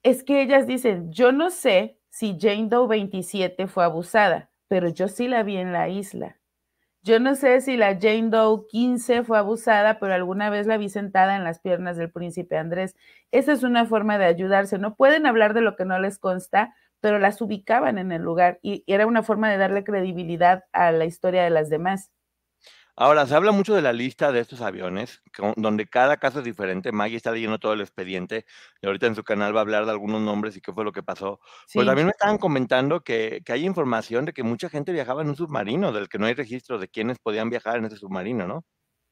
es 0.04 0.23
que 0.23 0.41
ellas 0.41 0.67
dicen, 0.67 1.12
yo 1.12 1.32
no 1.32 1.49
sé 1.49 1.99
si 2.10 2.38
Jane 2.39 2.67
Doe 2.69 2.88
27 2.88 3.67
fue 3.67 3.84
abusada, 3.84 4.49
pero 4.69 4.88
yo 4.88 5.10
sí 5.10 5.28
la 5.28 5.43
vi 5.43 5.58
en 5.58 5.73
la 5.73 5.89
isla. 5.89 6.38
Yo 7.06 7.20
no 7.20 7.36
sé 7.36 7.62
si 7.62 7.78
la 7.78 8.00
Jane 8.02 8.30
Doe 8.32 8.65
15 8.68 9.24
fue 9.24 9.38
abusada, 9.38 10.00
pero 10.00 10.15
alguna 10.15 10.50
vez 10.50 10.65
la 10.65 10.78
vi 10.78 10.89
sentada 10.89 11.36
en 11.36 11.44
las 11.44 11.60
piernas 11.60 11.98
del 11.98 12.10
príncipe 12.12 12.58
Andrés. 12.58 12.96
Esa 13.30 13.54
es 13.54 13.62
una 13.62 13.86
forma 13.86 14.18
de 14.18 14.26
ayudarse. 14.26 14.80
No 14.80 14.96
pueden 14.96 15.28
hablar 15.28 15.54
de 15.54 15.62
lo 15.62 15.76
que 15.76 15.86
no 15.86 16.00
les 16.00 16.17
consta, 16.17 16.73
pero 17.02 17.19
las 17.19 17.40
ubicaban 17.42 18.00
en 18.00 18.12
el 18.12 18.23
lugar 18.23 18.58
y 18.63 18.84
era 18.88 19.06
una 19.06 19.21
forma 19.21 19.52
de 19.52 19.58
darle 19.58 19.84
credibilidad 19.84 20.63
a 20.73 20.92
la 20.92 21.06
historia 21.06 21.44
de 21.44 21.52
las 21.52 21.69
demás. 21.69 22.10
Ahora, 22.98 23.25
se 23.25 23.35
habla 23.35 23.52
mucho 23.52 23.75
de 23.75 23.81
la 23.81 23.91
lista 23.91 24.31
de 24.31 24.39
estos 24.39 24.62
aviones, 24.62 25.21
donde 25.58 25.85
cada 25.85 26.15
caso 26.15 26.39
es 26.39 26.46
diferente. 26.46 26.93
Maggie 26.93 27.17
está 27.17 27.31
leyendo 27.31 27.60
todo 27.60 27.73
el 27.73 27.81
expediente 27.81 28.46
y 28.81 28.87
ahorita 28.87 29.08
en 29.08 29.15
su 29.15 29.23
canal 29.25 29.54
va 29.54 29.60
a 29.60 29.63
hablar 29.63 29.83
de 29.83 29.91
algunos 29.91 30.21
nombres 30.21 30.56
y 30.56 30.62
qué 30.62 30.71
fue 30.71 30.85
lo 30.85 30.93
que 30.93 31.04
pasó. 31.04 31.41
Pues 31.73 31.85
también 31.85 32.08
me 32.08 32.12
estaban 32.12 32.37
comentando 32.37 33.02
que, 33.02 33.43
hay 33.50 33.65
información 33.65 34.23
de 34.23 34.31
que 34.31 34.43
mucha 34.43 34.69
gente 34.69 34.93
viajaba 34.93 35.23
en 35.23 35.29
un 35.29 35.35
submarino, 35.35 35.91
del 35.91 36.08
que 36.08 36.17
no 36.19 36.25
hay 36.25 36.35
registros 36.35 36.79
de 36.79 36.87
quiénes 36.87 37.19
podían 37.19 37.50
viajar 37.50 37.77
en 37.77 37.85
ese 37.85 37.98
submarino, 37.98 38.48
¿no? 38.48 38.63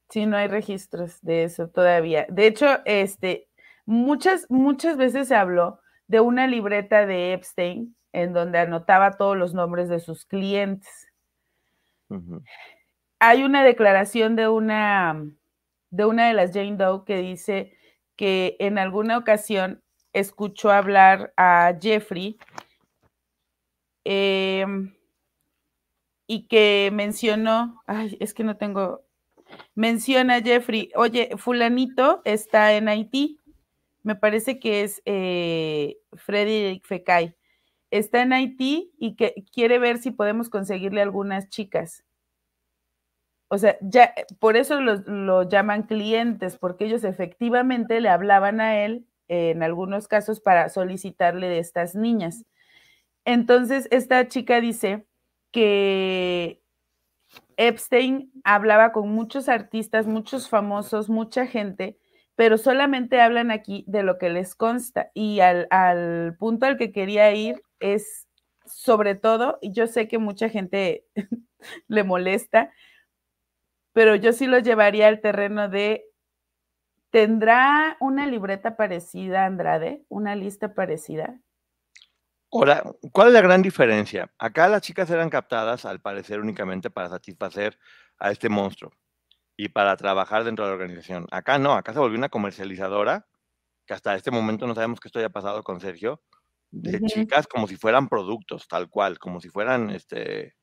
Sí, 0.10 0.26
no 0.26 0.38
hay 0.38 0.48
registros 0.48 1.20
de 1.22 1.44
eso 1.44 1.68
todavía. 1.68 2.26
De 2.30 2.48
hecho, 2.48 2.80
este, 2.86 3.50
muchas, 3.86 4.46
muchas 4.50 4.96
veces 4.96 5.28
se 5.28 5.36
habló 5.36 5.82
de 6.08 6.22
una 6.22 6.48
libreta 6.48 7.06
de 7.06 7.34
Epstein 7.34 7.98
en 8.14 8.32
donde 8.32 8.60
anotaba 8.60 9.12
todos 9.18 9.36
los 9.36 9.54
nombres 9.54 9.90
de 9.90 10.00
sus 10.00 10.26
clientes 10.26 11.10
hay 13.26 13.44
una 13.44 13.64
declaración 13.64 14.36
de 14.36 14.50
una, 14.50 15.26
de 15.92 16.06
una 16.06 16.28
de 16.28 16.34
las 16.34 16.52
Jane 16.52 16.76
Doe 16.76 17.06
que 17.06 17.18
dice 17.20 17.72
que 18.18 18.58
en 18.60 18.78
alguna 18.78 19.18
ocasión 19.18 19.82
escuchó 20.12 20.72
hablar 20.72 21.34
a 21.38 21.74
Jeffrey 21.82 22.38
em, 24.04 24.94
y 26.28 26.48
que 26.50 26.90
mencionó, 26.92 27.82
ay, 27.88 28.18
es 28.20 28.34
que 28.34 28.44
no 28.44 28.58
tengo, 28.58 29.06
menciona 29.74 30.42
Jeffrey, 30.42 30.92
oye, 30.94 31.30
fulanito 31.38 32.22
está 32.26 32.74
en 32.74 32.90
Haití, 32.90 33.40
me 34.02 34.16
parece 34.18 34.60
que 34.60 34.84
es 34.84 35.02
eh, 35.06 35.98
Frederick 36.12 36.86
Fekay, 36.86 37.38
está 37.90 38.22
en 38.22 38.34
Haití 38.34 38.92
y 38.98 39.16
que 39.16 39.46
quiere 39.54 39.80
ver 39.80 39.98
si 40.00 40.12
podemos 40.12 40.50
conseguirle 40.50 41.02
algunas 41.02 41.48
chicas. 41.48 42.04
O 43.54 43.60
sea, 43.60 43.78
ya 43.82 44.16
por 44.40 44.58
eso 44.58 44.82
lo 44.82 45.44
llaman 45.44 45.84
clientes, 45.84 46.58
porque 46.58 46.86
ellos 46.86 47.04
efectivamente 47.04 48.02
le 48.02 48.10
hablaban 48.10 48.60
a 48.60 48.84
él 48.84 49.06
en 49.28 49.62
algunos 49.62 50.08
casos 50.08 50.40
para 50.40 50.70
solicitarle 50.70 51.48
de 51.50 51.60
estas 51.60 51.94
niñas. 51.94 52.46
Entonces, 53.26 53.88
esta 53.92 54.28
chica 54.28 54.60
dice 54.60 55.06
que 55.52 56.64
Epstein 57.56 58.32
hablaba 58.44 58.92
con 58.92 59.10
muchos 59.10 59.48
artistas, 59.48 60.08
muchos 60.08 60.50
famosos, 60.50 61.08
mucha 61.08 61.46
gente, 61.46 62.00
pero 62.36 62.58
solamente 62.58 63.22
hablan 63.22 63.52
aquí 63.52 63.86
de 63.88 64.02
lo 64.02 64.18
que 64.18 64.32
les 64.32 64.56
consta. 64.56 65.12
Y 65.14 65.42
al, 65.42 65.68
al 65.70 66.38
punto 66.40 66.66
al 66.66 66.76
que 66.76 66.92
quería 66.92 67.32
ir 67.36 67.62
es, 67.80 68.28
sobre 68.66 69.14
todo, 69.14 69.60
yo 69.62 69.86
sé 69.86 70.08
que 70.08 70.18
mucha 70.18 70.50
gente 70.50 71.06
le 71.88 72.04
molesta, 72.04 72.72
pero 73.94 74.16
yo 74.16 74.34
sí 74.34 74.48
lo 74.48 74.60
llevaría 74.60 75.08
al 75.08 75.22
terreno 75.22 75.70
de 75.70 76.06
¿Tendrá 77.14 77.96
una 78.00 78.26
libreta 78.26 78.76
parecida, 78.76 79.46
Andrade? 79.46 80.04
¿Una 80.10 80.36
lista 80.36 80.74
parecida? 80.74 81.40
Ahora, 82.52 82.84
¿cuál 83.12 83.28
es 83.28 83.34
la 83.36 83.42
gran 83.42 83.62
diferencia? 83.62 84.34
Acá 84.40 84.68
las 84.68 84.82
chicas 84.82 85.12
eran 85.12 85.30
captadas, 85.30 85.86
al 85.86 86.02
parecer, 86.02 86.40
únicamente 86.40 86.90
para 86.90 87.10
satisfacer 87.10 87.78
a 88.18 88.32
este 88.32 88.50
monstruo 88.50 88.94
y 89.56 89.70
para 89.70 89.96
trabajar 89.96 90.44
dentro 90.44 90.66
de 90.66 90.72
la 90.72 90.74
organización. 90.74 91.28
Acá 91.30 91.60
no, 91.60 91.74
acá 91.74 91.94
se 91.94 92.00
volvió 92.00 92.18
una 92.18 92.30
comercializadora, 92.30 93.28
que 93.86 93.94
hasta 93.94 94.16
este 94.16 94.32
momento 94.32 94.66
no 94.66 94.74
sabemos 94.74 95.00
qué 95.00 95.08
esto 95.08 95.20
haya 95.20 95.30
pasado 95.30 95.62
con 95.64 95.82
Sergio, 95.82 96.20
de 96.72 97.00
chicas 97.02 97.46
como 97.46 97.68
si 97.68 97.78
fueran 97.78 98.10
productos, 98.10 98.68
tal 98.68 98.90
cual, 98.90 99.20
como 99.20 99.40
si 99.40 99.50
fueran 99.50 99.92
este, 99.92 100.56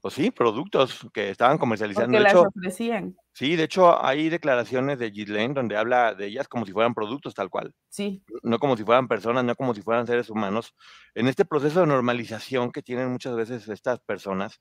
pues 0.00 0.14
sí, 0.14 0.30
productos 0.30 1.06
que 1.12 1.30
estaban 1.30 1.58
comercializando. 1.58 2.18
Porque 2.18 2.34
las 2.34 2.46
ofrecían. 2.46 3.16
Sí, 3.32 3.56
de 3.56 3.64
hecho 3.64 4.04
hay 4.04 4.28
declaraciones 4.28 4.98
de 4.98 5.10
Ghislaine 5.10 5.54
donde 5.54 5.76
habla 5.76 6.14
de 6.14 6.26
ellas 6.26 6.48
como 6.48 6.66
si 6.66 6.72
fueran 6.72 6.94
productos 6.94 7.34
tal 7.34 7.50
cual. 7.50 7.74
Sí. 7.88 8.22
No 8.42 8.58
como 8.58 8.76
si 8.76 8.84
fueran 8.84 9.08
personas, 9.08 9.44
no 9.44 9.54
como 9.54 9.74
si 9.74 9.82
fueran 9.82 10.06
seres 10.06 10.30
humanos. 10.30 10.74
En 11.14 11.28
este 11.28 11.44
proceso 11.44 11.80
de 11.80 11.86
normalización 11.86 12.72
que 12.72 12.82
tienen 12.82 13.10
muchas 13.10 13.36
veces 13.36 13.68
estas 13.68 14.00
personas, 14.00 14.60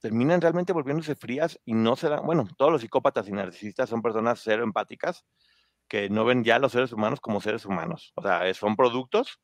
terminan 0.00 0.40
realmente 0.40 0.72
volviéndose 0.72 1.14
frías 1.14 1.58
y 1.64 1.74
no 1.74 1.96
se 1.96 2.08
dan, 2.08 2.24
bueno, 2.24 2.46
todos 2.56 2.70
los 2.70 2.80
psicópatas 2.80 3.28
y 3.28 3.32
narcisistas 3.32 3.88
son 3.88 4.02
personas 4.02 4.40
cero 4.42 4.62
empáticas 4.62 5.24
que 5.88 6.10
no 6.10 6.24
ven 6.24 6.44
ya 6.44 6.56
a 6.56 6.58
los 6.58 6.72
seres 6.72 6.92
humanos 6.92 7.20
como 7.20 7.40
seres 7.40 7.64
humanos. 7.64 8.12
O 8.16 8.22
sea, 8.22 8.52
son 8.54 8.76
productos 8.76 9.40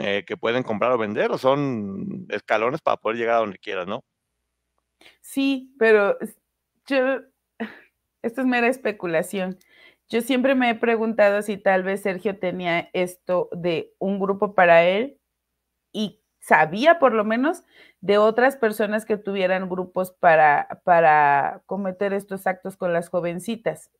eh, 0.00 0.24
que 0.26 0.36
pueden 0.36 0.62
comprar 0.62 0.92
o 0.92 0.98
vender 0.98 1.30
o 1.30 1.38
son 1.38 2.26
escalones 2.30 2.80
para 2.80 2.96
poder 2.96 3.18
llegar 3.18 3.36
a 3.36 3.40
donde 3.40 3.58
quieras, 3.58 3.86
¿no? 3.86 4.04
Sí, 5.20 5.74
pero 5.78 6.16
yo, 6.86 7.20
esto 8.22 8.40
es 8.40 8.46
mera 8.46 8.68
especulación. 8.68 9.58
Yo 10.08 10.20
siempre 10.20 10.54
me 10.54 10.70
he 10.70 10.74
preguntado 10.74 11.42
si 11.42 11.56
tal 11.56 11.82
vez 11.82 12.02
Sergio 12.02 12.38
tenía 12.38 12.90
esto 12.92 13.48
de 13.52 13.92
un 13.98 14.20
grupo 14.20 14.54
para 14.54 14.84
él 14.84 15.18
y 15.92 16.22
sabía 16.38 17.00
por 17.00 17.12
lo 17.12 17.24
menos 17.24 17.64
de 18.00 18.18
otras 18.18 18.56
personas 18.56 19.04
que 19.04 19.16
tuvieran 19.16 19.68
grupos 19.68 20.12
para, 20.12 20.80
para 20.84 21.62
cometer 21.66 22.12
estos 22.12 22.46
actos 22.46 22.76
con 22.76 22.92
las 22.92 23.08
jovencitas. 23.08 23.90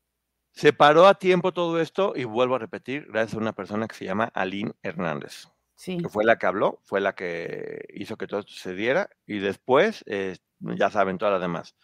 Se 0.53 0.72
paró 0.72 1.07
a 1.07 1.18
tiempo 1.18 1.53
todo 1.53 1.80
esto 1.80 2.12
y 2.14 2.24
vuelvo 2.24 2.55
a 2.55 2.61
repetir, 2.61 3.07
gracias 3.09 3.34
a 3.34 3.40
una 3.40 3.53
persona 3.53 3.88
que 3.88 3.97
se 3.97 4.05
llama 4.05 4.30
Aline 4.32 4.72
Hernández. 4.82 5.49
Sí. 5.77 5.99
Que 5.99 6.09
fue 6.09 6.24
la 6.24 6.39
que 6.39 6.47
habló, 6.47 6.81
fue 6.85 7.01
la 7.01 7.14
que 7.14 7.87
hizo 7.95 8.16
que 8.16 8.27
todo 8.27 8.41
esto 8.41 8.53
se 8.55 8.74
diera 8.74 9.11
y 9.27 9.39
después 9.39 10.03
eh, 10.07 10.37
ya 10.61 10.91
saben 10.91 11.18
todas 11.18 11.33
las 11.33 11.43
demás. 11.43 11.77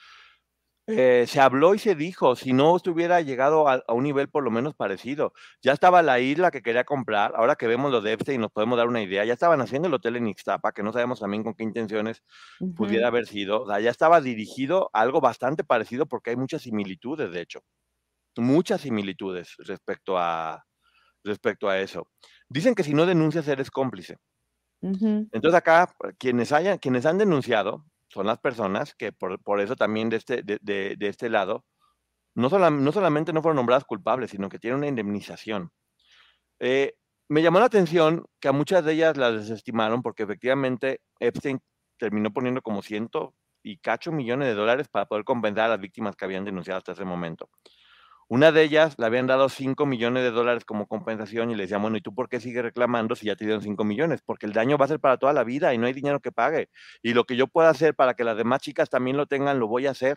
Eh, 0.88 1.26
se 1.28 1.40
habló 1.40 1.76
y 1.76 1.78
se 1.78 1.94
dijo, 1.94 2.34
si 2.34 2.52
no 2.52 2.76
estuviera 2.76 3.20
llegado 3.20 3.68
a, 3.68 3.84
un 3.88 4.02
nivel 4.02 4.28
por 4.28 4.42
lo 4.42 4.50
menos 4.50 4.74
parecido. 4.74 5.32
Ya 5.62 5.72
estaba 5.72 6.02
la 6.02 6.18
isla 6.18 6.50
que 6.50 6.62
quería 6.62 6.84
comprar, 6.84 7.34
ahora 7.36 7.54
que 7.54 7.68
vemos 7.68 7.92
lo 7.92 8.00
de 8.00 8.12
Epstein 8.12 8.40
nos 8.40 8.50
podemos 8.50 8.76
dar 8.76 8.88
una 8.88 9.00
idea, 9.00 9.24
ya 9.24 9.32
estaban 9.32 9.60
haciendo 9.60 9.86
el 9.86 9.94
hotel 9.94 10.16
en 10.16 10.26
Ixtapa, 10.26 10.72
que 10.72 10.82
no 10.82 10.92
sabemos 10.92 11.20
también 11.20 11.44
con 11.44 11.54
qué 11.54 11.62
intenciones 11.62 12.24
pudiera 12.76 13.08
haber 13.08 13.26
sido, 13.26 13.66
ya 13.78 13.90
estaba 13.90 14.20
dirigido 14.20 14.90
a 14.92 15.02
algo 15.02 15.20
bastante 15.20 15.62
parecido 15.62 16.06
porque 16.06 16.30
hay 16.30 16.36
muchas 16.36 16.62
similitudes, 16.62 17.30
de 17.30 17.40
hecho, 17.42 17.62
muchas 18.36 18.80
similitudes 18.80 19.54
respecto 19.58 20.18
a, 20.18 20.64
respecto 21.22 21.68
a 21.68 21.78
eso. 21.78 22.08
Dicen 22.52 22.74
que 22.74 22.84
si 22.84 22.92
no 22.94 23.06
denuncias 23.06 23.48
eres 23.48 23.70
cómplice. 23.70 24.18
Entonces 24.82 25.54
acá, 25.54 25.94
quienes, 26.18 26.50
hayan, 26.52 26.78
quienes 26.78 27.06
han 27.06 27.16
denunciado, 27.16 27.84
son 28.08 28.26
las 28.26 28.38
personas 28.38 28.94
que 28.94 29.12
por, 29.12 29.60
eso 29.60 29.76
también 29.76 30.10
de 30.10 30.16
este, 30.16 30.42
de, 30.42 30.96
este 31.00 31.30
lado, 31.30 31.64
no, 32.34 32.48
no, 32.48 32.92
solamente 32.92 33.32
no 33.32 33.42
fueron 33.42 33.56
nombradas 33.56 33.84
culpables, 33.84 34.30
sino 34.30 34.48
que 34.48 34.58
tienen 34.58 34.78
una 34.78 34.88
indemnización. 34.88 35.70
Eh, 36.58 36.94
me 37.28 37.42
llamó 37.42 37.60
la 37.60 37.66
atención 37.66 38.26
que 38.40 38.48
a 38.48 38.52
muchas 38.52 38.84
de 38.84 38.92
ellas 38.92 39.16
las 39.16 39.34
desestimaron 39.34 40.02
porque 40.02 40.24
efectivamente 40.24 41.00
Epstein 41.20 41.60
terminó 41.96 42.32
poniendo 42.32 42.60
como 42.60 42.82
ciento 42.82 43.34
y 43.62 43.78
cacho 43.78 44.12
millones 44.12 44.48
de 44.48 44.54
dólares 44.54 44.88
para 44.88 45.06
poder 45.06 45.24
compensar 45.24 45.66
a 45.66 45.68
las 45.68 45.80
víctimas 45.80 46.16
que 46.16 46.24
habían 46.24 46.44
denunciado 46.44 46.78
hasta 46.78 46.92
ese 46.92 47.04
momento. 47.04 47.48
Una 48.32 48.50
de 48.50 48.62
ellas 48.62 48.94
le 48.98 49.04
habían 49.04 49.26
dado 49.26 49.50
5 49.50 49.84
millones 49.84 50.22
de 50.22 50.30
dólares 50.30 50.64
como 50.64 50.86
compensación 50.86 51.50
y 51.50 51.54
le 51.54 51.64
decían, 51.64 51.82
bueno, 51.82 51.98
¿y 51.98 52.00
tú 52.00 52.14
por 52.14 52.30
qué 52.30 52.40
sigues 52.40 52.62
reclamando 52.62 53.14
si 53.14 53.26
ya 53.26 53.36
te 53.36 53.44
dieron 53.44 53.60
5 53.62 53.84
millones? 53.84 54.22
Porque 54.24 54.46
el 54.46 54.54
daño 54.54 54.78
va 54.78 54.86
a 54.86 54.88
ser 54.88 55.00
para 55.00 55.18
toda 55.18 55.34
la 55.34 55.44
vida 55.44 55.74
y 55.74 55.78
no 55.78 55.86
hay 55.86 55.92
dinero 55.92 56.18
que 56.20 56.32
pague. 56.32 56.70
Y 57.02 57.12
lo 57.12 57.24
que 57.24 57.36
yo 57.36 57.46
pueda 57.46 57.68
hacer 57.68 57.94
para 57.94 58.14
que 58.14 58.24
las 58.24 58.38
demás 58.38 58.62
chicas 58.62 58.88
también 58.88 59.18
lo 59.18 59.26
tengan, 59.26 59.58
lo 59.58 59.68
voy 59.68 59.86
a 59.86 59.90
hacer. 59.90 60.16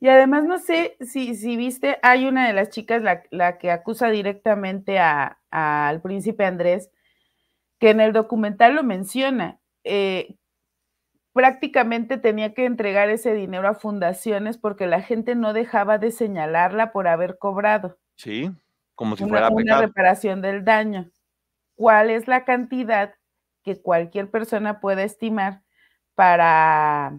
Y 0.00 0.08
además, 0.08 0.44
no 0.44 0.58
sé 0.58 0.96
si, 1.00 1.34
si 1.34 1.56
viste, 1.56 1.98
hay 2.02 2.26
una 2.26 2.46
de 2.46 2.52
las 2.52 2.70
chicas, 2.70 3.02
la, 3.30 3.58
que 3.58 3.70
acusa 3.70 4.10
directamente 4.10 4.98
al 4.98 6.00
príncipe 6.02 6.44
Andrés, 6.44 6.90
que 7.78 7.90
en 7.90 8.00
el 8.00 8.12
documental 8.12 8.74
lo 8.74 8.82
menciona. 8.82 9.60
Eh, 9.84 10.36
prácticamente 11.32 12.16
tenía 12.16 12.54
que 12.54 12.64
entregar 12.64 13.10
ese 13.10 13.34
dinero 13.34 13.68
a 13.68 13.74
fundaciones 13.74 14.56
porque 14.56 14.86
la 14.86 15.02
gente 15.02 15.34
no 15.34 15.52
dejaba 15.52 15.98
de 15.98 16.10
señalarla 16.12 16.92
por 16.92 17.08
haber 17.08 17.38
cobrado. 17.38 17.98
Sí, 18.16 18.50
como 18.94 19.16
si 19.16 19.24
fuera 19.26 19.48
una 19.48 19.80
reparación 19.80 20.40
del 20.40 20.64
daño. 20.64 21.10
¿Cuál 21.74 22.10
es 22.10 22.28
la 22.28 22.44
cantidad 22.44 23.14
que 23.64 23.80
cualquier 23.80 24.30
persona 24.30 24.80
pueda 24.80 25.02
estimar 25.02 25.62
para 26.14 27.18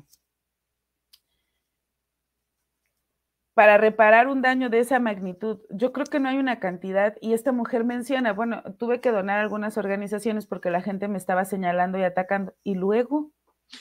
para 3.56 3.78
reparar 3.78 4.28
un 4.28 4.42
daño 4.42 4.70
de 4.70 4.80
esa 4.80 5.00
magnitud. 5.00 5.60
Yo 5.70 5.94
creo 5.94 6.06
que 6.06 6.20
no 6.20 6.28
hay 6.28 6.38
una 6.38 6.60
cantidad 6.60 7.16
y 7.22 7.34
esta 7.34 7.54
mujer 7.54 7.86
menciona, 7.86 8.34
bueno, 8.34 8.62
tuve 8.78 9.00
que 9.00 9.12
donar 9.12 9.40
a 9.40 9.42
algunas 9.42 9.78
organizaciones 9.78 10.46
porque 10.46 10.70
la 10.70 10.82
gente 10.82 11.08
me 11.08 11.18
estaba 11.18 11.46
señalando 11.46 11.98
y 11.98 12.04
atacando. 12.04 12.54
Y 12.64 12.76
luego, 12.76 13.32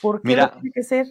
¿por 0.01 0.21
qué 0.21 0.29
Mira, 0.29 0.51
tiene 0.53 0.71
que 0.73 0.81
ser? 0.81 1.07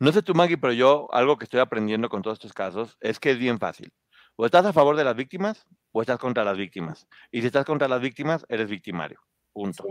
No 0.00 0.10
sé 0.10 0.22
tú, 0.22 0.34
Maggie, 0.34 0.56
pero 0.56 0.72
yo 0.72 1.06
algo 1.12 1.36
que 1.36 1.44
estoy 1.44 1.60
aprendiendo 1.60 2.08
con 2.08 2.22
todos 2.22 2.36
estos 2.36 2.54
casos 2.54 2.96
es 3.00 3.20
que 3.20 3.32
es 3.32 3.38
bien 3.38 3.58
fácil. 3.58 3.92
O 4.36 4.46
estás 4.46 4.64
a 4.64 4.72
favor 4.72 4.96
de 4.96 5.04
las 5.04 5.14
víctimas 5.14 5.66
o 5.92 6.00
estás 6.00 6.18
contra 6.18 6.44
las 6.44 6.56
víctimas. 6.56 7.06
Y 7.30 7.42
si 7.42 7.48
estás 7.48 7.66
contra 7.66 7.88
las 7.88 8.00
víctimas, 8.00 8.46
eres 8.48 8.70
victimario. 8.70 9.20
Punto. 9.52 9.84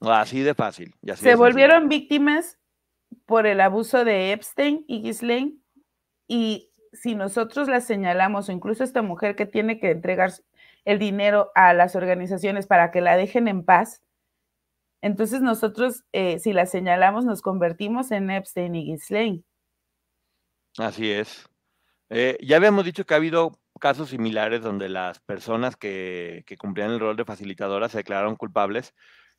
Así 0.00 0.40
de 0.40 0.54
fácil. 0.54 0.94
Se 1.16 1.34
volvieron 1.34 1.90
víctimas 1.90 2.58
por 3.26 3.46
el 3.46 3.60
abuso 3.60 4.06
de 4.06 4.32
Epstein 4.32 4.82
y 4.88 5.02
Ghislaine 5.02 5.60
Y 6.26 6.70
si 6.92 7.14
nosotros 7.14 7.68
la 7.68 7.80
señalamos, 7.80 8.48
o 8.48 8.52
incluso 8.52 8.84
esta 8.84 9.02
mujer 9.02 9.36
que 9.36 9.46
tiene 9.46 9.78
que 9.78 9.90
entregar 9.90 10.32
el 10.84 10.98
dinero 10.98 11.50
a 11.54 11.74
las 11.74 11.96
organizaciones 11.96 12.66
para 12.66 12.90
que 12.90 13.00
la 13.00 13.16
dejen 13.16 13.48
en 13.48 13.64
paz, 13.64 14.02
entonces 15.02 15.40
nosotros, 15.40 16.04
eh, 16.12 16.38
si 16.38 16.52
la 16.52 16.66
señalamos, 16.66 17.24
nos 17.24 17.42
convertimos 17.42 18.10
en 18.10 18.30
Epstein 18.30 18.74
y 18.74 18.84
Ghislaine. 18.86 19.44
Así 20.78 21.10
es. 21.10 21.48
Eh, 22.08 22.38
ya 22.40 22.56
habíamos 22.56 22.84
dicho 22.84 23.04
que 23.04 23.14
ha 23.14 23.18
habido 23.18 23.58
casos 23.80 24.10
similares 24.10 24.62
donde 24.62 24.88
las 24.88 25.20
personas 25.20 25.76
que, 25.76 26.44
que 26.46 26.56
cumplían 26.56 26.90
el 26.92 27.00
rol 27.00 27.16
de 27.16 27.24
facilitadora 27.24 27.88
se 27.88 27.98
declararon 27.98 28.36
culpables 28.36 28.94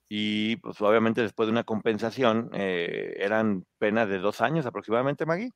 y 0.10 0.58
pues 0.58 0.80
obviamente 0.82 1.22
después 1.22 1.48
de 1.48 1.52
una 1.52 1.64
compensación 1.64 2.50
eh, 2.54 3.16
eran 3.20 3.66
penas 3.78 4.08
de 4.08 4.20
dos 4.20 4.42
años 4.42 4.66
aproximadamente, 4.66 5.26
Maggie. 5.26 5.52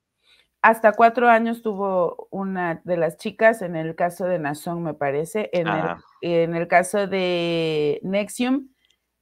Hasta 0.61 0.91
cuatro 0.91 1.27
años 1.27 1.63
tuvo 1.63 2.27
una 2.29 2.81
de 2.83 2.95
las 2.95 3.17
chicas, 3.17 3.63
en 3.63 3.75
el 3.75 3.95
caso 3.95 4.25
de 4.25 4.37
Nason, 4.37 4.83
me 4.83 4.93
parece. 4.93 5.49
En, 5.53 5.67
el, 5.67 5.95
en 6.21 6.55
el, 6.55 6.67
caso 6.67 7.07
de 7.07 7.99
Nexium, 8.03 8.69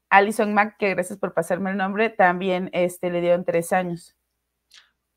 Alison 0.09 0.53
Mack, 0.53 0.77
que 0.77 0.89
gracias 0.89 1.17
por 1.17 1.33
pasarme 1.33 1.71
el 1.71 1.77
nombre, 1.77 2.09
también 2.09 2.69
este, 2.73 3.09
le 3.09 3.21
dieron 3.21 3.45
tres 3.45 3.71
años. 3.71 4.17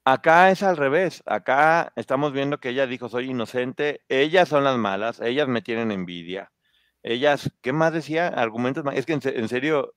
Acá 0.05 0.51
es 0.51 0.63
al 0.63 0.77
revés. 0.77 1.23
Acá 1.27 1.93
estamos 1.97 2.33
viendo 2.33 2.59
que 2.59 2.71
ella 2.71 2.87
dijo, 2.87 3.09
soy 3.09 3.31
inocente. 3.31 4.03
Ellas 4.09 4.49
son 4.49 4.65
las 4.65 4.77
malas. 4.77 5.21
Ellas 5.21 5.49
me 5.49 5.63
tienen 5.63 5.93
envidia. 5.93 6.53
Ellas, 7.03 7.53
¿qué 7.63 7.73
más 7.73 7.93
decía? 7.93 8.29
Argumentos 8.29 8.85
más. 8.85 8.97
Es 8.97 9.07
que 9.07 9.13
en, 9.13 9.49
serio, 9.49 9.95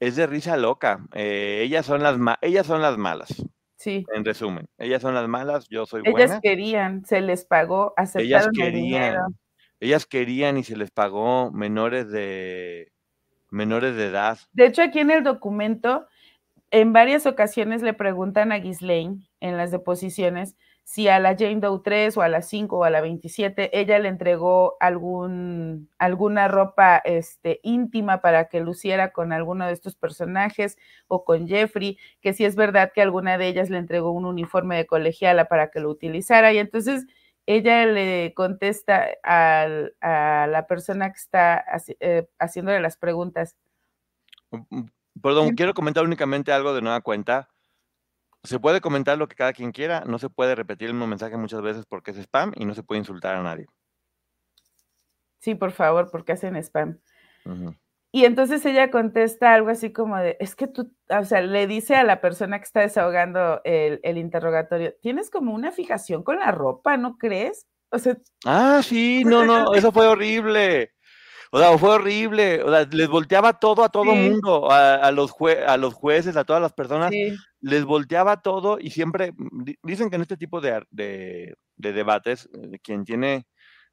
es 0.00 0.16
de 0.16 0.26
risa 0.26 0.56
loca. 0.56 1.04
Eh, 1.14 1.62
ellas, 1.64 1.86
son 1.86 2.02
las 2.02 2.16
ellas 2.40 2.66
son 2.66 2.82
las 2.82 2.96
malas. 2.98 3.44
Sí. 3.82 4.06
En 4.14 4.24
resumen, 4.24 4.68
ellas 4.78 5.02
son 5.02 5.12
las 5.12 5.26
malas, 5.26 5.66
yo 5.68 5.86
soy 5.86 6.02
buena. 6.02 6.24
Ellas 6.24 6.40
querían, 6.40 7.04
se 7.04 7.20
les 7.20 7.44
pagó, 7.44 7.94
aceptaron 7.96 8.26
ellas 8.26 8.48
querían, 8.56 9.16
Ellas 9.80 10.06
querían 10.06 10.56
y 10.56 10.62
se 10.62 10.76
les 10.76 10.92
pagó 10.92 11.50
menores 11.50 12.08
de 12.12 12.92
menores 13.50 13.96
de 13.96 14.06
edad. 14.06 14.38
De 14.52 14.66
hecho, 14.66 14.82
aquí 14.82 15.00
en 15.00 15.10
el 15.10 15.24
documento 15.24 16.06
en 16.70 16.92
varias 16.92 17.26
ocasiones 17.26 17.82
le 17.82 17.92
preguntan 17.92 18.52
a 18.52 18.58
Ghislaine 18.58 19.28
en 19.40 19.56
las 19.56 19.72
deposiciones 19.72 20.54
si 20.84 21.08
a 21.08 21.18
la 21.20 21.36
Jane 21.36 21.60
Doe 21.60 21.80
3 21.82 22.16
o 22.16 22.22
a 22.22 22.28
la 22.28 22.42
5 22.42 22.78
o 22.78 22.84
a 22.84 22.90
la 22.90 23.00
27 23.00 23.78
ella 23.78 23.98
le 23.98 24.08
entregó 24.08 24.76
algún, 24.80 25.88
alguna 25.98 26.48
ropa 26.48 26.98
este, 26.98 27.60
íntima 27.62 28.20
para 28.20 28.48
que 28.48 28.60
luciera 28.60 29.12
con 29.12 29.32
alguno 29.32 29.66
de 29.66 29.72
estos 29.72 29.94
personajes 29.94 30.76
o 31.08 31.24
con 31.24 31.46
Jeffrey, 31.48 31.98
que 32.20 32.32
si 32.32 32.44
es 32.44 32.56
verdad 32.56 32.92
que 32.94 33.02
alguna 33.02 33.38
de 33.38 33.48
ellas 33.48 33.70
le 33.70 33.78
entregó 33.78 34.10
un 34.10 34.26
uniforme 34.26 34.76
de 34.76 34.86
colegiala 34.86 35.46
para 35.46 35.70
que 35.70 35.80
lo 35.80 35.88
utilizara 35.88 36.52
y 36.52 36.58
entonces 36.58 37.06
ella 37.46 37.86
le 37.86 38.34
contesta 38.34 39.08
a 39.24 39.66
la 40.46 40.66
persona 40.68 41.10
que 41.10 41.18
está 41.18 41.64
eh, 42.00 42.28
haciéndole 42.38 42.80
las 42.80 42.96
preguntas. 42.96 43.56
Mm, 44.50 44.60
mm, 44.68 44.90
Perdón, 45.20 45.54
quiero 45.54 45.74
comentar 45.74 46.04
únicamente 46.04 46.52
algo 46.52 46.74
de 46.74 46.82
nueva 46.82 47.00
cuenta. 47.00 47.51
Se 48.44 48.58
puede 48.58 48.80
comentar 48.80 49.18
lo 49.18 49.28
que 49.28 49.36
cada 49.36 49.52
quien 49.52 49.72
quiera, 49.72 50.04
no 50.06 50.18
se 50.18 50.28
puede 50.28 50.54
repetir 50.54 50.88
el 50.88 50.94
mismo 50.94 51.06
mensaje 51.06 51.36
muchas 51.36 51.62
veces 51.62 51.84
porque 51.86 52.10
es 52.10 52.18
spam 52.18 52.52
y 52.56 52.64
no 52.64 52.74
se 52.74 52.82
puede 52.82 52.98
insultar 52.98 53.36
a 53.36 53.42
nadie. 53.42 53.66
Sí, 55.38 55.54
por 55.54 55.72
favor, 55.72 56.10
porque 56.10 56.32
hacen 56.32 56.56
spam. 56.56 56.98
Y 58.12 58.26
entonces 58.26 58.64
ella 58.66 58.90
contesta 58.90 59.54
algo 59.54 59.70
así 59.70 59.90
como 59.92 60.16
de, 60.18 60.36
es 60.38 60.54
que 60.54 60.66
tú, 60.66 60.92
o 61.08 61.24
sea, 61.24 61.40
le 61.40 61.66
dice 61.66 61.96
a 61.96 62.04
la 62.04 62.20
persona 62.20 62.58
que 62.58 62.64
está 62.64 62.80
desahogando 62.80 63.60
el, 63.64 64.00
el 64.02 64.18
interrogatorio, 64.18 64.94
tienes 65.00 65.30
como 65.30 65.54
una 65.54 65.72
fijación 65.72 66.22
con 66.22 66.38
la 66.38 66.50
ropa, 66.52 66.96
¿no 66.96 67.16
crees? 67.16 67.66
O 67.90 67.98
sea, 67.98 68.16
ah, 68.44 68.80
sí, 68.82 69.22
no, 69.24 69.44
no, 69.44 69.74
eso 69.74 69.92
fue 69.92 70.06
horrible. 70.06 70.92
O 71.54 71.58
sea, 71.58 71.76
fue 71.76 71.90
horrible. 71.90 72.62
O 72.62 72.70
sea, 72.70 72.88
les 72.90 73.08
volteaba 73.08 73.52
todo 73.52 73.84
a 73.84 73.90
todo 73.90 74.14
mundo, 74.14 74.70
a, 74.70 75.10
los 75.12 75.32
a 75.66 75.76
los 75.76 75.92
jueces, 75.92 76.36
a 76.36 76.44
todas 76.44 76.62
las 76.62 76.72
personas. 76.72 77.12
Les 77.60 77.84
volteaba 77.84 78.40
todo 78.40 78.78
y 78.80 78.90
siempre 78.90 79.34
dicen 79.82 80.08
que 80.08 80.16
en 80.16 80.22
este 80.22 80.38
tipo 80.38 80.62
de, 80.62 80.82
de, 80.90 81.54
debates, 81.76 82.48
eh, 82.54 82.78
quien 82.82 83.04
tiene 83.04 83.46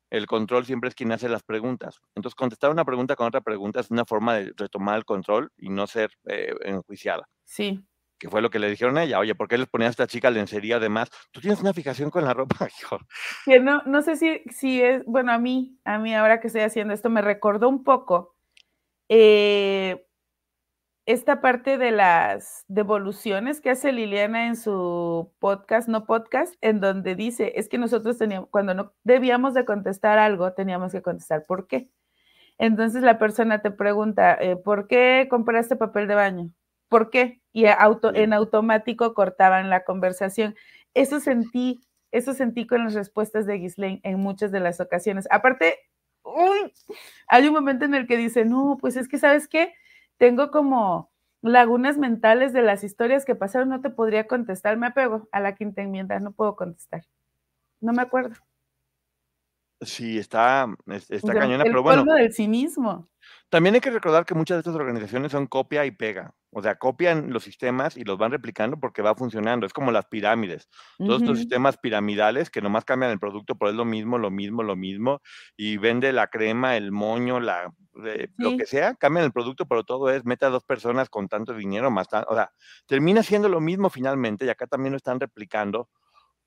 el 0.09 0.25
control 0.25 0.65
siempre 0.65 0.87
es 0.87 0.95
quien 0.95 1.11
hace 1.11 1.27
las 1.27 1.43
preguntas. 1.43 1.99
Entonces, 2.15 2.33
contestar 2.33 2.71
una 2.71 2.85
pregunta 2.85 3.17
con 3.17 3.27
otra 3.27 3.41
pregunta 3.41 3.81
es 3.81 3.91
una 3.91 4.05
forma 4.05 4.35
de 4.35 4.53
retomar 4.55 4.95
el 4.95 5.05
control 5.05 5.51
y 5.57 5.69
no 5.69 5.85
ser 5.85 6.11
eh, 6.27 6.53
enjuiciada. 6.63 7.27
Sí 7.43 7.83
que 8.19 8.29
fue 8.29 8.41
lo 8.41 8.49
que 8.49 8.59
le 8.59 8.69
dijeron 8.69 8.97
a 8.97 9.03
ella, 9.03 9.17
oye, 9.17 9.33
¿por 9.33 9.47
qué 9.47 9.57
les 9.57 9.67
ponía 9.67 9.87
a 9.87 9.91
esta 9.91 10.05
chica 10.05 10.29
lencería 10.29 10.75
además? 10.75 11.09
Tú 11.31 11.39
tienes 11.39 11.61
una 11.61 11.73
fijación 11.73 12.11
con 12.11 12.25
la 12.25 12.33
ropa, 12.33 12.67
hijo. 12.79 12.99
Que 13.45 13.59
no, 13.59 13.81
no 13.85 14.01
sé 14.01 14.17
si, 14.17 14.43
si 14.51 14.81
es, 14.81 15.05
bueno, 15.05 15.31
a 15.31 15.39
mí, 15.39 15.79
a 15.85 15.97
mí 15.97 16.13
ahora 16.13 16.39
que 16.41 16.47
estoy 16.47 16.61
haciendo 16.61 16.93
esto, 16.93 17.09
me 17.09 17.21
recordó 17.21 17.69
un 17.69 17.83
poco 17.83 18.35
eh, 19.07 20.05
esta 21.05 21.41
parte 21.41 21.79
de 21.79 21.91
las 21.91 22.65
devoluciones 22.67 23.61
que 23.61 23.71
hace 23.71 23.91
Liliana 23.91 24.47
en 24.47 24.55
su 24.55 25.31
podcast, 25.39 25.87
no 25.87 26.05
podcast, 26.05 26.53
en 26.61 26.81
donde 26.81 27.15
dice, 27.15 27.53
es 27.55 27.67
que 27.67 27.79
nosotros 27.79 28.17
teníamos, 28.19 28.49
cuando 28.51 28.75
no 28.75 28.93
debíamos 29.03 29.55
de 29.55 29.65
contestar 29.65 30.19
algo, 30.19 30.53
teníamos 30.53 30.91
que 30.91 31.01
contestar 31.01 31.45
por 31.47 31.67
qué. 31.67 31.89
Entonces 32.59 33.01
la 33.01 33.17
persona 33.17 33.61
te 33.61 33.71
pregunta, 33.71 34.35
eh, 34.35 34.57
¿por 34.57 34.87
qué 34.87 35.27
compraste 35.29 35.77
papel 35.77 36.07
de 36.07 36.15
baño? 36.15 36.51
¿Por 36.89 37.09
qué? 37.09 37.41
Y 37.53 37.65
auto, 37.67 38.13
en 38.13 38.33
automático 38.33 39.13
cortaban 39.13 39.69
la 39.69 39.83
conversación. 39.83 40.55
Eso 40.93 41.19
sentí, 41.19 41.79
eso 42.11 42.33
sentí 42.33 42.67
con 42.67 42.83
las 42.83 42.93
respuestas 42.93 43.45
de 43.45 43.59
Ghislaine 43.59 44.01
en 44.03 44.19
muchas 44.19 44.51
de 44.51 44.59
las 44.59 44.79
ocasiones. 44.81 45.27
Aparte, 45.31 45.77
uy, 46.23 46.73
hay 47.27 47.47
un 47.47 47.53
momento 47.53 47.85
en 47.85 47.95
el 47.95 48.07
que 48.07 48.17
dice, 48.17 48.45
no, 48.45 48.77
pues 48.81 48.95
es 48.97 49.07
que, 49.07 49.19
¿sabes 49.19 49.47
qué? 49.47 49.73
Tengo 50.17 50.51
como 50.51 51.11
lagunas 51.41 51.97
mentales 51.97 52.53
de 52.53 52.61
las 52.63 52.83
historias 52.83 53.25
que 53.25 53.35
pasaron, 53.35 53.69
no 53.69 53.81
te 53.81 53.89
podría 53.89 54.27
contestar, 54.27 54.77
me 54.77 54.87
apego 54.87 55.29
a 55.31 55.39
la 55.39 55.55
quinta 55.55 55.81
enmienda, 55.81 56.19
no 56.19 56.31
puedo 56.33 56.55
contestar. 56.55 57.03
No 57.81 57.93
me 57.93 58.01
acuerdo. 58.03 58.35
Sí, 59.81 60.17
está, 60.17 60.67
está 61.09 61.33
cañona, 61.33 61.63
pero 61.63 61.81
bueno. 61.81 62.03
del 62.03 62.33
cinismo. 62.33 63.09
También 63.49 63.75
hay 63.75 63.81
que 63.81 63.89
recordar 63.89 64.25
que 64.25 64.35
muchas 64.35 64.57
de 64.57 64.59
estas 64.59 64.75
organizaciones 64.75 65.31
son 65.31 65.47
copia 65.47 65.85
y 65.85 65.91
pega. 65.91 66.35
O 66.51 66.61
sea, 66.61 66.75
copian 66.75 67.31
los 67.31 67.43
sistemas 67.43 67.95
y 67.95 68.03
los 68.03 68.17
van 68.17 68.31
replicando 68.31 68.79
porque 68.79 69.01
va 69.01 69.15
funcionando. 69.15 69.65
Es 69.65 69.73
como 69.73 69.91
las 69.91 70.05
pirámides. 70.07 70.67
Todos 70.97 71.21
estos 71.21 71.37
sistemas 71.37 71.77
piramidales 71.77 72.49
que 72.49 72.61
nomás 72.61 72.85
cambian 72.85 73.11
el 73.11 73.19
producto, 73.19 73.55
pero 73.55 73.71
es 73.71 73.75
lo 73.75 73.85
mismo, 73.85 74.17
lo 74.17 74.31
mismo, 74.31 74.63
lo 74.63 74.75
mismo. 74.75 75.21
Y 75.55 75.77
vende 75.77 76.11
la 76.11 76.27
crema, 76.27 76.75
el 76.75 76.91
moño, 76.91 77.39
la, 77.39 77.71
eh, 78.05 78.29
lo 78.37 78.57
que 78.57 78.65
sea, 78.65 78.95
cambian 78.95 79.25
el 79.25 79.31
producto, 79.31 79.67
pero 79.67 79.83
todo 79.83 80.09
es 80.09 80.25
mete 80.25 80.45
a 80.45 80.49
dos 80.49 80.63
personas 80.63 81.09
con 81.09 81.27
tanto 81.27 81.53
dinero 81.53 81.91
más. 81.91 82.07
o 82.27 82.35
sea, 82.35 82.51
termina 82.87 83.23
siendo 83.23 83.47
lo 83.47 83.61
mismo 83.61 83.89
finalmente 83.89 84.45
y 84.45 84.49
acá 84.49 84.67
también 84.67 84.91
lo 84.91 84.97
están 84.97 85.19
replicando 85.19 85.89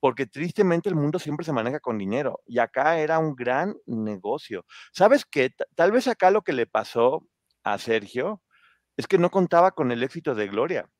porque 0.02 0.26
tristemente 0.26 0.88
el 0.88 0.96
mundo 0.96 1.20
siempre 1.20 1.46
se 1.46 1.52
maneja 1.52 1.78
con 1.78 1.96
dinero 1.96 2.40
y 2.44 2.58
acá 2.58 2.98
era 2.98 3.20
un 3.20 3.36
gran 3.36 3.76
negocio. 3.86 4.66
¿Sabes 4.90 5.24
qué? 5.24 5.54
Tal 5.76 5.92
vez 5.92 6.08
acá 6.08 6.32
lo 6.32 6.42
que 6.42 6.52
le 6.52 6.66
pasó 6.66 7.24
a 7.62 7.78
Sergio 7.78 8.42
es 8.96 9.06
que 9.06 9.16
no 9.18 9.30
contaba 9.30 9.70
con 9.70 9.92
el 9.92 10.02
éxito 10.02 10.34
de 10.34 10.48
Gloria. 10.48 10.90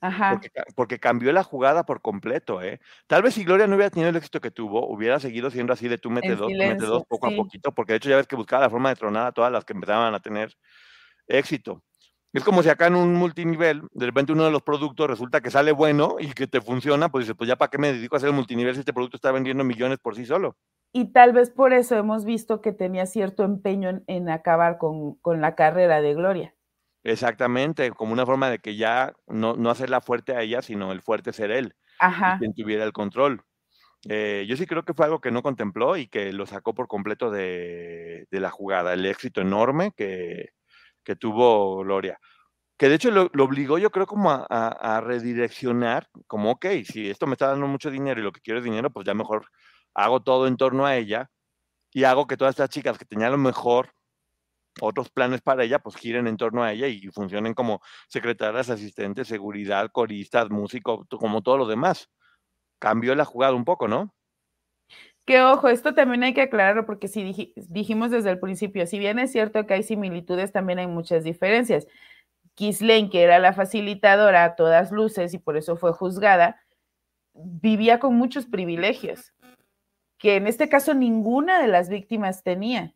Ajá. 0.00 0.40
Porque, 0.74 0.98
cambió 0.98 1.30
la 1.32 1.44
jugada 1.44 1.86
por 1.86 2.02
completo, 2.02 2.60
¿eh? 2.62 2.80
Tal 3.06 3.22
vez 3.22 3.34
si 3.34 3.44
Gloria 3.44 3.68
no 3.68 3.76
hubiera 3.76 3.90
tenido 3.90 4.10
el 4.10 4.16
éxito 4.16 4.40
que 4.40 4.50
tuvo, 4.50 4.88
hubiera 4.92 5.20
seguido 5.20 5.52
siendo 5.52 5.72
así 5.72 5.86
de 5.86 5.98
tú 5.98 6.10
mete 6.10 6.34
dos, 6.34 6.48
tú 6.48 6.58
mete 6.58 6.84
dos, 6.84 7.04
poco 7.08 7.28
a 7.28 7.30
poquito, 7.30 7.70
porque 7.70 7.92
de 7.92 7.98
hecho 7.98 8.10
ya 8.10 8.16
ves 8.16 8.26
que 8.26 8.34
buscaba 8.34 8.62
la 8.62 8.70
forma 8.70 8.88
de 8.88 8.96
tronar 8.96 9.28
a 9.28 9.32
todas 9.32 9.52
las 9.52 9.64
que 9.64 9.72
empezaban 9.72 10.12
a 10.16 10.18
tener 10.18 10.52
éxito. 11.28 11.84
Es 12.32 12.44
como 12.44 12.62
si 12.62 12.68
acá 12.68 12.88
en 12.88 12.94
un 12.94 13.14
multinivel, 13.14 13.82
de 13.92 14.06
repente 14.06 14.32
uno 14.32 14.44
de 14.44 14.50
los 14.50 14.62
productos 14.62 15.08
resulta 15.08 15.40
que 15.40 15.50
sale 15.50 15.72
bueno 15.72 16.16
y 16.18 16.32
que 16.32 16.46
te 16.46 16.60
funciona, 16.60 17.08
pues 17.08 17.24
dices, 17.24 17.36
pues 17.36 17.48
ya 17.48 17.56
para 17.56 17.70
qué 17.70 17.78
me 17.78 17.92
dedico 17.92 18.16
a 18.16 18.18
hacer 18.18 18.28
el 18.28 18.34
multinivel 18.34 18.74
si 18.74 18.80
este 18.80 18.92
producto 18.92 19.16
está 19.16 19.32
vendiendo 19.32 19.64
millones 19.64 19.98
por 19.98 20.14
sí 20.14 20.26
solo. 20.26 20.54
Y 20.92 21.12
tal 21.12 21.32
vez 21.32 21.50
por 21.50 21.72
eso 21.72 21.96
hemos 21.96 22.24
visto 22.24 22.60
que 22.60 22.72
tenía 22.72 23.06
cierto 23.06 23.44
empeño 23.44 24.02
en, 24.06 24.28
acabar 24.28 24.76
con, 24.78 25.18
la 25.40 25.54
carrera 25.54 26.02
de 26.02 26.14
Gloria. 26.14 26.54
Exactamente, 27.02 27.90
como 27.92 28.12
una 28.12 28.26
forma 28.26 28.50
de 28.50 28.58
que 28.58 28.76
ya 28.76 29.14
no, 29.26 29.56
no 29.56 29.70
hacerla 29.70 30.02
fuerte 30.02 30.34
a 30.34 30.42
ella, 30.42 30.60
sino 30.60 30.92
el 30.92 31.00
fuerte 31.00 31.32
ser 31.32 31.50
él. 31.50 31.74
Ajá. 32.00 32.38
quien 32.38 32.54
tuviera 32.54 32.84
el 32.84 32.92
control. 32.92 33.42
Eh, 34.08 34.46
yo 34.48 34.56
sí 34.56 34.66
creo 34.66 34.84
que 34.84 34.94
fue 34.94 35.06
algo 35.06 35.20
que 35.20 35.32
no 35.32 35.42
contempló 35.42 35.96
y 35.96 36.06
que 36.06 36.32
lo 36.32 36.46
sacó 36.46 36.72
por 36.72 36.86
completo 36.86 37.32
de, 37.32 38.26
de 38.30 38.40
la 38.40 38.50
jugada. 38.50 38.92
El 38.92 39.04
éxito 39.04 39.40
enorme 39.40 39.92
que, 39.96 40.50
que 41.08 41.16
tuvo 41.16 41.78
Gloria. 41.78 42.20
Que 42.78 42.90
de 42.90 42.96
hecho 42.96 43.10
lo, 43.10 43.30
obligó, 43.42 43.78
yo 43.78 43.90
creo, 43.90 44.06
como 44.06 44.30
a, 44.30 45.00
redireccionar, 45.02 46.08
como, 46.26 46.52
ok, 46.52 46.66
si 46.84 47.08
esto 47.08 47.26
me 47.26 47.32
está 47.32 47.48
dando 47.48 47.66
mucho 47.66 47.90
dinero 47.90 48.20
y 48.20 48.24
lo 48.24 48.32
que 48.32 48.42
quiero 48.42 48.58
es 48.58 48.64
dinero, 48.64 48.90
pues 48.90 49.06
ya 49.06 49.14
mejor 49.14 49.46
hago 49.94 50.20
todo 50.22 50.46
en 50.46 50.58
torno 50.58 50.84
a 50.84 50.96
ella 50.96 51.30
y 51.92 52.04
hago 52.04 52.26
que 52.26 52.36
todas 52.36 52.52
estas 52.52 52.68
chicas 52.68 52.98
que 52.98 53.06
tenían 53.06 53.32
lo 53.32 53.38
mejor 53.38 53.94
otros 54.82 55.10
planes 55.10 55.40
para 55.40 55.64
ella, 55.64 55.78
pues 55.78 55.96
giren 55.96 56.26
en 56.28 56.36
torno 56.36 56.62
a 56.62 56.72
ella 56.72 56.88
y 56.88 57.08
funcionen 57.08 57.54
como 57.54 57.80
secretarias, 58.08 58.70
asistentes, 58.70 59.28
seguridad, 59.28 59.90
coristas, 59.90 60.50
músicos, 60.50 61.06
como 61.08 61.42
todo 61.42 61.56
lo 61.58 61.66
demás. 61.66 62.10
Cambió 62.78 63.14
la 63.14 63.24
jugada 63.24 63.54
un 63.54 63.64
poco, 63.64 63.88
¿no? 63.88 64.14
Que 65.28 65.42
ojo, 65.42 65.68
esto 65.68 65.92
también 65.92 66.22
hay 66.22 66.32
que 66.32 66.40
aclararlo 66.40 66.86
porque 66.86 67.06
si 67.06 67.54
dijimos 67.68 68.10
desde 68.10 68.30
el 68.30 68.38
principio, 68.38 68.86
si 68.86 68.98
bien 68.98 69.18
es 69.18 69.30
cierto 69.30 69.66
que 69.66 69.74
hay 69.74 69.82
similitudes, 69.82 70.52
también 70.52 70.78
hay 70.78 70.86
muchas 70.86 71.22
diferencias. 71.22 71.86
Kislane, 72.54 73.10
que 73.10 73.24
era 73.24 73.38
la 73.38 73.52
facilitadora 73.52 74.42
a 74.42 74.56
todas 74.56 74.90
luces 74.90 75.34
y 75.34 75.38
por 75.38 75.58
eso 75.58 75.76
fue 75.76 75.92
juzgada, 75.92 76.62
vivía 77.34 77.98
con 77.98 78.14
muchos 78.14 78.46
privilegios, 78.46 79.34
que 80.16 80.36
en 80.36 80.46
este 80.46 80.70
caso 80.70 80.94
ninguna 80.94 81.60
de 81.60 81.68
las 81.68 81.90
víctimas 81.90 82.42
tenía. 82.42 82.94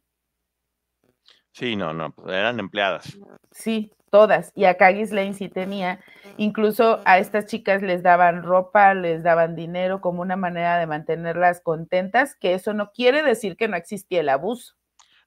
Sí, 1.52 1.76
no, 1.76 1.92
no, 1.92 2.14
pues, 2.14 2.34
eran 2.34 2.58
empleadas. 2.60 3.18
Sí, 3.50 3.92
todas. 4.12 4.52
Y 4.54 4.66
acá 4.66 4.90
Ghislaine 4.90 5.34
sí 5.34 5.48
tenía. 5.48 5.98
Incluso 6.36 7.00
a 7.06 7.18
estas 7.18 7.46
chicas 7.46 7.82
les 7.82 8.02
daban 8.02 8.42
ropa, 8.42 8.94
les 8.94 9.22
daban 9.22 9.56
dinero 9.56 10.00
como 10.00 10.20
una 10.20 10.36
manera 10.36 10.78
de 10.78 10.86
mantenerlas 10.86 11.60
contentas, 11.60 12.36
que 12.36 12.54
eso 12.54 12.74
no 12.74 12.92
quiere 12.92 13.22
decir 13.22 13.56
que 13.56 13.68
no 13.68 13.76
existía 13.76 14.20
el 14.20 14.28
abuso. 14.28 14.74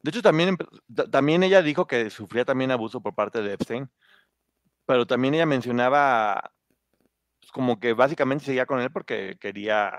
De 0.03 0.11
hecho, 0.11 0.21
también, 0.21 0.55
también 1.11 1.41
ella 1.41 1.63
dijo 1.63 1.88
que 1.88 2.11
sufría 2.11 2.45
también 2.45 2.69
abuso 2.69 3.01
por 3.01 3.15
parte 3.15 3.41
de 3.41 3.53
Epstein, 3.53 3.89
pero 4.86 5.07
también 5.07 5.33
ella 5.33 5.47
mencionaba 5.47 6.51
pues, 7.39 7.51
como 7.51 7.79
que 7.79 7.93
básicamente 7.93 8.45
seguía 8.45 8.67
con 8.67 8.81
él 8.81 8.91
porque 8.91 9.36
quería 9.39 9.91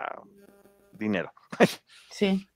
dinero. 0.93 1.33
Sí 2.11 2.49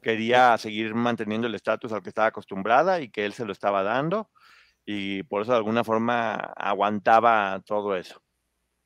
quería 0.00 0.56
seguir 0.58 0.94
manteniendo 0.94 1.48
el 1.48 1.54
estatus 1.56 1.92
al 1.92 2.02
que 2.02 2.08
estaba 2.08 2.28
acostumbrada 2.28 3.00
y 3.00 3.10
que 3.10 3.26
él 3.26 3.32
se 3.32 3.44
lo 3.44 3.52
estaba 3.52 3.82
dando 3.82 4.30
y 4.90 5.22
por 5.24 5.42
eso 5.42 5.50
de 5.50 5.58
alguna 5.58 5.84
forma 5.84 6.32
aguantaba 6.56 7.60
todo 7.66 7.94
eso, 7.94 8.22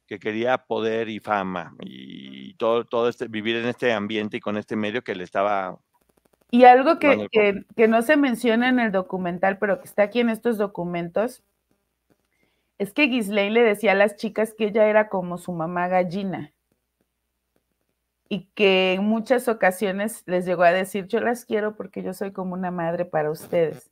que 0.04 0.18
quería 0.18 0.58
poder 0.58 1.08
y 1.08 1.20
fama 1.20 1.76
y 1.78 2.54
todo, 2.54 2.84
todo 2.84 3.08
este, 3.08 3.28
vivir 3.28 3.54
en 3.54 3.66
este 3.66 3.92
ambiente 3.92 4.38
y 4.38 4.40
con 4.40 4.56
este 4.56 4.74
medio 4.74 5.02
que 5.02 5.14
le 5.14 5.22
estaba... 5.22 5.78
Y 6.50 6.64
algo 6.64 6.98
que, 6.98 7.28
que, 7.76 7.86
no 7.86 8.02
se 8.02 8.16
menciona 8.16 8.68
en 8.68 8.80
el 8.80 8.90
documental, 8.90 9.58
pero 9.58 9.78
que 9.78 9.84
está 9.84 10.02
aquí 10.02 10.18
en 10.18 10.28
estos 10.28 10.58
documentos, 10.58 11.44
es 12.78 12.92
que 12.92 13.06
Ghislaine 13.06 13.54
le 13.54 13.62
decía 13.62 13.92
a 13.92 13.94
las 13.94 14.16
chicas 14.16 14.54
que 14.58 14.64
ella 14.66 14.88
era 14.88 15.08
como 15.08 15.38
su 15.38 15.52
mamá 15.52 15.86
gallina 15.86 16.52
y 18.28 18.48
que 18.56 18.94
en 18.94 19.04
muchas 19.04 19.46
ocasiones 19.46 20.24
les 20.26 20.46
llegó 20.46 20.64
a 20.64 20.72
decir, 20.72 21.06
yo 21.06 21.20
las 21.20 21.44
quiero 21.44 21.76
porque 21.76 22.02
yo 22.02 22.12
soy 22.12 22.32
como 22.32 22.54
una 22.54 22.72
madre 22.72 23.04
para 23.04 23.30
ustedes. 23.30 23.91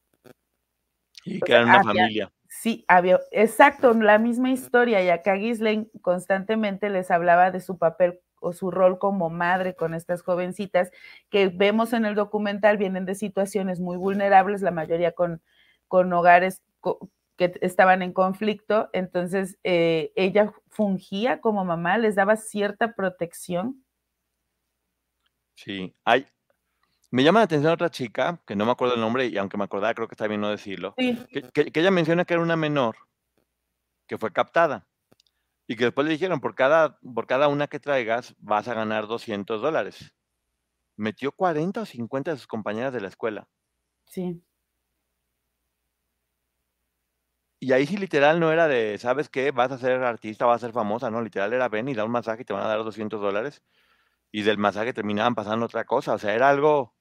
Y 1.24 1.40
familia. 1.40 2.32
Sí, 2.48 2.84
había, 2.88 3.20
exacto, 3.30 3.94
la 3.94 4.18
misma 4.18 4.50
historia. 4.50 5.02
Y 5.02 5.08
acá 5.08 5.34
Ghislaine 5.34 5.88
constantemente 6.02 6.90
les 6.90 7.10
hablaba 7.10 7.50
de 7.50 7.60
su 7.60 7.78
papel 7.78 8.20
o 8.40 8.52
su 8.52 8.70
rol 8.70 8.98
como 8.98 9.30
madre 9.30 9.74
con 9.74 9.94
estas 9.94 10.22
jovencitas 10.22 10.90
que 11.28 11.48
vemos 11.48 11.92
en 11.92 12.04
el 12.06 12.14
documental, 12.14 12.78
vienen 12.78 13.04
de 13.04 13.14
situaciones 13.14 13.80
muy 13.80 13.96
vulnerables, 13.96 14.62
la 14.62 14.70
mayoría 14.70 15.12
con, 15.12 15.42
con 15.88 16.12
hogares 16.12 16.62
que 17.36 17.52
estaban 17.60 18.02
en 18.02 18.12
conflicto. 18.12 18.88
Entonces, 18.92 19.58
eh, 19.62 20.12
ella 20.16 20.52
fungía 20.68 21.40
como 21.40 21.64
mamá, 21.64 21.98
les 21.98 22.14
daba 22.14 22.36
cierta 22.36 22.94
protección 22.94 23.84
Sí, 25.64 25.94
hay. 26.04 26.26
Me 27.11 27.24
llama 27.24 27.40
la 27.40 27.44
atención 27.44 27.72
otra 27.72 27.90
chica, 27.90 28.40
que 28.46 28.54
no 28.54 28.64
me 28.64 28.72
acuerdo 28.72 28.94
el 28.94 29.00
nombre, 29.00 29.26
y 29.26 29.36
aunque 29.36 29.56
me 29.56 29.64
acordaba, 29.64 29.94
creo 29.94 30.06
que 30.06 30.14
está 30.14 30.28
bien 30.28 30.40
no 30.40 30.48
decirlo, 30.48 30.94
que, 30.94 31.70
ella 31.74 31.90
menciona 31.90 32.24
que 32.24 32.34
era 32.34 32.42
una 32.42 32.56
menor 32.56 32.96
que 34.06 34.16
fue 34.18 34.32
captada 34.32 34.86
y 35.66 35.76
que 35.76 35.84
después 35.84 36.06
le 36.06 36.12
dijeron, 36.12 36.40
por 36.40 36.54
cada, 36.54 36.98
por 36.98 37.26
cada 37.26 37.48
una 37.48 37.66
que 37.66 37.80
traigas 37.80 38.34
vas 38.38 38.68
a 38.68 38.74
ganar 38.74 39.06
200 39.06 39.61
dólares. 39.61 40.14
Metió 40.96 41.32
40 41.32 41.82
o 41.82 41.86
50 41.86 42.32
de 42.32 42.36
sus 42.36 42.46
compañeras 42.46 42.92
de 42.92 43.00
la 43.00 43.08
escuela. 43.08 43.48
Sí. 44.06 44.42
Y 47.61 47.72
ahí 47.72 47.86
sí 47.86 47.96
literal 47.96 48.40
no 48.40 48.52
era 48.52 48.68
de, 48.68 48.98
¿sabes 48.98 49.28
qué? 49.28 49.50
Vas 49.50 49.70
a 49.70 49.78
ser 49.78 50.02
artista, 50.02 50.46
vas 50.46 50.62
a 50.62 50.66
ser 50.66 50.72
famosa, 50.72 51.11
no, 51.11 51.22
literal 51.22 51.52
era 51.52 51.68
ven 51.68 51.88
y 51.88 51.94
da 51.94 52.04
un 52.04 52.11
masaje 52.11 52.42
y 52.42 52.44
te 52.44 52.52
van 52.52 52.62
a 52.62 52.68
dar 52.68 52.82
200 52.82 53.20
dólares 53.20 53.62
y 54.32 54.42
del 54.42 54.58
masaje 54.58 54.92
terminaban 54.92 55.34
pasando 55.34 55.66
otra 55.66 55.84
cosa. 55.84 56.14
O 56.14 56.18
sea, 56.18 56.34
era 56.34 56.48
algo. 56.48 56.94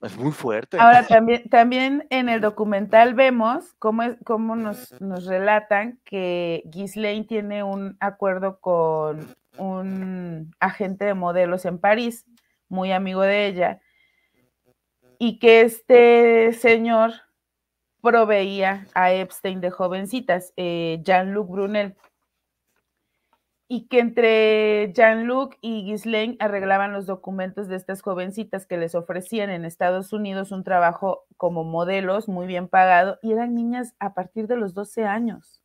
Es 0.00 0.16
muy 0.16 0.30
fuerte. 0.30 0.78
Ahora, 0.78 1.06
también, 1.06 1.48
también 1.48 2.06
en 2.10 2.28
el 2.28 2.40
documental 2.40 3.14
vemos 3.14 3.74
cómo, 3.80 4.04
es, 4.04 4.16
cómo 4.24 4.54
nos, 4.54 5.00
nos 5.00 5.26
relatan 5.26 5.98
que 6.04 6.62
Ghislaine 6.66 7.26
tiene 7.26 7.64
un 7.64 7.96
acuerdo 7.98 8.60
con 8.60 9.34
un 9.56 10.54
agente 10.60 11.04
de 11.04 11.14
modelos 11.14 11.64
en 11.64 11.78
París, 11.78 12.26
muy 12.68 12.92
amigo 12.92 13.22
de 13.22 13.46
ella, 13.46 13.80
y 15.18 15.40
que 15.40 15.62
este 15.62 16.52
señor 16.52 17.12
proveía 18.00 18.86
a 18.94 19.12
Epstein 19.12 19.60
de 19.60 19.70
jovencitas, 19.70 20.52
eh, 20.56 21.00
Jean-Luc 21.02 21.50
Brunel 21.50 21.96
y 23.70 23.86
que 23.88 24.00
entre 24.00 24.92
Jean-Luc 24.94 25.56
y 25.60 25.84
Ghislaine 25.84 26.38
arreglaban 26.40 26.94
los 26.94 27.04
documentos 27.04 27.68
de 27.68 27.76
estas 27.76 28.00
jovencitas 28.00 28.66
que 28.66 28.78
les 28.78 28.94
ofrecían 28.94 29.50
en 29.50 29.66
Estados 29.66 30.14
Unidos 30.14 30.52
un 30.52 30.64
trabajo 30.64 31.26
como 31.36 31.64
modelos 31.64 32.28
muy 32.28 32.46
bien 32.46 32.68
pagado 32.68 33.18
y 33.22 33.32
eran 33.32 33.54
niñas 33.54 33.94
a 33.98 34.14
partir 34.14 34.46
de 34.46 34.56
los 34.56 34.72
12 34.72 35.04
años. 35.04 35.62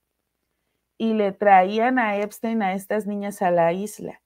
Y 0.97 1.13
le 1.13 1.31
traían 1.31 1.97
a 1.97 2.17
Epstein 2.17 2.61
a 2.61 2.73
estas 2.73 3.07
niñas 3.07 3.41
a 3.41 3.51
la 3.51 3.71
isla. 3.71 4.21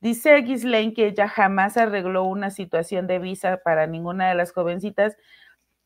Dice 0.00 0.36
Ghislaine 0.40 0.94
que 0.94 1.08
ella 1.08 1.28
jamás 1.28 1.76
arregló 1.76 2.24
una 2.24 2.50
situación 2.50 3.06
de 3.06 3.18
visa 3.18 3.58
para 3.62 3.86
ninguna 3.86 4.30
de 4.30 4.34
las 4.34 4.52
jovencitas, 4.52 5.16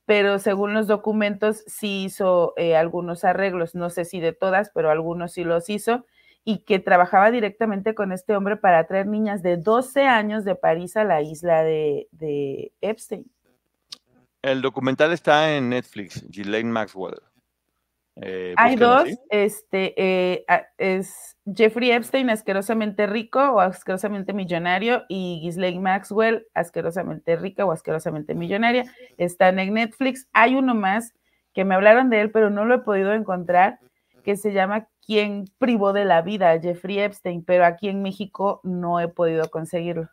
pero 0.07 0.39
según 0.39 0.73
los 0.73 0.87
documentos 0.87 1.65
sí 1.67 2.05
hizo 2.05 2.55
eh, 2.57 2.77
algunos 2.77 3.25
arreglos, 3.25 3.75
no 3.75 3.91
sé 3.91 4.05
si 4.05 4.21
de 4.21 4.33
todas, 4.33 4.71
pero 4.73 4.91
algunos 4.91 5.33
sí 5.33 5.43
los 5.45 5.69
hizo 5.69 6.07
y 6.45 6.65
que 6.65 6.79
trabajaba 6.79 7.31
directamente 7.31 7.95
con 7.95 8.13
este 8.13 8.35
hombre 8.35 8.57
para 8.57 8.87
traer 8.87 9.07
niñas 9.07 9.43
de 9.43 9.57
12 9.57 10.03
años 10.03 10.45
de 10.45 10.55
París 10.55 10.97
a 10.97 11.05
la 11.05 11.21
isla 11.21 11.63
de, 11.63 12.73
Epstein. 12.81 13.31
El 14.43 14.63
documental 14.63 15.13
está 15.13 15.57
en 15.57 15.69
Netflix, 15.69 16.25
Ghislaine 16.29 16.71
Maxwell. 16.71 17.21
Eh, 18.21 18.55
Hay 18.57 18.77
dos, 18.77 19.09
este 19.31 19.95
eh, 19.97 20.45
es 20.77 21.37
Jeffrey 21.55 21.93
Epstein, 21.93 22.31
asquerosamente 22.31 23.07
rico 23.07 23.41
o 23.41 23.61
asquerosamente 23.61 24.33
millonario, 24.33 25.05
y 25.09 25.41
Ghislaine 25.43 25.81
Maxwell, 25.81 26.47
asquerosamente 26.55 27.37
rica 27.37 27.65
o 27.65 27.73
asquerosamente 27.73 28.35
millonaria. 28.35 28.85
Están 29.19 29.59
en 29.59 29.75
Netflix. 29.75 30.29
Hay 30.33 30.57
uno 30.57 30.75
más 30.75 31.15
que 31.53 31.65
me 31.65 31.75
hablaron 31.75 32.11
de 32.11 32.21
él, 32.21 32.31
pero 32.31 32.51
no 32.51 32.65
lo 32.65 32.77
he 32.77 32.79
podido 32.79 33.13
encontrar, 33.13 33.81
que 34.23 34.37
se 34.37 34.53
llama 34.53 34.89
quien 35.09 35.47
privó 35.57 35.95
de 35.95 36.05
la 36.05 36.21
vida 36.21 36.51
a 36.51 36.61
Jeffrey 36.61 36.99
Epstein, 36.99 37.43
pero 37.43 37.65
aquí 37.65 37.89
en 37.89 38.03
México 38.03 38.61
no 38.63 39.01
he 39.01 39.09
podido 39.09 39.49
conseguirlo. 39.49 40.11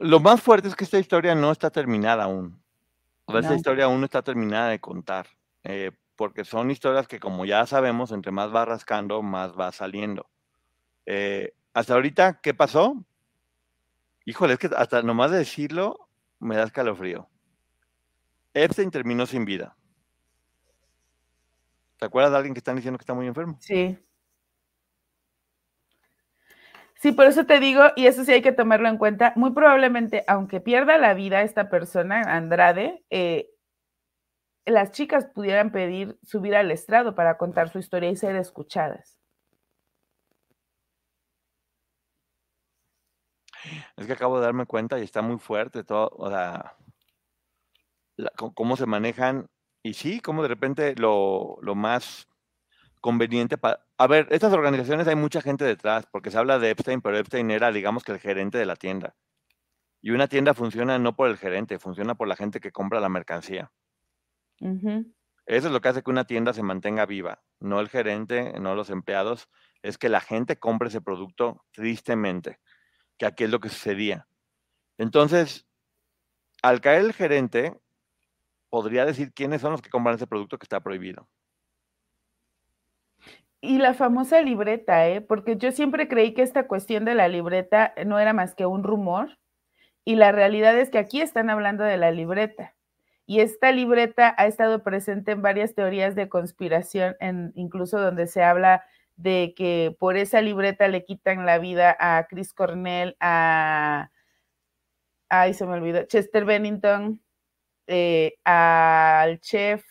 Lo 0.00 0.18
más 0.18 0.40
fuerte 0.40 0.68
es 0.68 0.74
que 0.74 0.84
esta 0.84 0.98
historia 0.98 1.34
no 1.34 1.52
está 1.52 1.68
terminada 1.68 2.24
aún. 2.24 2.58
Esta 3.28 3.54
historia 3.54 3.84
aún 3.84 4.00
no 4.00 4.06
está 4.06 4.22
terminada 4.22 4.70
de 4.70 4.80
contar, 4.80 5.26
eh, 5.62 5.92
porque 6.16 6.46
son 6.46 6.70
historias 6.70 7.06
que 7.06 7.20
como 7.20 7.44
ya 7.44 7.66
sabemos, 7.66 8.12
entre 8.12 8.32
más 8.32 8.52
va 8.52 8.64
rascando, 8.64 9.20
más 9.20 9.52
va 9.52 9.70
saliendo. 9.70 10.26
Eh, 11.04 11.52
hasta 11.74 11.92
ahorita, 11.92 12.40
¿qué 12.40 12.54
pasó? 12.54 12.96
Híjole, 14.24 14.54
es 14.54 14.58
que 14.58 14.70
hasta 14.74 15.02
nomás 15.02 15.32
de 15.32 15.38
decirlo 15.38 16.08
me 16.38 16.56
da 16.56 16.64
escalofrío. 16.64 17.28
Epstein 18.54 18.90
terminó 18.90 19.26
sin 19.26 19.44
vida. 19.44 19.76
¿Te 22.02 22.06
acuerdas 22.06 22.32
de 22.32 22.38
alguien 22.38 22.52
que 22.52 22.58
están 22.58 22.74
diciendo 22.74 22.98
que 22.98 23.04
está 23.04 23.14
muy 23.14 23.28
enfermo? 23.28 23.56
Sí. 23.60 23.96
Sí, 26.96 27.12
por 27.12 27.26
eso 27.26 27.46
te 27.46 27.60
digo, 27.60 27.80
y 27.94 28.06
eso 28.08 28.24
sí 28.24 28.32
hay 28.32 28.42
que 28.42 28.50
tomarlo 28.50 28.88
en 28.88 28.98
cuenta, 28.98 29.32
muy 29.36 29.52
probablemente, 29.52 30.24
aunque 30.26 30.60
pierda 30.60 30.98
la 30.98 31.14
vida 31.14 31.42
esta 31.42 31.70
persona, 31.70 32.22
Andrade, 32.22 33.04
eh, 33.10 33.50
las 34.66 34.90
chicas 34.90 35.26
pudieran 35.26 35.70
pedir 35.70 36.18
subir 36.24 36.56
al 36.56 36.72
estrado 36.72 37.14
para 37.14 37.38
contar 37.38 37.68
su 37.68 37.78
historia 37.78 38.10
y 38.10 38.16
ser 38.16 38.34
escuchadas. 38.34 39.20
Es 43.96 44.08
que 44.08 44.12
acabo 44.12 44.40
de 44.40 44.46
darme 44.46 44.66
cuenta 44.66 44.98
y 44.98 45.04
está 45.04 45.22
muy 45.22 45.38
fuerte 45.38 45.84
todo, 45.84 46.10
o 46.16 46.28
sea, 46.28 46.76
cómo 48.54 48.76
se 48.76 48.86
manejan 48.86 49.46
y 49.82 49.94
sí, 49.94 50.20
como 50.20 50.42
de 50.42 50.48
repente 50.48 50.94
lo, 50.96 51.58
más 51.74 52.28
conveniente 53.00 53.58
para... 53.58 53.84
A 53.98 54.06
ver, 54.06 54.28
estas 54.30 54.52
organizaciones 54.52 55.08
hay 55.08 55.16
mucha 55.16 55.42
gente 55.42 55.64
detrás, 55.64 56.06
porque 56.10 56.30
se 56.30 56.38
habla 56.38 56.58
de 56.58 56.70
Epstein, 56.70 57.00
pero 57.00 57.18
Epstein 57.18 57.50
era, 57.50 57.72
digamos 57.72 58.04
que 58.04 58.12
el 58.12 58.20
gerente 58.20 58.58
de 58.58 58.66
la 58.66 58.76
tienda. 58.76 59.16
Y 60.00 60.10
una 60.10 60.28
tienda 60.28 60.54
funciona 60.54 60.98
no 60.98 61.14
por 61.14 61.28
el 61.28 61.36
gerente, 61.36 61.78
funciona 61.78 62.14
por 62.14 62.28
la 62.28 62.36
gente 62.36 62.60
que 62.60 62.72
compra 62.72 63.00
la 63.00 63.08
mercancía. 63.08 63.72
Eso 64.60 65.66
es 65.66 65.72
lo 65.72 65.80
que 65.80 65.88
hace 65.88 66.02
que 66.02 66.10
una 66.10 66.24
tienda 66.24 66.52
se 66.52 66.62
mantenga 66.62 67.06
viva, 67.06 67.42
no 67.58 67.80
el 67.80 67.88
gerente, 67.88 68.52
no 68.60 68.76
los 68.76 68.90
empleados, 68.90 69.48
es 69.82 69.98
que 69.98 70.08
la 70.08 70.20
gente 70.20 70.58
compre 70.58 70.88
ese 70.88 71.00
producto 71.00 71.64
tristemente, 71.72 72.60
que 73.18 73.26
aquí 73.26 73.44
es 73.44 73.50
lo 73.50 73.58
que 73.58 73.68
sucedía. 73.68 74.28
Entonces, 74.98 75.66
al 76.62 76.80
caer 76.80 77.04
el 77.04 77.12
gerente, 77.12 77.76
podría 78.72 79.04
decir 79.04 79.34
quiénes 79.34 79.60
son 79.60 79.72
los 79.72 79.82
que 79.82 79.90
compran 79.90 80.14
ese 80.14 80.26
producto 80.26 80.56
que 80.56 80.64
está 80.64 80.80
prohibido. 80.80 81.28
Y 83.60 83.76
la 83.76 83.92
famosa 83.92 84.40
libreta, 84.40 85.10
¿eh? 85.10 85.20
porque 85.20 85.58
yo 85.58 85.72
siempre 85.72 86.08
creí 86.08 86.32
que 86.32 86.40
esta 86.40 86.66
cuestión 86.66 87.04
de 87.04 87.14
la 87.14 87.28
libreta 87.28 87.92
no 88.06 88.18
era 88.18 88.32
más 88.32 88.54
que 88.54 88.64
un 88.64 88.82
rumor, 88.82 89.38
y 90.06 90.14
la 90.14 90.32
realidad 90.32 90.76
es 90.78 90.88
que 90.88 90.96
aquí 90.96 91.20
están 91.20 91.50
hablando 91.50 91.84
de 91.84 91.98
la 91.98 92.12
libreta. 92.12 92.74
Y 93.26 93.40
esta 93.40 93.72
libreta 93.72 94.34
ha 94.38 94.46
estado 94.46 94.82
presente 94.82 95.32
en 95.32 95.42
varias 95.42 95.74
teorías 95.74 96.14
de 96.14 96.30
conspiración, 96.30 97.14
incluso 97.54 98.00
donde 98.00 98.26
se 98.26 98.42
habla 98.42 98.86
de 99.16 99.52
que 99.54 99.94
por 99.98 100.16
esa 100.16 100.40
libreta 100.40 100.88
le 100.88 101.04
quitan 101.04 101.44
la 101.44 101.58
vida 101.58 101.94
a 102.00 102.26
Chris 102.26 102.54
Cornell, 102.54 103.18
a, 103.20 104.10
ay, 105.28 105.52
se 105.52 105.66
me 105.66 105.74
olvidó, 105.74 106.04
Chester 106.04 106.46
Bennington, 106.46 107.20
eh, 107.86 108.34
al 108.44 109.40
chef, 109.40 109.84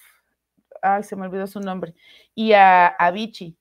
ay, 0.81 1.03
se 1.03 1.15
me 1.15 1.27
olvidó 1.27 1.47
su 1.47 1.59
nombre, 1.59 1.93
y 2.35 2.53
a, 2.53 2.87
a 2.87 3.11
Vichy. 3.11 3.57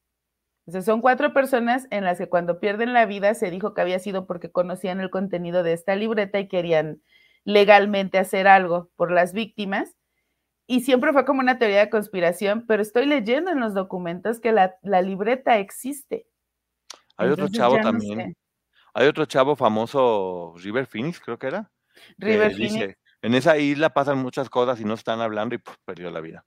Entonces 0.66 0.86
son 0.86 1.00
cuatro 1.00 1.32
personas 1.32 1.88
en 1.90 2.04
las 2.04 2.18
que 2.18 2.28
cuando 2.28 2.60
pierden 2.60 2.92
la 2.92 3.06
vida 3.06 3.34
se 3.34 3.50
dijo 3.50 3.74
que 3.74 3.80
había 3.80 3.98
sido 3.98 4.26
porque 4.26 4.52
conocían 4.52 5.00
el 5.00 5.10
contenido 5.10 5.62
de 5.62 5.72
esta 5.72 5.96
libreta 5.96 6.38
y 6.38 6.46
querían 6.46 7.02
legalmente 7.44 8.18
hacer 8.18 8.46
algo 8.46 8.90
por 8.96 9.10
las 9.10 9.32
víctimas. 9.32 9.96
Y 10.66 10.82
siempre 10.82 11.12
fue 11.12 11.24
como 11.24 11.40
una 11.40 11.58
teoría 11.58 11.80
de 11.80 11.90
conspiración, 11.90 12.64
pero 12.68 12.82
estoy 12.82 13.06
leyendo 13.06 13.50
en 13.50 13.58
los 13.58 13.74
documentos 13.74 14.38
que 14.38 14.52
la, 14.52 15.02
libreta 15.02 15.58
existe. 15.58 16.28
Hay 17.16 17.30
otro 17.30 17.48
chavo 17.48 17.76
también. 17.80 18.36
Hay 18.94 19.08
otro 19.08 19.24
chavo 19.24 19.56
famoso, 19.56 20.54
River 20.58 20.86
Phoenix, 20.86 21.18
creo 21.18 21.38
que 21.38 21.48
era. 21.48 21.70
River 22.18 22.54
Phoenix. 22.54 22.96
En 23.22 23.34
esa 23.34 23.58
isla 23.58 23.90
pasan 23.90 24.18
muchas 24.18 24.50
cosas 24.50 24.80
y 24.80 24.84
no 24.84 24.94
están 24.94 25.20
hablando 25.20 25.54
y 25.54 25.60
perdió 25.84 26.10
la 26.10 26.20
vida. 26.20 26.44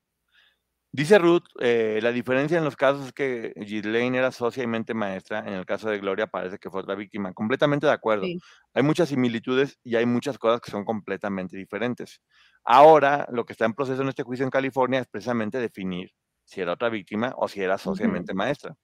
Dice 0.95 1.17
Ruth, 1.17 1.45
eh, 1.59 1.99
la 2.03 2.11
diferencia 2.11 2.59
en 2.59 2.63
los 2.63 2.76
casos 2.76 3.07
es 3.07 3.13
que 3.13 3.51
Ghislaine 3.55 4.15
era 4.15 4.32
socia 4.32 4.63
y 4.63 4.67
mente 4.67 4.93
maestra. 4.93 5.39
En 5.39 5.53
el 5.53 5.65
caso 5.65 5.89
de 5.89 5.97
Gloria 5.97 6.28
parece 6.28 6.59
que 6.59 6.69
fue 6.69 6.82
otra 6.82 6.93
víctima. 6.93 7.34
Completamente 7.34 7.88
de 7.88 7.93
acuerdo. 7.93 8.28
Hay 8.76 8.84
muchas 8.84 9.09
similitudes 9.09 9.80
y 9.84 9.95
hay 9.95 10.05
muchas 10.05 10.38
cosas 10.38 10.61
que 10.61 10.69
son 10.69 10.86
completamente 10.86 11.57
diferentes. 11.57 12.21
Ahora, 12.63 13.28
lo 13.32 13.43
que 13.43 13.53
está 13.53 13.65
en 13.65 13.74
proceso 13.74 14.03
en 14.03 14.09
este 14.09 14.21
juicio 14.21 14.45
en 14.45 14.51
California 14.51 14.99
es 14.99 15.07
precisamente 15.07 15.57
definir 15.57 16.11
si 16.45 16.61
era 16.61 16.74
otra 16.74 16.89
víctima 16.89 17.34
o 17.38 17.47
si 17.47 17.61
era 17.61 17.80
socia 17.80 18.05
y 18.05 18.09
mente 18.09 18.36
maestra, 18.36 18.76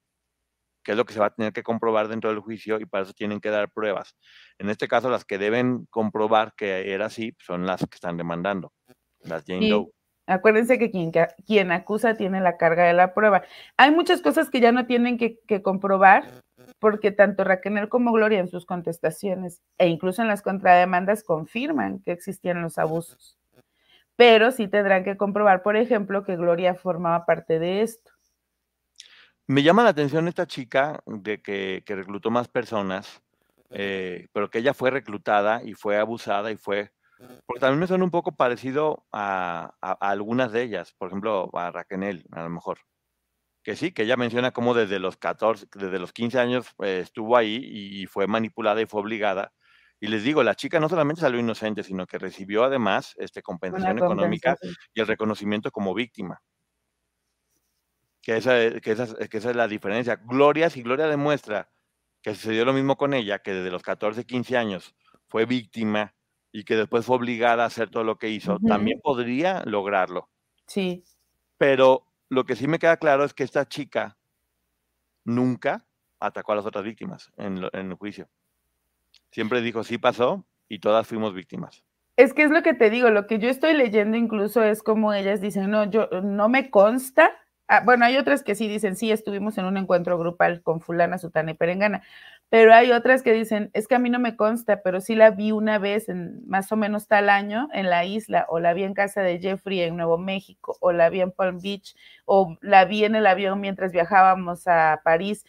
que 0.82 0.92
es 0.92 0.96
lo 0.96 1.04
que 1.04 1.12
se 1.12 1.20
va 1.20 1.26
a 1.26 1.34
tener 1.34 1.52
que 1.52 1.62
comprobar 1.62 2.08
dentro 2.08 2.30
del 2.30 2.40
juicio 2.40 2.80
y 2.80 2.86
para 2.86 3.04
eso 3.04 3.12
tienen 3.12 3.40
que 3.40 3.50
dar 3.50 3.70
pruebas. 3.70 4.16
En 4.58 4.70
este 4.70 4.88
caso, 4.88 5.10
las 5.10 5.24
que 5.24 5.38
deben 5.38 5.86
comprobar 5.90 6.52
que 6.56 6.92
era 6.92 7.06
así 7.06 7.34
son 7.38 7.66
las 7.66 7.80
que 7.80 7.94
están 7.94 8.16
demandando, 8.16 8.72
las 9.22 9.44
Jane 9.46 9.68
Doe. 9.68 9.90
Acuérdense 10.30 10.78
que 10.78 10.92
quien, 10.92 11.10
quien, 11.44 11.72
acusa 11.72 12.14
tiene 12.14 12.40
la 12.40 12.56
carga 12.56 12.84
de 12.84 12.92
la 12.92 13.14
prueba. 13.14 13.42
Hay 13.76 13.90
muchas 13.90 14.22
cosas 14.22 14.48
que 14.48 14.60
ya 14.60 14.70
no 14.70 14.86
tienen 14.86 15.18
que, 15.18 15.62
comprobar, 15.62 16.24
porque 16.78 17.10
tanto 17.10 17.42
Raquel 17.42 17.88
como 17.88 18.12
Gloria 18.12 18.38
en 18.38 18.46
sus 18.46 18.64
contestaciones 18.64 19.60
e 19.76 19.88
incluso 19.88 20.22
en 20.22 20.28
las 20.28 20.42
contrademandas 20.42 21.24
confirman 21.24 21.98
que 22.04 22.12
existían 22.12 22.62
los 22.62 22.78
abusos. 22.78 23.40
Pero 24.14 24.52
sí 24.52 24.68
tendrán 24.68 25.02
que 25.02 25.16
comprobar, 25.16 25.62
por 25.62 25.76
ejemplo, 25.76 26.22
que 26.22 26.36
Gloria 26.36 26.76
formaba 26.76 27.26
parte 27.26 27.58
de 27.58 27.82
esto. 27.82 28.09
Me 29.50 29.64
llama 29.64 29.82
la 29.82 29.90
atención 29.90 30.28
esta 30.28 30.46
chica 30.46 31.02
de 31.06 31.42
que, 31.42 31.82
reclutó 31.84 32.30
más 32.30 32.46
personas, 32.46 33.20
eh, 33.70 34.28
pero 34.32 34.48
que 34.48 34.58
ella 34.58 34.74
fue 34.74 34.92
reclutada 34.92 35.64
y 35.64 35.74
fue 35.74 35.98
abusada 35.98 36.52
y 36.52 36.56
fue 36.56 36.92
porque 37.46 37.58
también 37.58 37.80
me 37.80 37.88
suena 37.88 38.04
un 38.04 38.12
poco 38.12 38.30
parecido 38.36 39.04
a, 39.10 39.74
algunas 40.00 40.52
de 40.52 40.62
ellas, 40.62 40.94
por 40.96 41.08
ejemplo, 41.08 41.50
a 41.52 41.72
Raquel, 41.72 42.24
a 42.30 42.44
lo 42.44 42.48
mejor. 42.48 42.78
Que 43.64 43.74
sí, 43.74 43.90
que 43.90 44.04
ella 44.04 44.16
menciona 44.16 44.52
cómo 44.52 44.72
desde 44.72 45.00
los 45.00 45.16
14, 45.16 45.66
desde 45.74 45.98
los 45.98 46.12
15 46.12 46.38
años 46.38 46.68
eh, 46.84 47.00
estuvo 47.02 47.36
ahí 47.36 47.58
y 47.60 48.06
fue 48.06 48.28
manipulada 48.28 48.80
y 48.80 48.86
fue 48.86 49.00
obligada. 49.00 49.52
Y 49.98 50.06
les 50.06 50.22
digo, 50.22 50.44
la 50.44 50.54
chica 50.54 50.78
no 50.78 50.88
solamente 50.88 51.22
salió 51.22 51.40
inocente, 51.40 51.82
sino 51.82 52.06
que 52.06 52.20
recibió 52.20 52.62
además 52.62 53.16
este, 53.18 53.42
compensación 53.42 53.98
económica 53.98 54.56
y 54.94 55.00
el 55.00 55.08
reconocimiento 55.08 55.72
como 55.72 55.92
víctima. 55.92 56.40
Que 58.30 58.36
esa, 58.36 58.80
que, 58.80 58.92
esa, 58.92 59.28
que 59.28 59.38
esa 59.38 59.50
es 59.50 59.56
la 59.56 59.66
diferencia. 59.66 60.14
Gloria, 60.14 60.70
si 60.70 60.82
Gloria 60.82 61.08
demuestra 61.08 61.68
que 62.22 62.32
sucedió 62.36 62.64
lo 62.64 62.72
mismo 62.72 62.96
con 62.96 63.12
ella, 63.12 63.40
que 63.40 63.52
desde 63.52 63.72
los 63.72 63.82
14, 63.82 64.24
15 64.24 64.56
años 64.56 64.94
fue 65.26 65.46
víctima 65.46 66.14
y 66.52 66.62
que 66.62 66.76
después 66.76 67.04
fue 67.04 67.16
obligada 67.16 67.64
a 67.64 67.66
hacer 67.66 67.90
todo 67.90 68.04
lo 68.04 68.18
que 68.18 68.28
hizo, 68.28 68.60
también 68.60 69.00
podría 69.02 69.64
lograrlo. 69.64 70.28
Sí. 70.68 71.02
Pero 71.58 72.06
lo 72.28 72.44
que 72.44 72.54
sí 72.54 72.68
me 72.68 72.78
queda 72.78 72.98
claro 72.98 73.24
es 73.24 73.34
que 73.34 73.42
esta 73.42 73.66
chica 73.66 74.16
nunca 75.24 75.84
atacó 76.20 76.52
a 76.52 76.54
las 76.54 76.66
otras 76.66 76.84
víctimas 76.84 77.32
en, 77.36 77.64
el 77.72 77.94
juicio. 77.94 78.28
Siempre 79.32 79.60
dijo, 79.60 79.82
sí 79.82 79.98
pasó 79.98 80.46
y 80.68 80.78
todas 80.78 81.08
fuimos 81.08 81.34
víctimas. 81.34 81.82
Es 82.16 82.32
que 82.32 82.44
es 82.44 82.52
lo 82.52 82.62
que 82.62 82.74
te 82.74 82.90
digo, 82.90 83.10
lo 83.10 83.26
que 83.26 83.40
yo 83.40 83.48
estoy 83.48 83.72
leyendo 83.72 84.16
incluso 84.16 84.62
es 84.62 84.84
como 84.84 85.12
ellas 85.12 85.40
dicen, 85.40 85.68
no, 85.68 85.90
yo 85.90 86.08
no 86.22 86.48
me 86.48 86.70
consta. 86.70 87.32
Ah, 87.72 87.82
bueno, 87.84 88.04
hay 88.04 88.16
otras 88.16 88.42
que 88.42 88.56
sí 88.56 88.66
dicen, 88.66 88.96
sí, 88.96 89.12
estuvimos 89.12 89.56
en 89.56 89.64
un 89.64 89.76
encuentro 89.76 90.18
grupal 90.18 90.60
con 90.60 90.80
fulana, 90.80 91.18
sutana 91.18 91.52
y 91.52 91.54
perengana, 91.54 92.02
pero 92.48 92.74
hay 92.74 92.90
otras 92.90 93.22
que 93.22 93.32
dicen, 93.32 93.70
es 93.74 93.86
que 93.86 93.94
a 93.94 94.00
mí 94.00 94.10
no 94.10 94.18
me 94.18 94.34
consta, 94.36 94.82
pero 94.82 95.00
sí 95.00 95.14
la 95.14 95.30
vi 95.30 95.52
una 95.52 95.78
vez 95.78 96.08
en 96.08 96.44
más 96.48 96.72
o 96.72 96.76
menos 96.76 97.06
tal 97.06 97.28
año 97.30 97.68
en 97.72 97.88
la 97.88 98.04
isla, 98.04 98.44
o 98.48 98.58
la 98.58 98.72
vi 98.74 98.82
en 98.82 98.92
casa 98.94 99.22
de 99.22 99.38
Jeffrey 99.38 99.82
en 99.82 99.96
Nuevo 99.96 100.18
México, 100.18 100.76
o 100.80 100.90
la 100.90 101.10
vi 101.10 101.20
en 101.20 101.30
Palm 101.30 101.60
Beach, 101.62 101.94
o 102.24 102.56
la 102.60 102.84
vi 102.86 103.04
en 103.04 103.14
el 103.14 103.26
avión 103.28 103.60
mientras 103.60 103.92
viajábamos 103.92 104.66
a 104.66 105.00
París. 105.04 105.44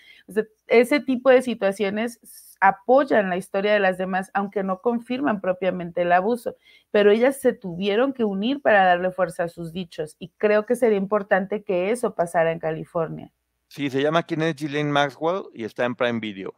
ese 0.67 0.99
tipo 0.99 1.31
de 1.31 1.41
situaciones 1.41 2.19
apoyan 2.61 3.29
la 3.29 3.37
historia 3.37 3.73
de 3.73 3.79
las 3.79 3.97
demás, 3.97 4.31
aunque 4.33 4.63
no 4.63 4.79
confirman 4.81 5.41
propiamente 5.41 6.03
el 6.03 6.13
abuso, 6.13 6.55
pero 6.91 7.11
ellas 7.11 7.41
se 7.41 7.53
tuvieron 7.53 8.13
que 8.13 8.23
unir 8.23 8.61
para 8.61 8.85
darle 8.85 9.11
fuerza 9.11 9.43
a 9.43 9.49
sus 9.49 9.73
dichos, 9.73 10.15
y 10.19 10.29
creo 10.37 10.65
que 10.65 10.75
sería 10.75 10.97
importante 10.97 11.63
que 11.63 11.91
eso 11.91 12.15
pasara 12.15 12.51
en 12.51 12.59
California. 12.59 13.31
Sí, 13.67 13.89
se 13.89 14.01
llama 14.01 14.23
¿Quién 14.23 14.41
es 14.43 14.55
Ghislaine 14.55 14.91
Maxwell? 14.91 15.43
y 15.53 15.65
está 15.65 15.85
en 15.85 15.95
Prime 15.95 16.19
Video. 16.19 16.53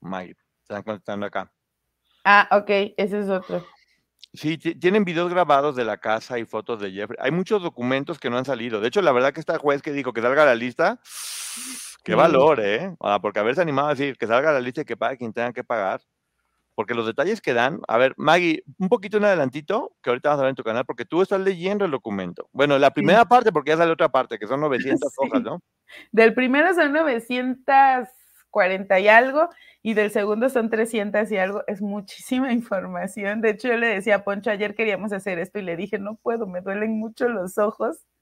Maggie. 0.00 0.36
Están 0.62 0.82
contestando 0.82 1.26
acá. 1.26 1.50
Ah, 2.24 2.48
ok, 2.52 2.70
ese 2.96 3.20
es 3.20 3.28
otro. 3.28 3.64
Sí, 4.32 4.58
tienen 4.58 5.04
videos 5.04 5.28
grabados 5.30 5.74
de 5.74 5.84
la 5.84 5.96
casa 5.96 6.38
y 6.38 6.44
fotos 6.44 6.80
de 6.80 6.92
Jeffrey. 6.92 7.18
Hay 7.20 7.32
muchos 7.32 7.62
documentos 7.62 8.20
que 8.20 8.30
no 8.30 8.38
han 8.38 8.44
salido. 8.44 8.80
De 8.80 8.86
hecho, 8.86 9.02
la 9.02 9.10
verdad 9.10 9.32
que 9.32 9.40
esta 9.40 9.58
juez 9.58 9.82
que 9.82 9.92
dijo 9.92 10.12
que 10.12 10.22
salga 10.22 10.44
la 10.44 10.54
lista, 10.54 11.00
qué 12.04 12.14
valor, 12.14 12.60
¿eh? 12.60 12.94
porque 13.22 13.40
haberse 13.40 13.60
animado 13.60 13.88
a 13.88 13.94
decir 13.94 14.16
que 14.16 14.26
salga 14.26 14.52
la 14.52 14.60
lista 14.60 14.82
y 14.82 14.84
que 14.84 14.96
pague 14.96 15.18
quien 15.18 15.32
tenga 15.32 15.52
que 15.52 15.64
pagar. 15.64 16.00
Porque 16.74 16.94
los 16.94 17.04
detalles 17.04 17.42
que 17.42 17.52
dan, 17.52 17.80
a 17.88 17.98
ver, 17.98 18.14
Maggie, 18.16 18.62
un 18.78 18.88
poquito 18.88 19.18
en 19.18 19.24
adelantito, 19.24 19.92
que 20.02 20.10
ahorita 20.10 20.30
vas 20.30 20.38
a 20.38 20.42
ver 20.42 20.50
en 20.50 20.56
tu 20.56 20.62
canal, 20.62 20.86
porque 20.86 21.04
tú 21.04 21.20
estás 21.20 21.40
leyendo 21.40 21.84
el 21.84 21.90
documento. 21.90 22.48
Bueno, 22.52 22.78
la 22.78 22.90
primera 22.90 23.24
parte, 23.26 23.52
porque 23.52 23.70
ya 23.72 23.76
sale 23.76 23.92
otra 23.92 24.08
parte, 24.08 24.38
que 24.38 24.46
son 24.46 24.60
900 24.98 25.12
hojas, 25.18 25.42
¿no? 25.42 25.60
Del 26.12 26.32
primero 26.32 26.72
son 26.72 26.92
900 26.92 28.08
40 28.50 29.00
y 29.00 29.08
algo, 29.08 29.48
y 29.82 29.94
del 29.94 30.10
segundo 30.10 30.48
son 30.48 30.70
300 30.70 31.30
y 31.30 31.38
algo, 31.38 31.62
es 31.66 31.80
muchísima 31.80 32.52
información. 32.52 33.40
De 33.40 33.50
hecho, 33.50 33.68
yo 33.68 33.76
le 33.76 33.88
decía 33.88 34.16
a 34.16 34.24
Poncho, 34.24 34.50
ayer 34.50 34.74
queríamos 34.74 35.12
hacer 35.12 35.38
esto 35.38 35.58
y 35.58 35.62
le 35.62 35.76
dije, 35.76 35.98
no 35.98 36.16
puedo, 36.16 36.46
me 36.46 36.60
duelen 36.60 36.98
mucho 36.98 37.28
los 37.28 37.58
ojos 37.58 37.98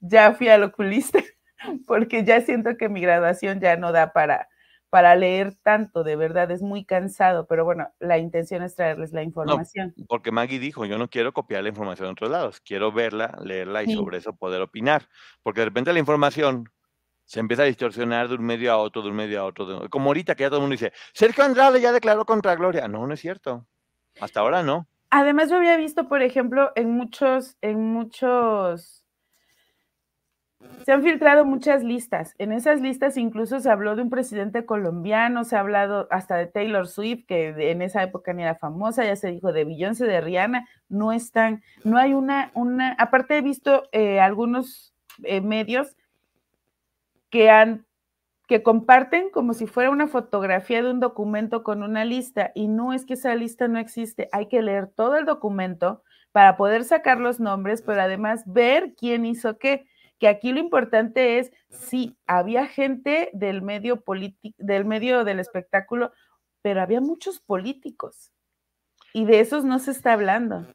ya 0.00 0.32
fui 0.32 0.48
al 0.48 0.64
oculista 0.64 1.20
porque 1.86 2.24
ya 2.24 2.40
siento 2.40 2.76
que 2.76 2.88
mi 2.88 3.00
graduación 3.00 3.60
ya 3.60 3.76
no 3.76 3.92
da 3.92 4.12
para, 4.12 4.48
para 4.88 5.14
leer 5.14 5.54
tanto, 5.62 6.02
de 6.02 6.16
verdad, 6.16 6.50
es 6.50 6.62
muy 6.62 6.84
cansado, 6.84 7.46
pero 7.46 7.64
bueno, 7.64 7.88
la 7.98 8.18
intención 8.18 8.62
es 8.62 8.74
traerles 8.74 9.12
la 9.12 9.22
información. 9.22 9.94
porque 10.08 10.32
Maggie 10.32 10.58
dijo, 10.58 10.84
yo 10.84 10.98
no 10.98 11.08
quiero 11.08 11.32
copiar 11.32 11.62
la 11.62 11.68
información 11.68 12.08
de 12.08 12.12
otros 12.12 12.30
lados, 12.30 12.60
quiero 12.60 12.92
verla, 12.92 13.38
leerla 13.42 13.84
y 13.84 13.94
sobre 13.94 14.18
eso 14.18 14.34
poder 14.34 14.60
opinar, 14.60 15.08
porque 15.42 15.60
de 15.60 15.66
repente 15.66 15.92
la 15.92 16.00
información 16.00 16.68
se 17.24 17.38
empieza 17.38 17.62
a 17.62 17.66
distorsionar 17.66 18.28
de 18.28 18.34
un 18.34 18.44
medio 18.44 18.72
a 18.72 18.78
otro, 18.78 19.02
de 19.02 19.10
un 19.10 19.16
medio 19.16 19.40
a 19.40 19.44
otro, 19.44 19.88
como 19.88 20.06
ahorita 20.08 20.34
que 20.34 20.42
ya 20.42 20.48
todo 20.48 20.58
el 20.58 20.62
mundo 20.62 20.74
dice, 20.74 20.92
Sergio 21.12 21.44
Andrade 21.44 21.80
ya 21.80 21.92
declaró 21.92 22.24
contra 22.24 22.56
Gloria, 22.56 22.88
no, 22.88 23.06
no 23.06 23.14
es 23.14 23.20
cierto, 23.20 23.68
hasta 24.20 24.40
ahora 24.40 24.64
no. 24.64 24.88
Además, 25.12 25.50
yo 25.50 25.56
había 25.56 25.76
visto, 25.76 26.08
por 26.08 26.22
ejemplo, 26.22 26.70
en 26.76 26.90
muchos, 26.92 27.56
en 27.62 27.92
muchos 27.92 28.99
se 30.84 30.92
han 30.92 31.02
filtrado 31.02 31.44
muchas 31.44 31.82
listas. 31.82 32.34
En 32.38 32.52
esas 32.52 32.80
listas 32.80 33.16
incluso 33.16 33.60
se 33.60 33.70
habló 33.70 33.96
de 33.96 34.02
un 34.02 34.10
presidente 34.10 34.66
colombiano, 34.66 35.44
se 35.44 35.56
ha 35.56 35.60
hablado 35.60 36.06
hasta 36.10 36.36
de 36.36 36.46
Taylor 36.46 36.86
Swift, 36.86 37.26
que 37.26 37.70
en 37.70 37.82
esa 37.82 38.02
época 38.02 38.32
ni 38.32 38.42
era 38.42 38.54
famosa, 38.54 39.04
ya 39.04 39.16
se 39.16 39.30
dijo 39.30 39.52
de 39.52 39.64
Beyoncé, 39.64 40.06
de 40.06 40.20
Rihanna, 40.20 40.68
no 40.88 41.12
están, 41.12 41.62
no 41.84 41.98
hay 41.98 42.12
una, 42.12 42.50
una, 42.54 42.92
aparte 42.98 43.38
he 43.38 43.42
visto 43.42 43.84
eh, 43.92 44.20
algunos 44.20 44.94
eh, 45.22 45.40
medios 45.40 45.96
que 47.30 47.50
han, 47.50 47.86
que 48.46 48.62
comparten 48.62 49.30
como 49.30 49.54
si 49.54 49.66
fuera 49.66 49.90
una 49.90 50.08
fotografía 50.08 50.82
de 50.82 50.90
un 50.90 51.00
documento 51.00 51.62
con 51.62 51.82
una 51.82 52.04
lista, 52.04 52.52
y 52.54 52.68
no 52.68 52.92
es 52.92 53.06
que 53.06 53.14
esa 53.14 53.34
lista 53.34 53.68
no 53.68 53.78
existe, 53.78 54.28
hay 54.32 54.46
que 54.46 54.62
leer 54.62 54.88
todo 54.88 55.16
el 55.16 55.24
documento 55.24 56.02
para 56.32 56.56
poder 56.56 56.84
sacar 56.84 57.18
los 57.18 57.40
nombres, 57.40 57.82
pero 57.82 58.02
además 58.02 58.44
ver 58.46 58.94
quién 58.94 59.24
hizo 59.24 59.58
qué 59.58 59.86
que 60.20 60.28
aquí 60.28 60.52
lo 60.52 60.60
importante 60.60 61.38
es 61.38 61.50
sí, 61.70 62.16
había 62.26 62.66
gente 62.66 63.30
del 63.32 63.62
medio 63.62 64.02
político, 64.02 64.54
del 64.58 64.84
medio 64.84 65.24
del 65.24 65.40
espectáculo, 65.40 66.12
pero 66.62 66.82
había 66.82 67.00
muchos 67.00 67.40
políticos. 67.40 68.32
Y 69.12 69.24
de 69.24 69.40
esos 69.40 69.64
no 69.64 69.80
se 69.80 69.90
está 69.90 70.12
hablando. 70.12 70.72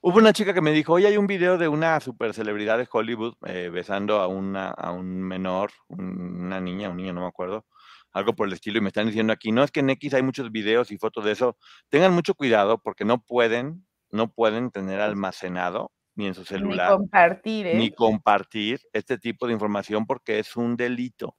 Hubo 0.00 0.18
una 0.18 0.32
chica 0.32 0.54
que 0.54 0.62
me 0.62 0.70
dijo, 0.70 0.94
oye, 0.94 1.08
hay 1.08 1.16
un 1.18 1.26
video 1.26 1.58
de 1.58 1.68
una 1.68 2.00
super 2.00 2.32
celebridad 2.32 2.78
de 2.78 2.88
Hollywood 2.90 3.34
eh, 3.44 3.68
besando 3.70 4.20
a, 4.20 4.28
una, 4.28 4.70
a 4.70 4.92
un 4.92 5.20
menor, 5.20 5.72
una 5.88 6.60
niña, 6.60 6.88
un 6.88 6.96
niño, 6.96 7.12
no 7.12 7.22
me 7.22 7.26
acuerdo, 7.26 7.66
algo 8.12 8.34
por 8.34 8.46
el 8.46 8.54
estilo, 8.54 8.78
y 8.78 8.82
me 8.82 8.88
están 8.88 9.08
diciendo 9.08 9.32
aquí, 9.32 9.52
no 9.52 9.64
es 9.64 9.72
que 9.72 9.80
en 9.80 9.90
X 9.90 10.14
hay 10.14 10.22
muchos 10.22 10.50
videos 10.52 10.90
y 10.90 10.96
fotos 10.96 11.24
de 11.24 11.32
eso, 11.32 11.58
tengan 11.90 12.14
mucho 12.14 12.34
cuidado 12.34 12.78
porque 12.78 13.04
no 13.04 13.18
pueden, 13.20 13.84
no 14.10 14.30
pueden 14.30 14.70
tener 14.70 15.00
almacenado 15.00 15.90
ni 16.16 16.26
en 16.26 16.34
su 16.34 16.44
celular. 16.44 16.90
Ni 16.90 16.96
compartir, 16.96 17.66
¿eh? 17.66 17.74
Ni 17.76 17.90
compartir 17.92 18.80
este 18.92 19.18
tipo 19.18 19.46
de 19.46 19.52
información 19.52 20.06
porque 20.06 20.38
es 20.38 20.56
un 20.56 20.76
delito. 20.76 21.36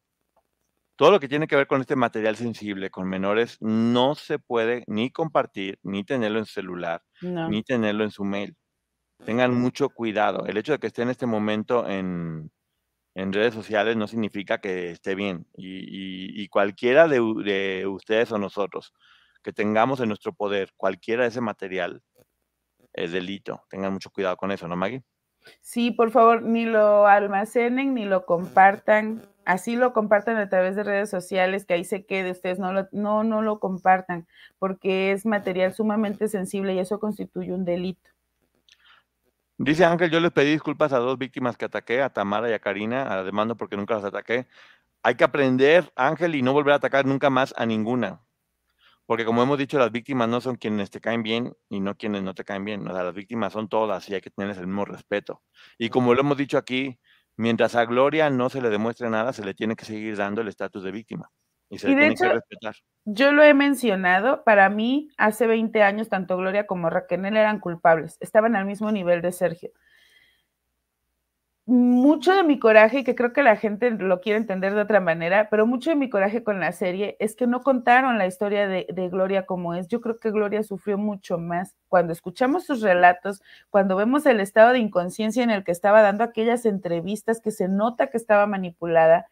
Todo 0.95 1.11
lo 1.11 1.19
que 1.19 1.27
tiene 1.27 1.47
que 1.47 1.55
ver 1.55 1.67
con 1.67 1.81
este 1.81 1.95
material 1.95 2.35
sensible 2.37 2.89
con 2.89 3.07
menores 3.07 3.57
no 3.61 4.15
se 4.15 4.39
puede 4.39 4.83
ni 4.87 5.11
compartir, 5.11 5.77
ni 5.83 6.03
tenerlo 6.03 6.39
en 6.39 6.45
celular, 6.45 7.03
ni 7.21 7.61
tenerlo 7.61 8.03
en 8.03 8.09
su 8.09 8.23
mail. 8.23 8.55
Tengan 9.23 9.53
mucho 9.53 9.89
cuidado. 9.89 10.45
El 10.47 10.57
hecho 10.57 10.71
de 10.71 10.79
que 10.79 10.87
esté 10.87 11.03
en 11.03 11.09
este 11.09 11.27
momento 11.27 11.87
en, 11.87 12.51
redes 13.15 13.53
sociales 13.53 13.95
no 13.95 14.07
significa 14.07 14.59
que 14.59 14.89
esté 14.89 15.13
bien. 15.13 15.45
Y, 15.55 16.47
cualquiera 16.49 17.07
de, 17.07 17.21
de, 17.43 17.85
ustedes 17.85 18.31
o 18.31 18.39
nosotros 18.39 18.93
que 19.43 19.53
tengamos 19.53 19.99
en 19.99 20.09
nuestro 20.09 20.33
poder 20.33 20.71
cualquiera 20.75 21.23
de 21.23 21.29
ese 21.29 21.41
material, 21.41 22.01
es 22.97 23.11
delito. 23.11 23.63
Tengan 23.69 23.93
mucho 23.93 24.09
cuidado 24.09 24.35
con 24.35 24.51
eso, 24.51 24.67
¿no, 24.67 24.75
Maggie? 24.75 25.03
Sí, 25.61 25.91
por 25.91 26.11
favor, 26.11 26.41
ni 26.41 26.65
lo 26.65 27.07
almacenen 27.07 27.93
ni 27.93 28.05
lo 28.05 28.25
compartan. 28.25 29.21
Así 29.45 29.77
lo 29.77 29.93
compartan 29.93 30.35
a 30.37 30.49
través 30.49 30.75
de 30.75 30.83
redes 30.83 31.09
sociales, 31.09 31.65
que 31.65 31.75
ahí 31.75 31.85
se 31.85 32.05
quede, 32.05 32.31
ustedes 32.31 32.59
no 32.59 32.73
lo, 32.73 32.87
no, 32.91 33.23
no 33.23 33.41
lo 33.41 33.59
compartan, 33.59 34.27
porque 34.59 35.13
es 35.13 35.25
material 35.25 35.73
sumamente 35.73 36.27
sensible 36.27 36.73
y 36.73 36.79
eso 36.79 36.99
constituye 36.99 37.53
un 37.53 37.63
delito. 37.63 38.09
Dice 39.57 39.85
Ángel, 39.85 40.11
yo 40.11 40.19
les 40.19 40.31
pedí 40.31 40.51
disculpas 40.51 40.91
a 40.91 40.99
dos 40.99 41.17
víctimas 41.17 41.57
que 41.57 41.65
ataqué, 41.65 42.01
a 42.01 42.09
Tamara 42.09 42.49
y 42.49 42.53
a 42.53 42.59
Karina, 42.59 43.03
a 43.03 43.15
la 43.15 43.23
demanda 43.23 43.55
porque 43.55 43.77
nunca 43.77 43.95
las 43.95 44.03
ataqué. 44.03 44.47
Hay 45.01 45.15
que 45.15 45.23
aprender, 45.23 45.91
Ángel, 45.95 46.35
y 46.35 46.41
no 46.41 46.53
volver 46.53 46.73
a 46.73 46.77
atacar 46.77 47.05
nunca 47.05 47.29
más 47.29 47.53
a 47.57 47.65
ninguna. 47.65 48.19
Porque 49.07 49.25
como 49.25 49.41
hemos 49.41 49.57
dicho, 49.57 49.79
las 49.79 49.91
víctimas 49.91 50.27
no 50.27 50.41
son 50.41 50.57
quienes 50.57 50.91
te 50.91 50.99
caen 51.01 51.23
bien 51.23 51.53
y 51.69 51.79
no 51.79 51.95
quienes 51.95 52.21
no 52.23 52.35
te 52.35 52.43
caen 52.43 52.65
bien. 52.65 52.87
O 52.87 52.93
sea, 52.93 53.03
las 53.03 53.15
víctimas 53.15 53.53
son 53.53 53.69
todas 53.69 54.07
y 54.09 54.13
hay 54.13 54.21
que 54.21 54.29
tenerles 54.29 54.59
el 54.59 54.67
mismo 54.67 54.85
respeto. 54.85 55.41
Y 55.77 55.89
como 55.89 56.13
lo 56.13 56.19
hemos 56.19 56.37
dicho 56.37 56.57
aquí, 56.57 56.99
mientras 57.37 57.75
a 57.75 57.85
Gloria 57.85 58.29
no 58.29 58.49
se 58.49 58.61
le 58.61 58.69
demuestre 58.69 59.09
nada, 59.09 59.31
se 59.31 59.45
le 59.45 59.53
tiene 59.53 59.75
que 59.77 59.85
seguir 59.85 60.17
dando 60.17 60.41
el 60.41 60.49
estatus 60.49 60.83
de 60.83 60.91
víctima. 60.91 61.31
Y 61.69 61.79
se 61.79 61.87
le 61.87 61.95
tiene 61.95 62.15
que 62.15 62.29
respetar. 62.29 62.75
Yo 63.05 63.31
lo 63.31 63.43
he 63.43 63.53
mencionado, 63.53 64.43
para 64.43 64.69
mí, 64.69 65.09
hace 65.17 65.47
20 65.47 65.81
años, 65.81 66.09
tanto 66.09 66.35
Gloria 66.35 66.67
como 66.67 66.89
Raquel 66.89 67.25
eran 67.25 67.59
culpables, 67.59 68.17
estaban 68.19 68.57
al 68.57 68.65
mismo 68.65 68.91
nivel 68.91 69.21
de 69.21 69.31
Sergio 69.31 69.71
mucho 71.67 72.33
de 72.33 72.43
mi 72.43 72.59
coraje, 72.59 72.99
y 72.99 73.03
que 73.03 73.13
creo 73.13 73.33
que 73.33 73.43
la 73.43 73.57
gente 73.57 73.91
lo 73.91 74.21
quiere 74.21 74.37
entender 74.39 74.73
de 74.73 74.81
otra 74.81 75.01
manera, 75.01 75.49
pero 75.51 75.67
mucho 75.67 75.89
de 75.89 75.97
mi 75.97 76.09
coraje 76.09 76.41
con 76.41 76.61
la 76.61 76.71
serie 76.71 77.17
es 77.19 77.35
que 77.35 77.45
no 77.45 77.61
contaron 77.61 78.17
la 78.17 78.25
historia 78.25 78.69
de, 78.69 78.85
Gloria 79.11 79.45
como 79.45 79.73
es. 79.75 79.89
Yo 79.89 79.99
creo 79.99 80.17
que 80.17 80.31
Gloria 80.31 80.63
sufrió 80.63 80.97
mucho 80.97 81.37
más. 81.37 81.75
Cuando 81.89 82.13
escuchamos 82.13 82.65
sus 82.65 82.81
relatos, 82.81 83.41
cuando 83.69 83.97
vemos 83.97 84.25
el 84.25 84.39
estado 84.39 84.71
de 84.71 84.79
inconsciencia 84.79 85.43
en 85.43 85.51
el 85.51 85.65
que 85.65 85.73
estaba 85.73 86.01
dando 86.01 86.23
aquellas 86.23 86.65
entrevistas 86.65 87.41
que 87.41 87.51
se 87.51 87.67
nota 87.67 88.07
que 88.07 88.17
estaba 88.17 88.47
manipulada, 88.47 89.27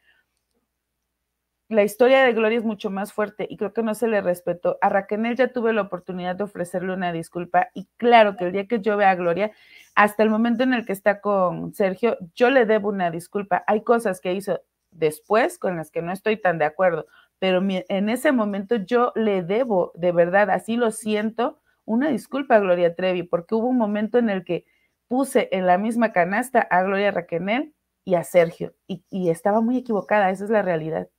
la 1.68 1.84
historia 1.84 2.24
de 2.24 2.34
Gloria 2.34 2.59
es 2.59 2.63
mucho 2.63 2.91
más 2.91 3.11
fuerte 3.11 3.47
y 3.49 3.57
creo 3.57 3.74
que 3.74 3.82
no 3.82 3.95
se 3.95 4.07
le 4.07 4.22
respetó. 4.22 4.78
A 4.82 4.89
Raquel 4.89 5.36
ya 5.36 5.51
tuve 5.51 5.74
la 5.74 5.82
oportunidad 5.82 6.36
de 6.36 6.43
ofrecerle 6.43 6.93
una 6.93 7.11
disculpa 7.11 7.70
y 7.74 7.88
claro 7.97 8.36
que 8.38 8.45
el 8.45 8.51
día 8.51 8.68
que 8.68 8.82
yo 8.82 8.97
vea 8.97 9.09
a 9.09 9.16
Gloria, 9.16 9.51
hasta 9.95 10.22
el 10.22 10.30
momento 10.30 10.63
en 10.63 10.74
el 10.74 10.86
que 10.86 10.93
está 10.93 11.22
con 11.22 11.74
Sergio, 11.74 12.18
yo 12.36 12.51
le 12.51 12.66
debo 12.66 12.89
una 12.89 13.09
disculpa. 13.09 13.63
Hay 13.66 13.82
cosas 13.84 14.22
que 14.22 14.34
hizo 14.34 14.61
después 14.91 15.57
con 15.57 15.78
las 15.78 15.89
que 15.89 16.03
no 16.03 16.11
estoy 16.11 16.38
tan 16.38 16.59
de 16.59 16.66
acuerdo, 16.66 17.07
pero 17.39 17.61
en 17.68 18.09
ese 18.09 18.32
momento 18.32 18.76
yo 18.76 19.11
le 19.16 19.41
debo, 19.41 19.91
de 19.95 20.11
verdad, 20.11 20.51
así 20.51 20.78
lo 20.78 20.91
siento, 20.91 21.59
una 21.84 22.09
disculpa 22.09 22.55
a 22.55 22.59
Gloria 22.59 22.95
Trevi, 22.95 23.24
porque 23.24 23.55
hubo 23.55 23.68
un 23.68 23.78
momento 23.78 24.20
en 24.20 24.30
el 24.30 24.45
que 24.45 24.66
puse 25.07 25.49
en 25.51 25.66
la 25.66 25.78
misma 25.78 26.13
canasta 26.13 26.61
a 26.61 26.84
Gloria 26.84 27.11
Raquel 27.11 27.74
y 28.05 28.16
a 28.16 28.24
Sergio, 28.24 28.74
y 28.88 29.30
estaba 29.30 29.61
muy 29.61 29.78
equivocada, 29.78 30.30
esa 30.30 30.45
es 30.45 30.49
la 30.49 30.61
realidad 30.61 31.09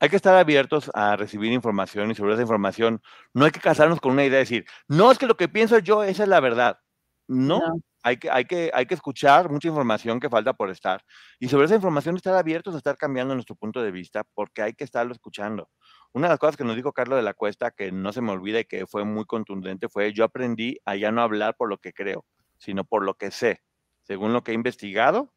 hay 0.00 0.08
que 0.08 0.16
estar 0.16 0.34
abiertos 0.34 0.90
a 0.94 1.16
recibir 1.16 1.52
información 1.52 2.10
y 2.10 2.14
sobre 2.14 2.34
esa 2.34 2.42
información 2.42 3.00
no 3.32 3.44
hay 3.44 3.50
que 3.50 3.60
casarnos 3.60 4.00
con 4.00 4.12
una 4.12 4.24
idea 4.24 4.34
de 4.34 4.44
decir, 4.44 4.66
no, 4.88 5.10
es 5.10 5.18
que 5.18 5.26
lo 5.26 5.36
que 5.36 5.48
pienso 5.48 5.78
yo, 5.78 6.02
esa 6.04 6.24
es 6.24 6.28
la 6.28 6.40
verdad. 6.40 6.78
No, 7.26 7.60
Hay, 8.02 8.18
que, 8.18 8.30
hay, 8.30 8.44
que, 8.44 8.70
hay 8.74 8.84
que 8.84 8.94
escuchar 8.94 9.50
mucha 9.50 9.68
información 9.68 10.20
que 10.20 10.28
falta 10.28 10.52
por 10.52 10.68
estar. 10.68 11.02
Y 11.40 11.48
sobre 11.48 11.64
esa 11.66 11.74
información 11.74 12.16
estar 12.16 12.34
abiertos 12.34 12.74
a 12.74 12.78
estar 12.78 12.98
cambiando 12.98 13.34
nuestro 13.34 13.56
punto 13.56 13.82
de 13.82 13.90
vista 13.90 14.24
porque 14.34 14.60
hay 14.60 14.74
que 14.74 14.84
estarlo 14.84 15.14
escuchando. 15.14 15.70
Una 16.12 16.28
de 16.28 16.32
las 16.34 16.38
cosas 16.38 16.56
que 16.56 16.64
nos 16.64 16.76
dijo 16.76 16.92
Carlos 16.92 17.16
de 17.16 17.22
la 17.22 17.32
Cuesta, 17.32 17.70
que 17.70 17.90
no 17.92 18.12
se 18.12 18.20
me 18.20 18.32
olvida 18.32 18.60
y 18.60 18.66
que 18.66 18.86
fue 18.86 19.04
muy 19.04 19.24
contundente, 19.24 19.88
fue 19.88 20.12
yo 20.12 20.24
aprendí 20.24 20.78
a 20.84 20.96
ya 20.96 21.12
no 21.12 21.22
hablar 21.22 21.56
por 21.56 21.70
lo 21.70 21.78
que 21.78 21.94
creo, 21.94 22.26
sino 22.58 22.84
por 22.84 23.04
lo 23.04 23.14
que 23.14 23.30
sé, 23.30 23.62
según 24.02 24.34
lo 24.34 24.44
que 24.44 24.52
he 24.52 24.54
investigado 24.54 25.32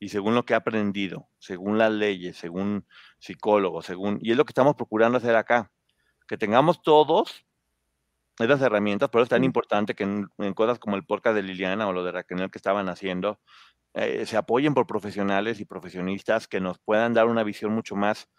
y 0.00 0.08
según 0.08 0.34
lo 0.34 0.44
que 0.44 0.54
he 0.54 0.56
aprendido, 0.56 1.28
según 1.38 1.76
las 1.78 1.92
leyes, 1.92 2.38
según 2.38 2.86
psicólogos, 3.18 3.84
según... 3.84 4.18
Y 4.22 4.30
es 4.30 4.36
lo 4.36 4.46
que 4.46 4.50
estamos 4.50 4.74
procurando 4.74 5.18
hacer 5.18 5.36
acá, 5.36 5.70
que 6.26 6.38
tengamos 6.38 6.80
todos 6.82 7.44
esas 8.38 8.62
herramientas, 8.62 9.10
por 9.10 9.20
eso 9.20 9.24
es 9.24 9.30
tan 9.30 9.44
importante 9.44 9.94
que 9.94 10.04
en, 10.04 10.54
cosas 10.54 10.78
como 10.78 10.96
el 10.96 11.04
podcast 11.04 11.36
de 11.36 11.42
Liliana 11.42 11.86
o 11.86 11.92
lo 11.92 12.02
de 12.02 12.12
Raquel 12.12 12.50
que 12.50 12.58
estaban 12.58 12.88
haciendo, 12.88 13.40
eh, 13.92 14.24
se 14.24 14.38
apoyen 14.38 14.72
por 14.72 14.86
profesionales 14.86 15.60
y 15.60 15.66
profesionistas 15.66 16.48
que 16.48 16.60
nos 16.60 16.78
puedan 16.78 17.12
dar 17.12 17.26
una 17.26 17.42
visión 17.42 17.72
mucho 17.72 17.94
más 17.94 18.30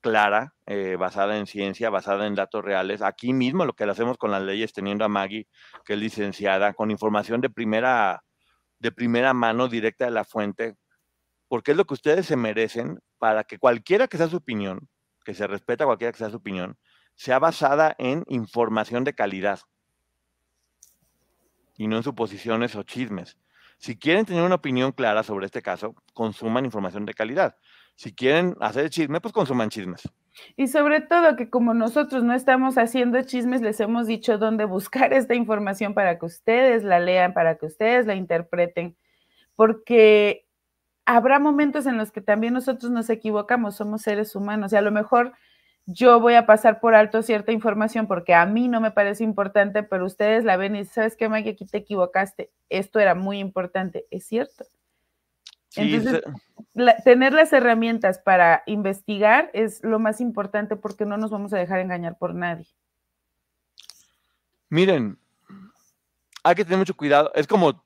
clara, 0.00 0.54
eh, 0.66 0.94
basada 0.96 1.36
en 1.36 1.46
ciencia, 1.46 1.90
basada 1.90 2.28
en 2.28 2.36
datos 2.36 2.64
reales. 2.64 3.02
Aquí 3.02 3.32
mismo 3.32 3.64
lo 3.64 3.72
que 3.72 3.82
hacemos 3.82 4.18
con 4.18 4.30
las 4.30 4.42
leyes, 4.42 4.72
teniendo 4.72 5.04
a 5.04 5.08
Maggie, 5.08 5.48
que 5.84 5.94
es 5.94 5.98
licenciada, 5.98 6.74
con 6.74 6.92
información 6.92 7.40
de 7.40 7.50
primera, 7.50 8.22
de 8.78 8.92
primera 8.92 9.34
mano, 9.34 9.66
directa 9.66 10.04
de 10.04 10.12
la 10.12 10.24
fuente, 10.24 10.76
porque 11.48 11.72
es 11.72 11.76
lo 11.76 11.86
que 11.86 11.94
ustedes 11.94 12.26
se 12.26 12.36
merecen 12.36 13.00
para 13.18 13.44
que 13.44 13.58
cualquiera 13.58 14.06
que 14.06 14.18
sea 14.18 14.28
su 14.28 14.36
opinión, 14.36 14.88
que 15.24 15.34
se 15.34 15.46
respeta 15.46 15.84
cualquiera 15.86 16.12
que 16.12 16.18
sea 16.18 16.30
su 16.30 16.36
opinión, 16.36 16.78
sea 17.14 17.38
basada 17.38 17.96
en 17.98 18.24
información 18.28 19.04
de 19.04 19.14
calidad 19.14 19.60
y 21.76 21.86
no 21.86 21.96
en 21.96 22.02
suposiciones 22.02 22.76
o 22.76 22.82
chismes. 22.82 23.38
Si 23.78 23.96
quieren 23.96 24.24
tener 24.24 24.42
una 24.42 24.56
opinión 24.56 24.92
clara 24.92 25.22
sobre 25.22 25.46
este 25.46 25.62
caso, 25.62 25.94
consuman 26.12 26.64
información 26.64 27.06
de 27.06 27.14
calidad. 27.14 27.56
Si 27.94 28.12
quieren 28.12 28.56
hacer 28.60 28.90
chisme, 28.90 29.20
pues 29.20 29.32
consuman 29.32 29.70
chismes. 29.70 30.02
Y 30.56 30.68
sobre 30.68 31.00
todo 31.00 31.36
que 31.36 31.48
como 31.48 31.74
nosotros 31.74 32.24
no 32.24 32.34
estamos 32.34 32.76
haciendo 32.76 33.22
chismes, 33.22 33.60
les 33.60 33.78
hemos 33.80 34.06
dicho 34.06 34.38
dónde 34.38 34.64
buscar 34.64 35.12
esta 35.12 35.34
información 35.34 35.94
para 35.94 36.18
que 36.18 36.26
ustedes 36.26 36.82
la 36.82 36.98
lean, 36.98 37.32
para 37.32 37.56
que 37.56 37.66
ustedes 37.66 38.06
la 38.06 38.16
interpreten, 38.16 38.96
porque 39.54 40.47
habrá 41.08 41.38
momentos 41.38 41.86
en 41.86 41.96
los 41.96 42.12
que 42.12 42.20
también 42.20 42.52
nosotros 42.52 42.92
nos 42.92 43.08
equivocamos, 43.08 43.76
somos 43.76 44.02
seres 44.02 44.36
humanos 44.36 44.74
y 44.74 44.76
a 44.76 44.82
lo 44.82 44.92
mejor 44.92 45.32
yo 45.86 46.20
voy 46.20 46.34
a 46.34 46.44
pasar 46.44 46.80
por 46.80 46.94
alto 46.94 47.22
cierta 47.22 47.50
información 47.50 48.06
porque 48.06 48.34
a 48.34 48.44
mí 48.44 48.68
no 48.68 48.78
me 48.82 48.90
parece 48.90 49.24
importante, 49.24 49.82
pero 49.82 50.04
ustedes 50.04 50.44
la 50.44 50.58
ven 50.58 50.76
y 50.76 50.84
sabes 50.84 51.16
qué, 51.16 51.30
Mike, 51.30 51.48
aquí 51.48 51.64
te 51.64 51.78
equivocaste. 51.78 52.50
Esto 52.68 53.00
era 53.00 53.14
muy 53.14 53.38
importante. 53.38 54.04
Es 54.10 54.26
cierto. 54.26 54.66
Entonces, 55.76 56.22
tener 57.04 57.32
las 57.32 57.54
herramientas 57.54 58.18
para 58.18 58.62
investigar 58.66 59.50
es 59.54 59.82
lo 59.82 59.98
más 59.98 60.20
importante 60.20 60.76
porque 60.76 61.06
no 61.06 61.16
nos 61.16 61.30
vamos 61.30 61.54
a 61.54 61.58
dejar 61.58 61.80
engañar 61.80 62.18
por 62.18 62.34
nadie. 62.34 62.66
Miren, 64.68 65.18
hay 66.42 66.54
que 66.54 66.64
tener 66.64 66.78
mucho 66.78 66.94
cuidado. 66.94 67.32
Es 67.34 67.46
como 67.46 67.82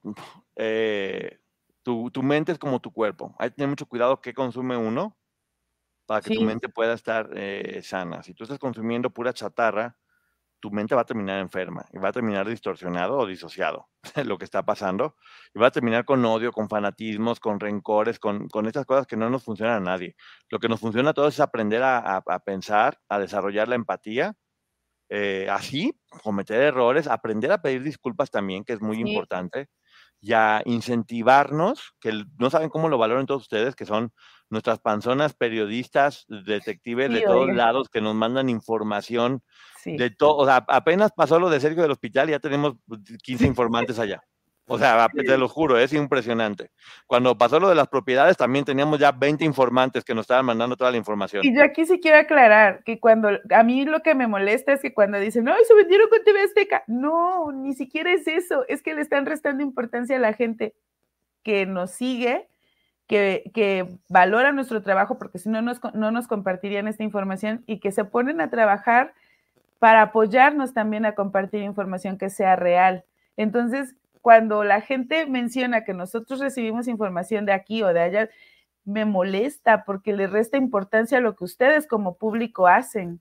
eh, 0.57 1.39
tu, 1.83 2.23
mente 2.23 2.53
es 2.53 2.59
como 2.59 2.81
tu 2.81 2.93
cuerpo. 2.93 3.35
Hay 3.39 3.51
que 3.51 3.57
tener 3.57 3.69
mucho 3.69 3.87
cuidado 3.87 4.21
qué 4.21 4.35
consume 4.35 4.77
uno 4.77 5.17
para 6.07 6.21
que 6.21 6.35
tu 6.35 6.43
mente 6.43 6.69
pueda 6.69 6.95
estar 6.95 7.31
eh, 7.35 7.81
sana. 7.83 8.23
Si 8.23 8.35
tú 8.35 8.45
estás 8.45 8.59
consumiendo 8.59 9.11
pura 9.11 9.33
chatarra, 9.33 9.97
tu 10.63 10.71
mente 10.71 10.95
va 10.95 11.01
a 11.01 11.05
terminar 11.05 11.41
enferma 11.41 11.85
y 11.93 11.99
va 11.99 12.11
a 12.11 12.13
terminar 12.13 12.49
distorsionado 12.49 13.19
o 13.19 13.27
disociado 13.27 13.89
lo 14.25 14.39
que 14.39 14.45
está 14.45 14.63
pasando 14.63 15.17
y 15.53 15.59
va 15.59 15.67
a 15.67 15.71
terminar 15.73 16.05
con 16.05 16.25
odio, 16.25 16.53
con 16.53 16.69
fanatismos, 16.69 17.41
con 17.41 17.59
rencores, 17.59 18.21
con, 18.21 18.49
con 18.49 18.67
estas 18.67 18.87
cosas 18.87 19.09
que 19.09 19.17
no 19.17 19.29
nos 19.29 19.43
funcionan 19.43 19.83
a 19.83 19.91
nadie. 19.91 20.15
Lo 20.51 20.61
que 20.61 20.69
nos 20.69 20.79
funciona 20.79 21.11
a 21.11 21.15
todos 21.15 21.35
es 21.35 21.41
aprender 21.41 21.83
a, 21.83 22.17
a, 22.17 22.39
pensar, 22.39 23.01
a 23.09 23.19
desarrollar 23.19 23.67
la 23.67 23.75
empatía, 23.75 24.35
eh, 25.09 25.49
así 25.51 26.01
cometer 26.23 26.61
errores, 26.61 27.09
aprender 27.09 27.51
a 27.51 27.61
pedir 27.61 27.83
disculpas 27.83 28.31
también, 28.31 28.65
que 28.65 28.73
es 28.73 28.81
muy 28.81 29.01
importante, 29.01 29.69
y 30.23 30.35
a 30.35 30.63
incentivarnos, 30.65 31.95
que 32.01 32.25
no 32.39 32.49
saben 32.49 32.71
cómo 32.71 32.89
lo 32.89 32.97
valoran 32.97 33.27
todos 33.27 33.43
ustedes, 33.43 33.75
que 33.75 33.85
son 33.85 34.13
nuestras 34.51 34.79
panzonas 34.79 35.35
periodistas, 35.35 36.27
detectives 36.29 37.11
de 37.11 37.23
todos 37.23 37.53
lados 37.53 37.89
que 37.89 38.01
nos 38.01 38.15
mandan 38.15 38.49
información 38.49 39.43
de 39.85 40.11
todo. 40.11 40.37
O 40.37 40.47
sea, 40.47 40.65
apenas 40.69 41.11
pasó 41.11 41.41
lo 41.41 41.51
de 41.51 41.59
Sergio 41.59 41.83
del 41.83 41.91
hospital 41.91 42.29
y 42.29 42.33
ya 42.33 42.39
tenemos 42.39 42.75
15 43.25 43.47
informantes 43.47 43.99
allá. 43.99 44.23
O 44.67 44.79
sea, 44.79 45.09
te 45.09 45.37
lo 45.37 45.49
juro, 45.49 45.77
es 45.77 45.93
impresionante. 45.93 46.71
Cuando 47.07 47.37
pasó 47.37 47.59
lo 47.59 47.69
de 47.69 47.75
las 47.75 47.89
propiedades, 47.89 48.37
también 48.37 48.65
teníamos 48.65 48.99
ya 48.99 49.11
20 49.11 49.45
informantes 49.45 50.05
que 50.05 50.15
nos 50.15 50.23
estaban 50.23 50.47
mandando 50.47 50.77
toda 50.77 50.91
la 50.91 50.97
información. 50.97 51.45
Y 51.45 51.55
yo 51.55 51.65
aquí 51.65 51.85
sí 51.85 52.01
quiero 52.01 52.19
aclarar 52.19 52.83
que 52.85 53.01
cuando, 53.01 53.29
a 53.51 53.63
mí 53.65 53.85
lo 53.85 54.01
que 54.01 54.15
me 54.15 54.29
molesta 54.29 54.73
es 54.73 54.81
que 54.81 54.95
cuando 54.95 55.19
dicen, 55.19 55.45
no, 55.45 55.53
se 55.67 55.75
vendieron 55.75 56.09
con 56.09 56.23
TV 56.25 56.43
Azteca. 56.43 56.85
No, 56.87 57.51
ni 57.53 57.75
siquiera 57.75 58.13
es 58.13 58.27
eso, 58.29 58.65
es 58.69 58.83
que 58.83 58.95
le 58.95 59.03
están 59.03 59.27
restando 59.27 59.63
importancia 59.63 60.17
a 60.17 60.21
la 60.21 60.33
gente 60.33 60.75
que 61.43 61.67
nos 61.67 61.91
sigue 61.91 62.49
que, 63.07 63.99
valoran 64.09 64.55
nuestro 64.55 64.83
trabajo, 64.83 65.19
porque 65.19 65.39
si 65.39 65.49
no, 65.49 65.61
no 65.61 66.11
nos 66.11 66.27
compartirían 66.29 66.89
esta 66.89 67.03
información 67.03 67.63
y 67.67 67.79
que 67.79 67.93
se 67.93 68.05
ponen 68.05 68.41
a 68.41 68.51
trabajar 68.51 69.13
para 69.79 70.03
apoyarnos 70.03 70.73
también 70.73 71.05
a 71.05 71.15
compartir 71.15 71.63
información 71.63 72.17
que 72.17 72.31
sea 72.31 72.57
real. 72.57 73.05
Entonces, 73.37 73.95
cuando 74.23 74.65
la 74.65 74.81
gente 74.81 75.27
menciona 75.27 75.85
que 75.85 75.93
nosotros 75.93 76.41
recibimos 76.41 76.89
información 76.89 77.45
de 77.45 77.53
aquí 77.53 77.83
o 77.83 77.93
de 77.93 78.01
allá, 78.01 78.31
me 78.85 79.05
molesta 79.05 79.85
porque 79.85 80.15
le 80.15 80.27
resta 80.27 80.57
importancia 80.57 81.19
a 81.19 81.21
lo 81.21 81.37
que 81.37 81.45
ustedes 81.45 81.87
como 81.87 82.17
público 82.17 82.67
hacen. 82.67 83.21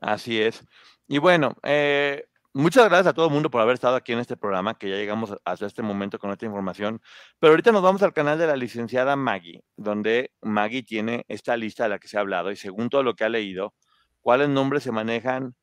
Así 0.00 0.40
es. 0.40 0.62
Y 1.06 1.18
bueno, 1.18 1.56
eh, 1.62 2.28
Muchas 2.54 2.86
gracias 2.88 3.08
a 3.08 3.12
todo 3.12 3.26
el 3.26 3.32
mundo 3.32 3.50
por 3.50 3.60
haber 3.60 3.74
estado 3.74 3.94
aquí 3.94 4.12
en 4.12 4.18
este 4.18 4.36
programa, 4.36 4.76
que 4.76 4.88
ya 4.90 4.96
llegamos 4.96 5.32
hasta 5.44 5.66
este 5.66 5.82
momento 5.82 6.18
con 6.18 6.32
esta 6.32 6.44
información. 6.44 7.00
Pero 7.38 7.52
ahorita 7.52 7.70
nos 7.70 7.82
vamos 7.82 8.02
al 8.02 8.12
canal 8.12 8.36
de 8.36 8.48
la 8.48 8.56
licenciada 8.56 9.14
Maggie, 9.14 9.62
donde 9.76 10.32
Maggie 10.40 10.82
tiene 10.82 11.24
esta 11.28 11.56
lista 11.56 11.84
de 11.84 11.90
la 11.90 11.98
que 12.00 12.08
se 12.08 12.16
ha 12.16 12.20
hablado 12.20 12.50
y 12.50 12.56
según 12.56 12.88
todo 12.88 13.04
lo 13.04 13.14
que 13.14 13.22
ha 13.22 13.28
leído, 13.28 13.74
cuáles 14.22 14.48
nombres 14.48 14.82
se 14.82 14.90
manejan 14.90 15.54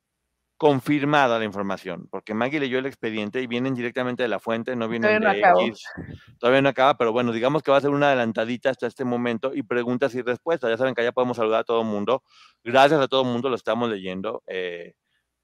confirmada 0.57 1.37
la 1.37 1.45
información, 1.45 2.07
porque 2.09 2.33
Maggie 2.33 2.59
leyó 2.59 2.79
el 2.79 2.85
expediente 2.85 3.41
y 3.41 3.47
vienen 3.47 3.75
directamente 3.75 4.23
de 4.23 4.29
la 4.29 4.39
fuente, 4.39 4.75
no 4.75 4.87
vienen 4.87 5.21
de 5.21 5.41
X. 5.67 5.83
Todavía 6.39 6.61
no 6.61 6.69
acaba, 6.69 6.97
pero 6.97 7.11
bueno, 7.11 7.31
digamos 7.33 7.61
que 7.61 7.71
va 7.71 7.77
a 7.77 7.81
ser 7.81 7.89
una 7.89 8.07
adelantadita 8.07 8.69
hasta 8.69 8.87
este 8.87 9.03
momento 9.03 9.51
y 9.53 9.63
preguntas 9.63 10.15
y 10.15 10.21
respuestas. 10.21 10.69
Ya 10.69 10.77
saben 10.77 10.95
que 10.95 11.01
allá 11.01 11.11
podemos 11.11 11.37
saludar 11.37 11.61
a 11.61 11.63
todo 11.65 11.81
el 11.81 11.87
mundo. 11.87 12.23
Gracias 12.63 13.01
a 13.01 13.07
todo 13.07 13.23
el 13.23 13.27
mundo, 13.27 13.49
lo 13.49 13.55
estamos 13.55 13.89
leyendo. 13.89 14.43
Eh, 14.47 14.93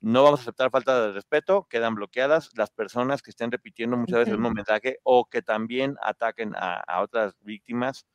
no 0.01 0.23
vamos 0.23 0.39
a 0.39 0.43
aceptar 0.43 0.71
falta 0.71 1.07
de 1.07 1.13
respeto, 1.13 1.67
quedan 1.69 1.93
bloqueadas 1.93 2.49
las 2.55 2.71
personas 2.71 3.21
que 3.21 3.29
estén 3.29 3.51
repitiendo 3.51 3.97
muchas 3.97 4.19
veces 4.19 4.33
el 4.33 4.39
mismo 4.39 4.55
mensaje 4.55 4.97
o 5.03 5.25
que 5.25 5.43
también 5.43 5.95
ataquen 6.01 6.53
a, 6.55 7.01
otras 7.01 7.35
víctimas. 7.41 8.07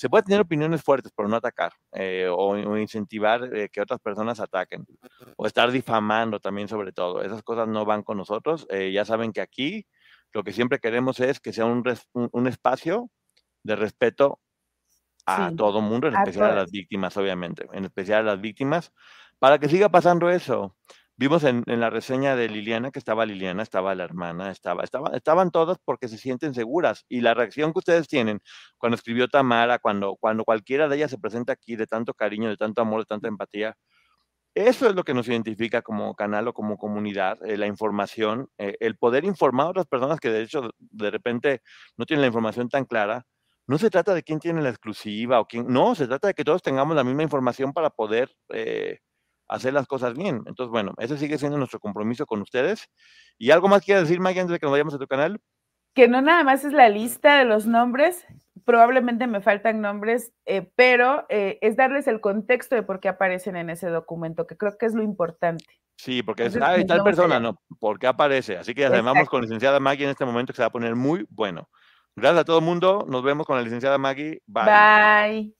Se 0.00 0.08
puede 0.08 0.22
tener 0.22 0.40
opiniones 0.40 0.82
fuertes, 0.82 1.12
pero 1.14 1.28
no 1.28 1.36
atacar 1.36 1.74
eh, 1.92 2.26
o, 2.34 2.56
incentivar 2.78 3.54
eh, 3.54 3.68
que 3.68 3.82
otras 3.82 4.00
personas 4.00 4.40
ataquen 4.40 4.86
o 5.36 5.46
estar 5.46 5.70
difamando 5.70 6.40
también 6.40 6.68
sobre 6.68 6.90
todo. 6.90 7.22
Esas 7.22 7.42
cosas 7.42 7.68
no 7.68 7.84
van 7.84 8.02
con 8.02 8.16
nosotros. 8.16 8.66
Eh, 8.70 8.92
ya 8.92 9.04
saben 9.04 9.30
que 9.30 9.42
aquí 9.42 9.86
lo 10.32 10.42
que 10.42 10.54
siempre 10.54 10.78
queremos 10.78 11.20
es 11.20 11.38
que 11.38 11.52
sea 11.52 11.66
un, 11.66 11.84
un, 12.14 12.46
espacio 12.46 13.10
de 13.62 13.76
respeto 13.76 14.40
a 15.26 15.52
todo 15.54 15.82
mundo, 15.82 16.08
en 16.08 16.14
especial 16.14 16.52
a 16.52 16.54
las 16.54 16.70
víctimas, 16.70 17.14
obviamente, 17.18 17.66
en 17.70 17.84
especial 17.84 18.20
a 18.20 18.32
las 18.32 18.40
víctimas, 18.40 18.94
para 19.38 19.58
que 19.58 19.68
siga 19.68 19.90
pasando 19.90 20.30
eso. 20.30 20.74
Vimos 21.20 21.44
en, 21.44 21.64
la 21.66 21.90
reseña 21.90 22.34
de 22.34 22.48
Liliana 22.48 22.90
que 22.90 22.98
estaba 22.98 23.26
Liliana, 23.26 23.62
estaba 23.62 23.94
la 23.94 24.04
hermana, 24.04 24.50
estaba, 24.50 24.84
estaba, 24.84 25.10
estaban 25.14 25.50
todas 25.50 25.76
porque 25.84 26.08
se 26.08 26.16
sienten 26.16 26.54
seguras. 26.54 27.04
Y 27.10 27.20
la 27.20 27.34
reacción 27.34 27.74
que 27.74 27.80
ustedes 27.80 28.08
tienen 28.08 28.40
cuando 28.78 28.96
escribió 28.96 29.28
Tamara, 29.28 29.78
cuando, 29.80 30.16
cuando 30.16 30.44
cualquiera 30.44 30.88
de 30.88 30.96
ellas 30.96 31.10
se 31.10 31.18
presenta 31.18 31.52
aquí 31.52 31.76
de 31.76 31.86
tanto 31.86 32.14
cariño, 32.14 32.48
de 32.48 32.56
tanto 32.56 32.80
amor, 32.80 33.00
de 33.00 33.04
tanta 33.04 33.28
empatía, 33.28 33.76
eso 34.54 34.88
es 34.88 34.94
lo 34.94 35.04
que 35.04 35.12
nos 35.12 35.28
identifica 35.28 35.82
como 35.82 36.14
canal 36.14 36.48
o 36.48 36.54
como 36.54 36.78
comunidad, 36.78 37.38
eh, 37.44 37.58
la 37.58 37.66
información, 37.66 38.48
eh, 38.56 38.78
el 38.80 38.96
poder 38.96 39.26
informar 39.26 39.66
a 39.66 39.70
otras 39.70 39.86
personas 39.86 40.20
que 40.20 40.30
de 40.30 40.40
hecho 40.44 40.70
de 40.78 41.10
repente 41.10 41.60
no 41.98 42.06
tienen 42.06 42.22
la 42.22 42.28
información 42.28 42.70
tan 42.70 42.86
clara. 42.86 43.26
No 43.66 43.76
se 43.76 43.90
trata 43.90 44.14
de 44.14 44.22
quién 44.22 44.38
tiene 44.40 44.62
la 44.62 44.70
exclusiva 44.70 45.38
o 45.38 45.46
quién, 45.46 45.66
no, 45.68 45.94
se 45.94 46.06
trata 46.06 46.28
de 46.28 46.34
que 46.34 46.44
todos 46.44 46.62
tengamos 46.62 46.96
la 46.96 47.04
misma 47.04 47.24
información 47.24 47.74
para 47.74 47.90
poder 47.90 48.34
eh, 48.54 49.00
hacer 49.50 49.74
las 49.74 49.86
cosas 49.86 50.14
bien. 50.14 50.42
Entonces, 50.46 50.70
bueno, 50.70 50.94
ese 50.98 51.18
sigue 51.18 51.38
siendo 51.38 51.58
nuestro 51.58 51.80
compromiso 51.80 52.24
con 52.24 52.40
ustedes. 52.40 52.88
¿Y 53.36 53.50
algo 53.50 53.68
más 53.68 53.84
quieres 53.84 54.04
decir, 54.04 54.20
Maggie, 54.20 54.40
antes 54.40 54.52
de 54.52 54.58
que 54.58 54.66
nos 54.66 54.72
vayamos 54.72 54.94
a 54.94 54.98
tu 54.98 55.06
canal? 55.06 55.40
Que 55.94 56.08
no 56.08 56.22
nada 56.22 56.44
más 56.44 56.64
es 56.64 56.72
la 56.72 56.88
lista 56.88 57.38
de 57.38 57.44
los 57.44 57.66
nombres, 57.66 58.24
probablemente 58.64 59.26
me 59.26 59.40
faltan 59.40 59.80
nombres, 59.80 60.32
eh, 60.46 60.70
pero 60.76 61.26
eh, 61.28 61.58
es 61.62 61.76
darles 61.76 62.06
el 62.06 62.20
contexto 62.20 62.76
de 62.76 62.84
por 62.84 63.00
qué 63.00 63.08
aparecen 63.08 63.56
en 63.56 63.70
ese 63.70 63.88
documento, 63.88 64.46
que 64.46 64.56
creo 64.56 64.78
que 64.78 64.86
es 64.86 64.94
lo 64.94 65.02
importante. 65.02 65.64
Sí, 65.96 66.22
porque 66.22 66.46
es, 66.46 66.56
ah, 66.56 66.76
tal 66.86 67.02
persona, 67.02 67.40
no, 67.40 67.60
¿por 67.78 67.98
qué 67.98 68.06
aparece? 68.06 68.56
Así 68.56 68.72
que 68.72 68.82
ya 68.82 69.02
vamos 69.02 69.28
con 69.28 69.40
la 69.40 69.46
licenciada 69.46 69.80
Maggie 69.80 70.04
en 70.04 70.10
este 70.10 70.24
momento 70.24 70.52
que 70.52 70.56
se 70.56 70.62
va 70.62 70.68
a 70.68 70.72
poner 70.72 70.94
muy 70.94 71.26
bueno. 71.28 71.68
Gracias 72.16 72.40
a 72.40 72.44
todo 72.44 72.60
el 72.60 72.64
mundo, 72.64 73.04
nos 73.08 73.22
vemos 73.22 73.46
con 73.46 73.56
la 73.56 73.62
licenciada 73.62 73.98
Maggie. 73.98 74.40
Bye. 74.46 74.64
Bye. 74.64 75.59